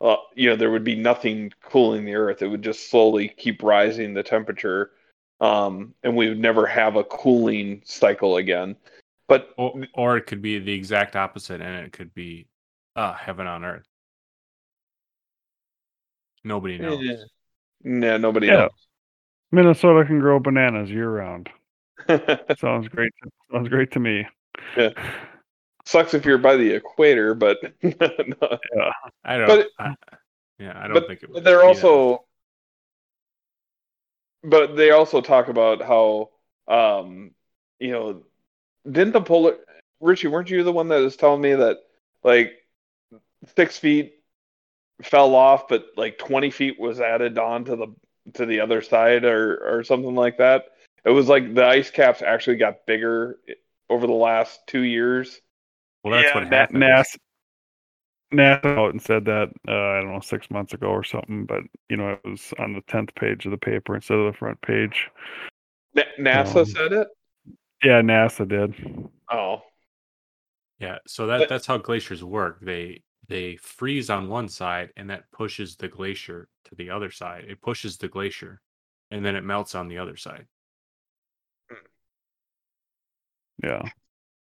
[0.01, 2.41] uh, you know, there would be nothing cooling the earth.
[2.41, 4.91] It would just slowly keep rising the temperature,
[5.39, 8.75] um, and we would never have a cooling cycle again.
[9.31, 12.47] But Or, or it could be the exact opposite, and it could be
[12.97, 13.87] uh, heaven on earth.
[16.43, 16.99] Nobody knows.
[17.01, 17.15] Yeah,
[17.81, 18.67] nah, nobody Yeah.
[19.49, 21.49] Minnesota can grow bananas year round.
[22.59, 23.13] Sounds great.
[23.53, 24.27] Sounds great to me.
[24.75, 24.89] Yeah.
[25.85, 28.57] Sucks if you're by the equator, but no.
[29.23, 29.47] I don't.
[29.47, 29.95] But- I,
[30.59, 31.35] yeah, I don't but, think it would.
[31.35, 32.25] but they're be that also
[34.43, 36.31] but they also talk about how
[36.67, 37.31] um
[37.79, 38.23] you know
[38.89, 39.57] didn't the polar
[39.99, 41.77] richie weren't you the one that was telling me that
[42.23, 42.53] like
[43.55, 44.13] six feet
[45.03, 47.87] fell off but like 20 feet was added on to the
[48.33, 50.65] to the other side or or something like that
[51.05, 53.39] it was like the ice caps actually got bigger
[53.89, 55.41] over the last two years
[56.03, 56.73] Well, that's yeah, what Na- happened.
[56.73, 57.17] NASA,
[58.33, 61.63] NASA out and said that uh, I don't know six months ago or something, but
[61.89, 64.61] you know it was on the tenth page of the paper instead of the front
[64.61, 65.09] page.
[65.95, 67.07] Na- nasa Um, said it
[67.83, 68.75] Yeah, NASA did.
[69.31, 69.61] oh
[70.79, 72.59] Yeah, so that But- that's how glaciers work.
[72.61, 77.45] They they freeze on one side, and that pushes the glacier to the other side.
[77.47, 78.61] It pushes the glacier,
[79.09, 80.47] and then it melts on the other side.
[81.69, 81.77] Hmm.
[83.63, 83.83] Yeah,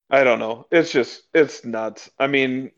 [0.10, 0.68] I don't know.
[0.72, 2.10] It's just it's nuts.
[2.20, 2.72] I mean,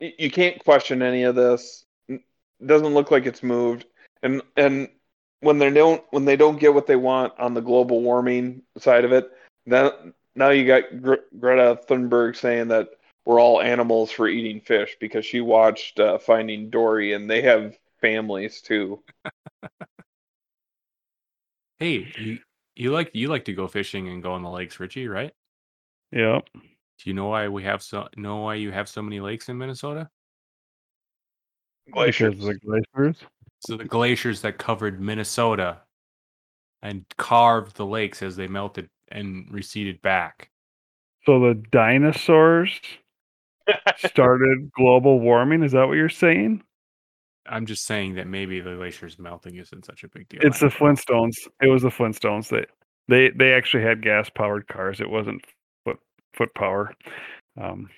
[0.00, 1.84] y- you can't question any of this.
[2.08, 2.24] N-
[2.64, 3.86] Doesn't look like it's moved.
[4.22, 4.88] And and
[5.40, 9.04] when they don't when they don't get what they want on the global warming side
[9.04, 9.28] of it,
[9.66, 12.90] then now you got Gre- Greta Thunberg saying that
[13.24, 17.76] we're all animals for eating fish because she watched uh, Finding Dory and they have
[18.00, 19.02] families too.
[21.78, 22.38] Hey, you
[22.76, 25.32] you like you like to go fishing and go on the lakes, Richie, right?
[26.12, 26.38] yeah.
[26.54, 29.58] Do you know why we have so know why you have so many lakes in
[29.58, 30.08] Minnesota?
[31.90, 32.38] Glaciers.
[32.38, 33.16] The glaciers.
[33.66, 35.80] So the glaciers that covered Minnesota
[36.82, 40.50] and carved the lakes as they melted and receded back.
[41.26, 42.80] So the dinosaurs
[43.98, 45.62] started global warming.
[45.62, 46.62] Is that what you're saying?
[47.46, 50.40] I'm just saying that maybe the glaciers melting isn't such a big deal.
[50.42, 50.66] It's the.
[50.68, 51.36] Flintstones.
[51.60, 52.48] It was the Flintstones.
[52.48, 52.64] They
[53.08, 55.00] they they actually had gas powered cars.
[55.00, 55.44] It wasn't
[55.84, 55.98] foot
[56.34, 56.92] foot power.
[57.60, 57.88] Um,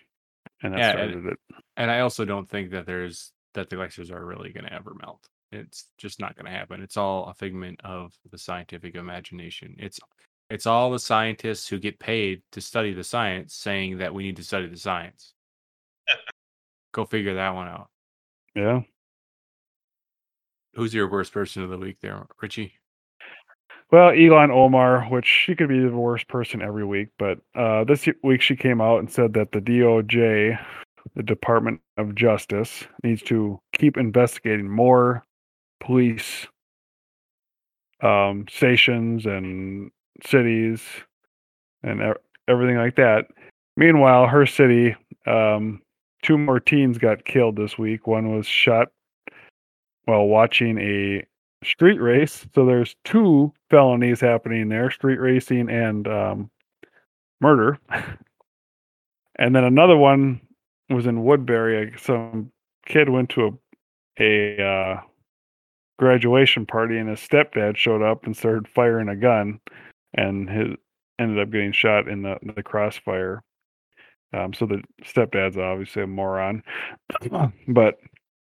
[0.62, 1.38] and that Yeah, and- started it.
[1.76, 4.94] And I also don't think that there's that the glaciers are really going to ever
[5.00, 5.28] melt.
[5.52, 6.82] It's just not going to happen.
[6.82, 9.76] It's all a figment of the scientific imagination.
[9.78, 10.00] It's
[10.54, 14.36] it's all the scientists who get paid to study the science saying that we need
[14.36, 15.34] to study the science.
[16.92, 17.88] Go figure that one out.
[18.54, 18.82] Yeah.
[20.74, 22.74] Who's your worst person of the week there, Richie?
[23.90, 28.06] Well, Ilhan Omar, which she could be the worst person every week, but uh, this
[28.22, 30.56] week she came out and said that the DOJ,
[31.16, 35.24] the Department of Justice, needs to keep investigating more
[35.80, 36.46] police
[38.00, 39.90] um, stations and
[40.26, 40.82] cities
[41.82, 42.14] and
[42.48, 43.26] everything like that.
[43.76, 44.94] Meanwhile, her city,
[45.26, 45.82] um,
[46.22, 48.06] two more teens got killed this week.
[48.06, 48.88] One was shot
[50.04, 51.24] while watching a
[51.64, 52.46] street race.
[52.54, 56.50] So there's two felonies happening there: street racing and um,
[57.40, 57.78] murder.
[59.36, 60.40] and then another one
[60.90, 61.94] was in Woodbury.
[61.98, 62.52] Some
[62.86, 63.50] kid went to a
[64.18, 65.00] a uh,
[65.98, 69.60] graduation party, and his stepdad showed up and started firing a gun,
[70.14, 70.76] and his
[71.18, 73.42] ended up getting shot in the the crossfire.
[74.32, 76.62] Um, so the stepdad's obviously a moron,
[77.68, 77.98] but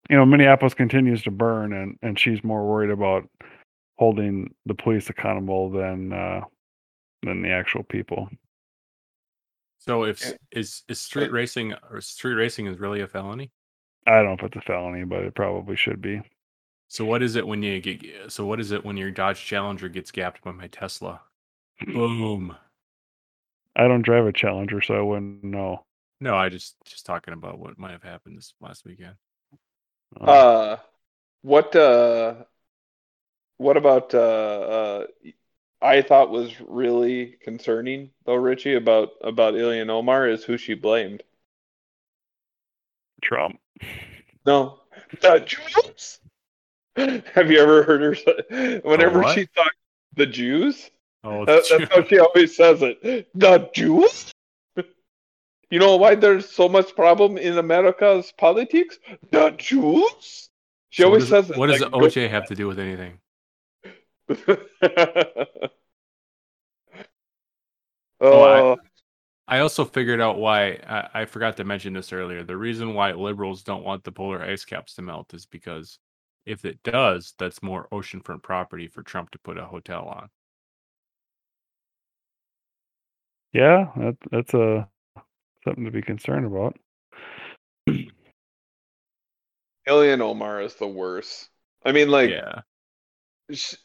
[0.08, 3.28] you know Minneapolis continues to burn, and and she's more worried about
[3.98, 6.40] holding the police accountable than uh,
[7.22, 8.28] than the actual people.
[9.78, 13.50] So if is is street racing or street racing is really a felony?
[14.06, 16.22] I don't know if it's a felony, but it probably should be.
[16.88, 19.88] So what is it when you get so what is it when your Dodge Challenger
[19.88, 21.22] gets gapped by my Tesla?
[21.84, 22.56] Boom.
[23.74, 25.84] I don't drive a Challenger, so I wouldn't know.
[26.20, 29.16] No, I just just talking about what might have happened this last weekend.
[30.18, 30.76] Um, Uh,
[31.42, 32.36] what uh,
[33.58, 35.06] what about uh, uh,
[35.82, 41.22] I thought was really concerning though, Richie, about about Ilhan Omar is who she blamed.
[43.22, 43.58] Trump.
[44.46, 44.80] No,
[45.20, 46.20] the Jews.
[46.96, 48.80] Have you ever heard her say?
[48.82, 49.72] Whenever she thought
[50.14, 50.90] the Jews,
[51.24, 53.28] Oh, that, that's how she always says it.
[53.34, 54.32] The Jews.
[55.68, 59.00] You know why there's so much problem in America's politics?
[59.32, 60.48] The Jews.
[60.90, 61.56] She So always does- says it.
[61.58, 63.18] What does like, OJ have to do with anything?
[68.20, 68.76] oh, I-
[69.48, 72.42] I also figured out why I, I forgot to mention this earlier.
[72.42, 75.98] The reason why liberals don't want the polar ice caps to melt is because
[76.46, 80.28] if it does, that's more oceanfront property for Trump to put a hotel on.
[83.56, 84.86] Yeah, that, that's a
[85.64, 86.76] something to be concerned about.
[89.88, 91.48] Ilhan Omar is the worst.
[91.82, 92.60] I mean, like, yeah.
[93.50, 93.76] sh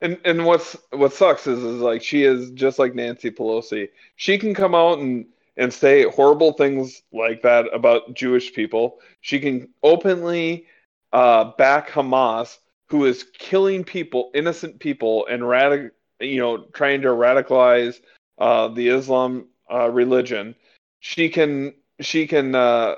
[0.00, 3.90] and and what's what sucks is is like she is just like Nancy Pelosi.
[4.14, 5.26] She can come out and
[5.58, 9.00] and say horrible things like that about Jewish people.
[9.20, 10.68] She can openly
[11.12, 12.56] uh, back Hamas,
[12.88, 18.00] who is killing people, innocent people, and radic you know trying to radicalize
[18.38, 20.54] uh, the Islam uh, religion.
[21.00, 22.96] She can she can uh,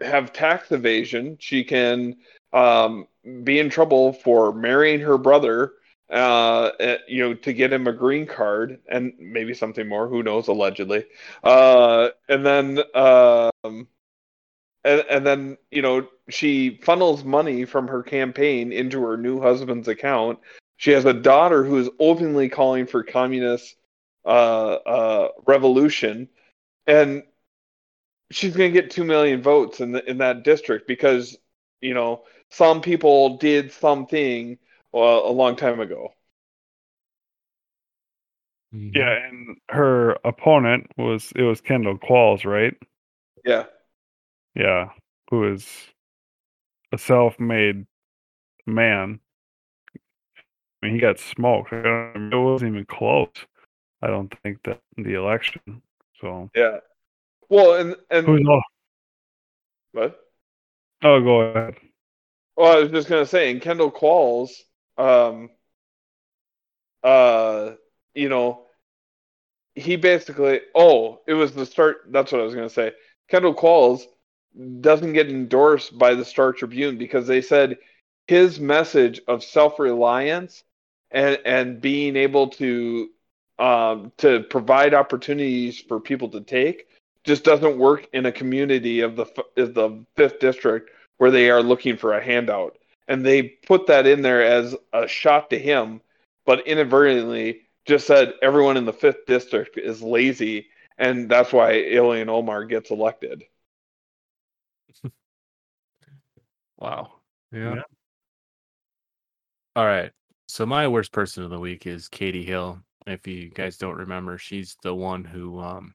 [0.00, 1.36] have tax evasion.
[1.40, 2.16] She can
[2.52, 3.06] um,
[3.42, 5.72] be in trouble for marrying her brother
[6.10, 10.22] uh eh, you know to get him a green card and maybe something more who
[10.22, 11.04] knows allegedly
[11.44, 13.88] uh and then um
[14.84, 19.88] and, and then you know she funnels money from her campaign into her new husband's
[19.88, 20.38] account
[20.76, 23.76] she has a daughter who is openly calling for communist
[24.26, 26.28] uh uh revolution
[26.86, 27.24] and
[28.30, 31.36] she's going to get 2 million votes in the, in that district because
[31.80, 34.58] you know some people did something
[34.94, 36.12] uh, a long time ago.
[38.72, 42.74] Yeah, and her opponent was it was Kendall Qualls, right?
[43.44, 43.64] Yeah.
[44.54, 44.90] Yeah,
[45.30, 45.66] who is
[46.92, 47.86] a self-made
[48.66, 49.20] man.
[50.82, 51.72] I mean, he got smoked.
[51.72, 53.28] It wasn't even close.
[54.04, 55.80] I don't think that the election.
[56.20, 56.78] So Yeah.
[57.48, 58.62] Well, and and who's all?
[59.92, 60.20] what?
[61.02, 61.76] Oh, go ahead.
[62.56, 64.50] Well, I was just gonna say, in Kendall Qualls,
[64.98, 65.50] um,
[67.02, 67.72] uh,
[68.14, 68.66] you know,
[69.74, 72.02] he basically, oh, it was the start.
[72.10, 72.92] That's what I was gonna say.
[73.28, 74.02] Kendall Qualls
[74.80, 77.78] doesn't get endorsed by the Star Tribune because they said
[78.26, 80.62] his message of self-reliance
[81.10, 83.08] and and being able to
[83.58, 86.86] um, to provide opportunities for people to take
[87.24, 91.50] just doesn't work in a community of the f- of the fifth district where they
[91.50, 92.76] are looking for a handout.
[93.08, 96.00] And they put that in there as a shot to him,
[96.46, 100.68] but inadvertently just said everyone in the fifth district is lazy,
[100.98, 103.44] and that's why Alien Omar gets elected.
[106.76, 107.12] Wow.
[107.52, 107.76] Yeah.
[107.76, 107.82] Yeah.
[109.76, 110.10] All right.
[110.48, 112.83] So my worst person of the week is Katie Hill.
[113.06, 115.94] If you guys don't remember, she's the one who um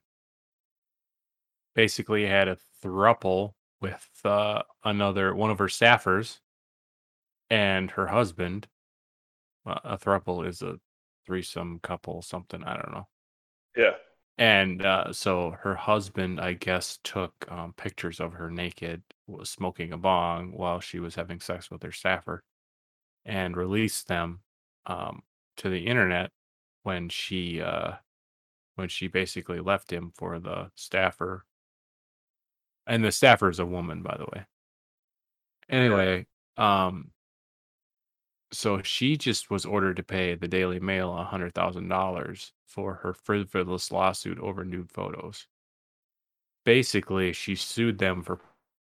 [1.74, 6.40] basically had a thruple with uh, another one of her staffers
[7.48, 8.68] and her husband.
[9.64, 10.78] Well, a thruple is a
[11.26, 13.08] threesome couple, something I don't know.
[13.76, 13.94] Yeah.
[14.38, 19.92] And uh, so her husband, I guess, took um, pictures of her naked, was smoking
[19.92, 22.42] a bong while she was having sex with her staffer,
[23.24, 24.40] and released them
[24.86, 25.22] um,
[25.58, 26.30] to the internet
[26.82, 27.92] when she uh,
[28.76, 31.44] when she basically left him for the staffer.
[32.86, 34.46] And the staffer is a woman, by the way.
[35.68, 36.26] Anyway,
[36.56, 37.10] um,
[38.52, 42.94] so she just was ordered to pay the Daily Mail a hundred thousand dollars for
[42.94, 45.46] her frivolous lawsuit over nude photos.
[46.64, 48.40] Basically, she sued them for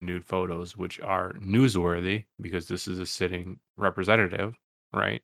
[0.00, 4.54] nude photos, which are newsworthy because this is a sitting representative,
[4.92, 5.22] right?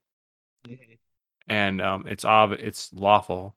[1.50, 3.56] And um, it's ob- it's lawful,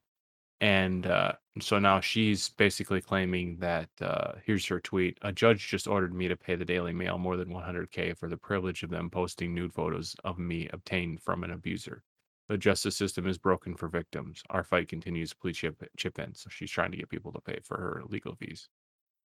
[0.60, 5.86] and uh, so now she's basically claiming that uh, here's her tweet: A judge just
[5.86, 9.08] ordered me to pay the Daily Mail more than 100k for the privilege of them
[9.08, 12.02] posting nude photos of me obtained from an abuser.
[12.48, 14.42] The justice system is broken for victims.
[14.50, 15.32] Our fight continues.
[15.32, 16.34] Please chip chip in.
[16.34, 18.68] So she's trying to get people to pay for her legal fees.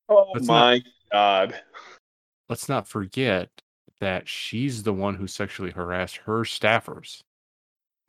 [0.07, 1.59] Oh Let's my god.
[2.47, 3.49] Let's not forget
[3.99, 7.23] that she's the one who sexually harassed her staffers.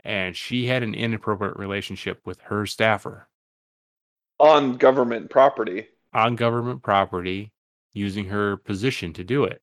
[0.05, 3.29] And she had an inappropriate relationship with her staffer
[4.39, 7.53] on government property on government property
[7.93, 9.63] using her position to do it.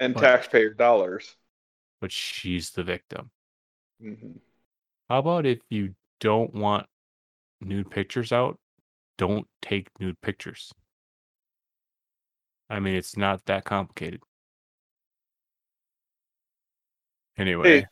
[0.00, 1.34] and But- taxpayer dollars.
[2.00, 3.32] But she's the victim.
[4.00, 4.40] Mhm.
[5.08, 6.88] How about if you don't want
[7.60, 8.60] nude pictures out,
[9.16, 10.72] don't take nude pictures?
[12.70, 14.22] I mean, it's not that complicated.
[17.36, 17.86] Anyway,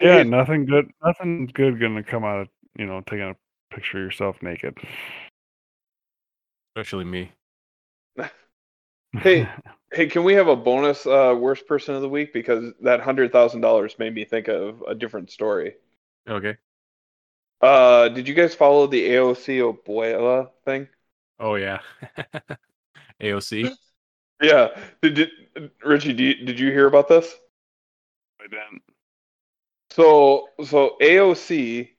[0.00, 0.90] Yeah, Hey, nothing good.
[1.02, 2.48] Nothing good gonna come out of
[2.78, 3.36] you know taking a
[3.74, 4.76] picture of yourself naked.
[6.76, 7.32] especially me.
[9.22, 9.48] Hey,
[9.92, 12.32] Hey, can we have a bonus uh, worst person of the week?
[12.32, 15.76] Because that hundred thousand dollars made me think of a different story.
[16.28, 16.56] Okay.
[17.60, 20.88] Uh, did you guys follow the AOC Obuela thing?
[21.38, 21.80] Oh yeah.
[23.20, 23.70] AOC.
[24.42, 24.78] Yeah.
[25.02, 25.30] Did, did
[25.84, 26.12] Richie?
[26.12, 27.34] Did you, did you hear about this?
[28.40, 28.82] I didn't.
[29.94, 31.90] So so AOC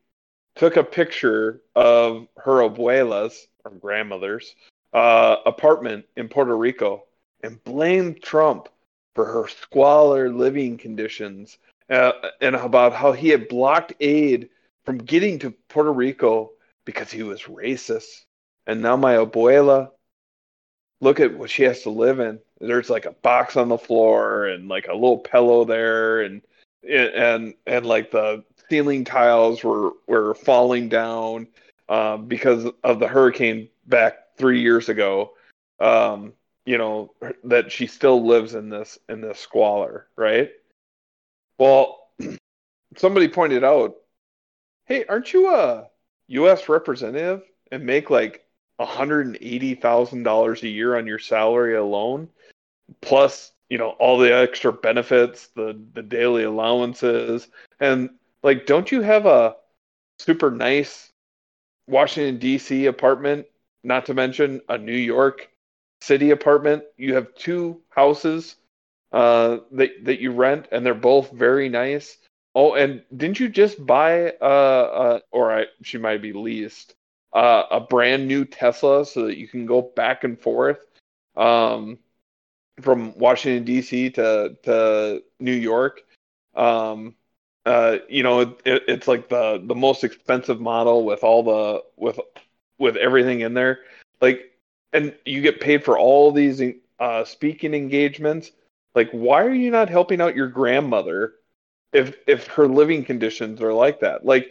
[0.58, 4.54] took a picture of her abuela's or grandmother's
[4.92, 7.06] uh, apartment in Puerto Rico
[7.42, 8.68] and blamed Trump
[9.14, 11.58] for her squalor living conditions
[11.90, 12.12] uh,
[12.42, 14.50] and about how he had blocked aid
[14.84, 16.52] from getting to Puerto Rico
[16.84, 18.26] because he was racist.
[18.68, 19.92] And now my abuela,
[21.00, 22.40] look at what she has to live in.
[22.60, 26.42] There's like a box on the floor and like a little pillow there and
[26.90, 31.48] and and like the ceiling tiles were were falling down
[31.90, 35.32] um, because of the hurricane back three years ago.
[35.80, 36.34] Um,
[36.66, 37.14] you know
[37.44, 40.52] that she still lives in this in this squalor, right?
[41.58, 42.10] Well,
[42.98, 43.96] somebody pointed out,
[44.86, 45.88] hey, aren't you a
[46.28, 46.68] U.S.
[46.68, 48.42] representative and make like
[48.80, 52.30] hundred and eighty thousand dollars a year on your salary alone,
[53.02, 57.48] plus you know all the extra benefits, the the daily allowances,
[57.80, 58.10] and
[58.44, 59.56] like, don't you have a
[60.20, 61.12] super nice
[61.88, 62.86] Washington D.C.
[62.86, 63.48] apartment?
[63.84, 65.50] Not to mention a New York
[66.02, 66.84] City apartment.
[66.98, 68.56] You have two houses
[69.12, 72.18] uh, that that you rent, and they're both very nice.
[72.54, 76.96] Oh, and didn't you just buy uh, uh or I, she might be leased
[77.34, 80.80] uh, a brand new Tesla so that you can go back and forth
[81.36, 82.00] um,
[82.82, 84.12] from Washington D.C.
[84.12, 86.04] to to New York.
[86.56, 87.16] Um,
[87.66, 91.84] uh, you know, it, it, it's like the the most expensive model with all the
[91.98, 92.20] with
[92.78, 93.80] with everything in there.
[94.22, 94.52] Like,
[94.94, 96.62] and you get paid for all these
[97.00, 98.52] uh, speaking engagements.
[98.94, 101.34] Like, why are you not helping out your grandmother
[101.94, 104.26] if if her living conditions are like that?
[104.26, 104.50] Like,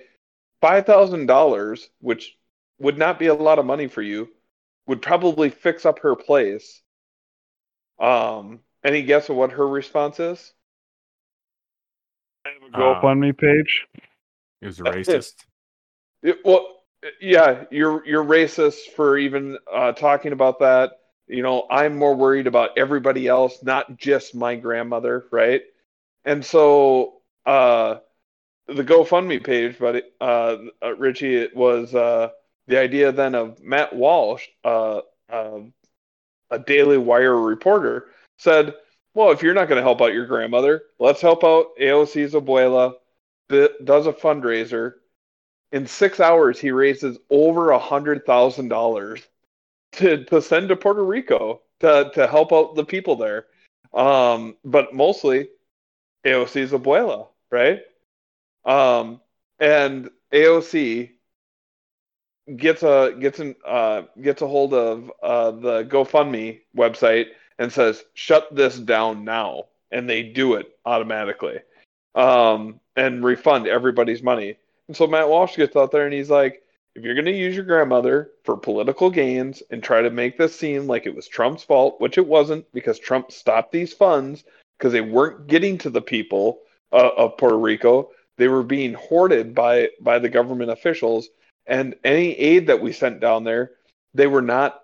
[0.61, 2.37] five thousand dollars, which
[2.79, 4.29] would not be a lot of money for you,
[4.87, 6.83] would probably fix up her place.
[7.99, 10.53] Um, any guess of what her response is?
[12.47, 13.87] I have a GoFundMe page.
[14.61, 15.35] It was racist.
[16.23, 16.67] It- well,
[17.21, 20.93] yeah, you're you're racist for even uh, talking about that.
[21.27, 25.63] You know, I'm more worried about everybody else, not just my grandmother, right?
[26.25, 27.97] And so, uh,
[28.67, 32.31] the GoFundMe page, but it, uh, uh, Richie, it was uh,
[32.67, 35.01] the idea then of Matt Walsh, uh,
[35.31, 35.59] uh,
[36.55, 38.07] a Daily Wire reporter,
[38.39, 38.75] said,
[39.15, 42.95] "Well, if you're not going to help out your grandmother, let's help out AOC's abuela."
[43.85, 44.95] does a fundraiser.
[45.73, 49.21] In six hours, he raises over a hundred thousand dollars
[49.93, 53.47] to to send to Puerto Rico to to help out the people there.
[53.93, 55.49] Um, but mostly
[56.25, 57.81] AOC's abuela, right?
[58.65, 59.21] Um,
[59.61, 61.11] and AOC
[62.57, 67.27] gets a gets an uh, gets a hold of uh, the GoFundMe website
[67.59, 71.61] and says, "Shut this down now," and they do it automatically
[72.15, 74.57] um, and refund everybody's money.
[74.89, 76.63] And so Matt Walsh gets out there and he's like,
[76.95, 80.55] if you're going to use your grandmother for political gains and try to make this
[80.55, 84.45] seem like it was Trump's fault, which it wasn't because Trump stopped these funds
[84.79, 86.61] because they weren't getting to the people
[86.93, 88.11] uh, of Puerto Rico.
[88.37, 91.31] They were being hoarded by by the government officials,
[91.67, 93.73] and any aid that we sent down there,
[94.15, 94.83] they were not.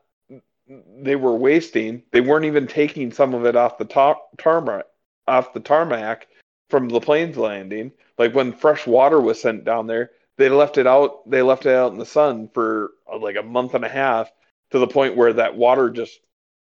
[1.03, 2.05] They were wasting.
[2.13, 4.85] They weren't even taking some of it off the top tarmac,
[5.27, 6.29] off the tarmac
[6.69, 7.91] from the planes landing.
[8.19, 11.29] Like when fresh water was sent down there, they left it out.
[11.29, 14.31] They left it out in the sun for uh, like a month and a half
[14.71, 16.21] to the point where that water just,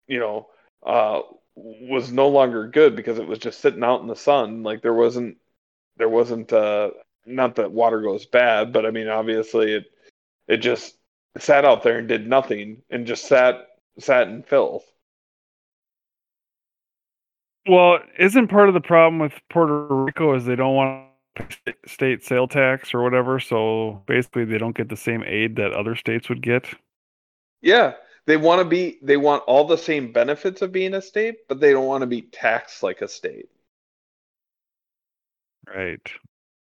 [0.07, 0.47] you know,
[0.85, 1.21] uh,
[1.55, 4.61] was no longer good because it was just sitting out in the sun.
[4.61, 5.37] Like there wasn't,
[5.97, 6.91] there wasn't, uh,
[7.25, 9.85] not that water goes bad, but I mean, obviously it,
[10.47, 10.97] it just
[11.37, 13.67] sat out there and did nothing and just sat,
[13.99, 14.85] sat in filth.
[17.67, 21.07] Well, isn't part of the problem with Puerto Rico is they don't want
[21.85, 23.39] state sale tax or whatever.
[23.39, 26.65] So basically, they don't get the same aid that other states would get.
[27.61, 27.93] Yeah,
[28.25, 28.99] they want to be.
[29.01, 32.07] They want all the same benefits of being a state, but they don't want to
[32.07, 33.49] be taxed like a state.
[35.67, 35.99] Right.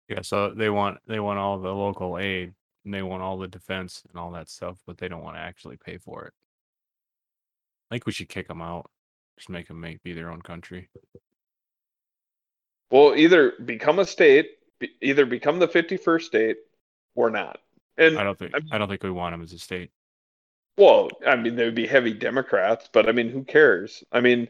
[0.08, 2.54] Yeah, so they want they want all the local aid
[2.90, 5.40] and they want all the defense and all that stuff, but they don't want to
[5.40, 6.32] actually pay for it.
[7.88, 8.90] I think we should kick them out.
[9.38, 10.88] Just make them make be their own country.
[12.90, 16.56] Well, either become a state, be, either become the fifty-first state,
[17.14, 17.60] or not.
[17.96, 19.92] And I don't think I'm- I don't think we want them as a state.
[20.76, 24.02] Well, I mean, they would be heavy Democrats, but I mean, who cares?
[24.10, 24.48] I mean,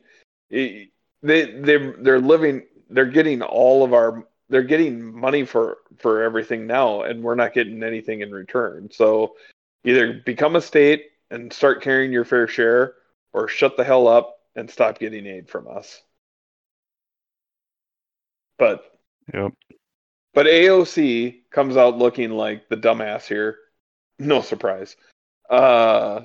[0.50, 0.90] i-
[1.22, 6.66] they they they're living, they're getting all of our, they're getting money for for everything
[6.66, 8.90] now, and we're not getting anything in return.
[8.92, 9.36] So,
[9.84, 12.94] either become a state and start carrying your fair share,
[13.32, 16.02] or shut the hell up and stop getting aid from us.
[18.58, 18.84] But
[19.32, 19.52] Yep.
[20.34, 23.56] but AOC comes out looking like the dumbass here.
[24.18, 24.96] No surprise.
[25.48, 26.22] Uh,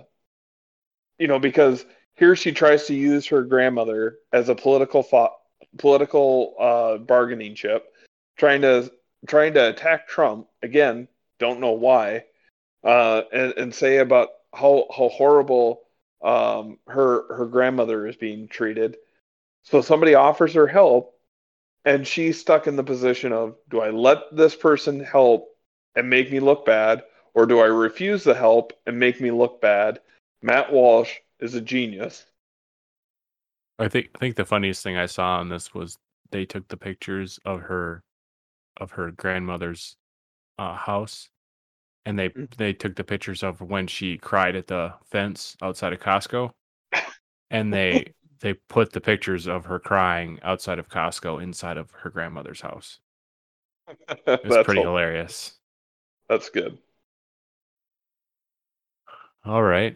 [1.17, 1.85] you know, because
[2.15, 5.35] here she tries to use her grandmother as a political fo-
[5.77, 7.93] political uh, bargaining chip,
[8.37, 8.91] trying to
[9.27, 11.07] trying to attack Trump again.
[11.39, 12.25] Don't know why,
[12.83, 15.81] uh, and and say about how how horrible
[16.21, 18.97] um, her her grandmother is being treated.
[19.63, 21.15] So somebody offers her help,
[21.83, 25.49] and she's stuck in the position of do I let this person help
[25.95, 27.03] and make me look bad,
[27.33, 29.99] or do I refuse the help and make me look bad?
[30.41, 32.25] Matt Walsh is a genius.
[33.77, 35.97] I think I think the funniest thing I saw on this was
[36.31, 38.03] they took the pictures of her
[38.77, 39.97] of her grandmother's
[40.57, 41.29] uh, house
[42.05, 42.55] and they Mm.
[42.57, 46.51] they took the pictures of when she cried at the fence outside of Costco
[47.49, 52.09] and they they put the pictures of her crying outside of Costco inside of her
[52.09, 52.99] grandmother's house.
[54.27, 55.59] It's pretty all- hilarious.
[56.29, 56.77] That's good.
[59.43, 59.95] All right.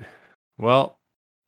[0.57, 0.99] Well,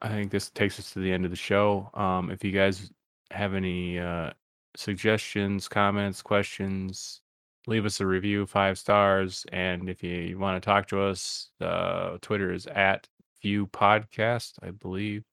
[0.01, 1.89] I think this takes us to the end of the show.
[1.93, 2.91] Um, if you guys
[3.29, 4.31] have any uh,
[4.75, 7.21] suggestions, comments, questions,
[7.67, 9.45] leave us a review, five stars.
[9.51, 13.07] And if you want to talk to us, uh, Twitter is at
[13.41, 15.23] View Podcast, I believe.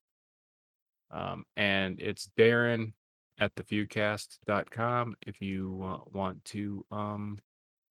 [1.10, 2.93] Um, and it's Darren
[3.39, 7.39] at theviewcast.com if you want to um,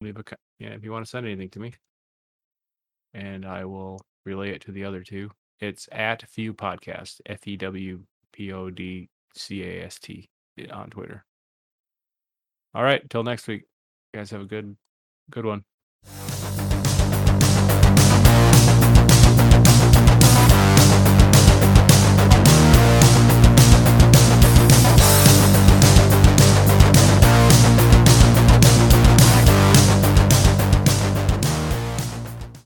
[0.02, 0.24] leave a
[0.60, 1.74] yeah, if you want to send anything to me.
[3.14, 5.32] And I will relay it to the other two.
[5.60, 8.02] It's at Few Podcast, F E W
[8.34, 10.30] P O D C A S T
[10.72, 11.24] on Twitter.
[12.78, 13.64] All right, till next week.
[14.14, 14.78] You guys have a good
[15.32, 15.64] good one.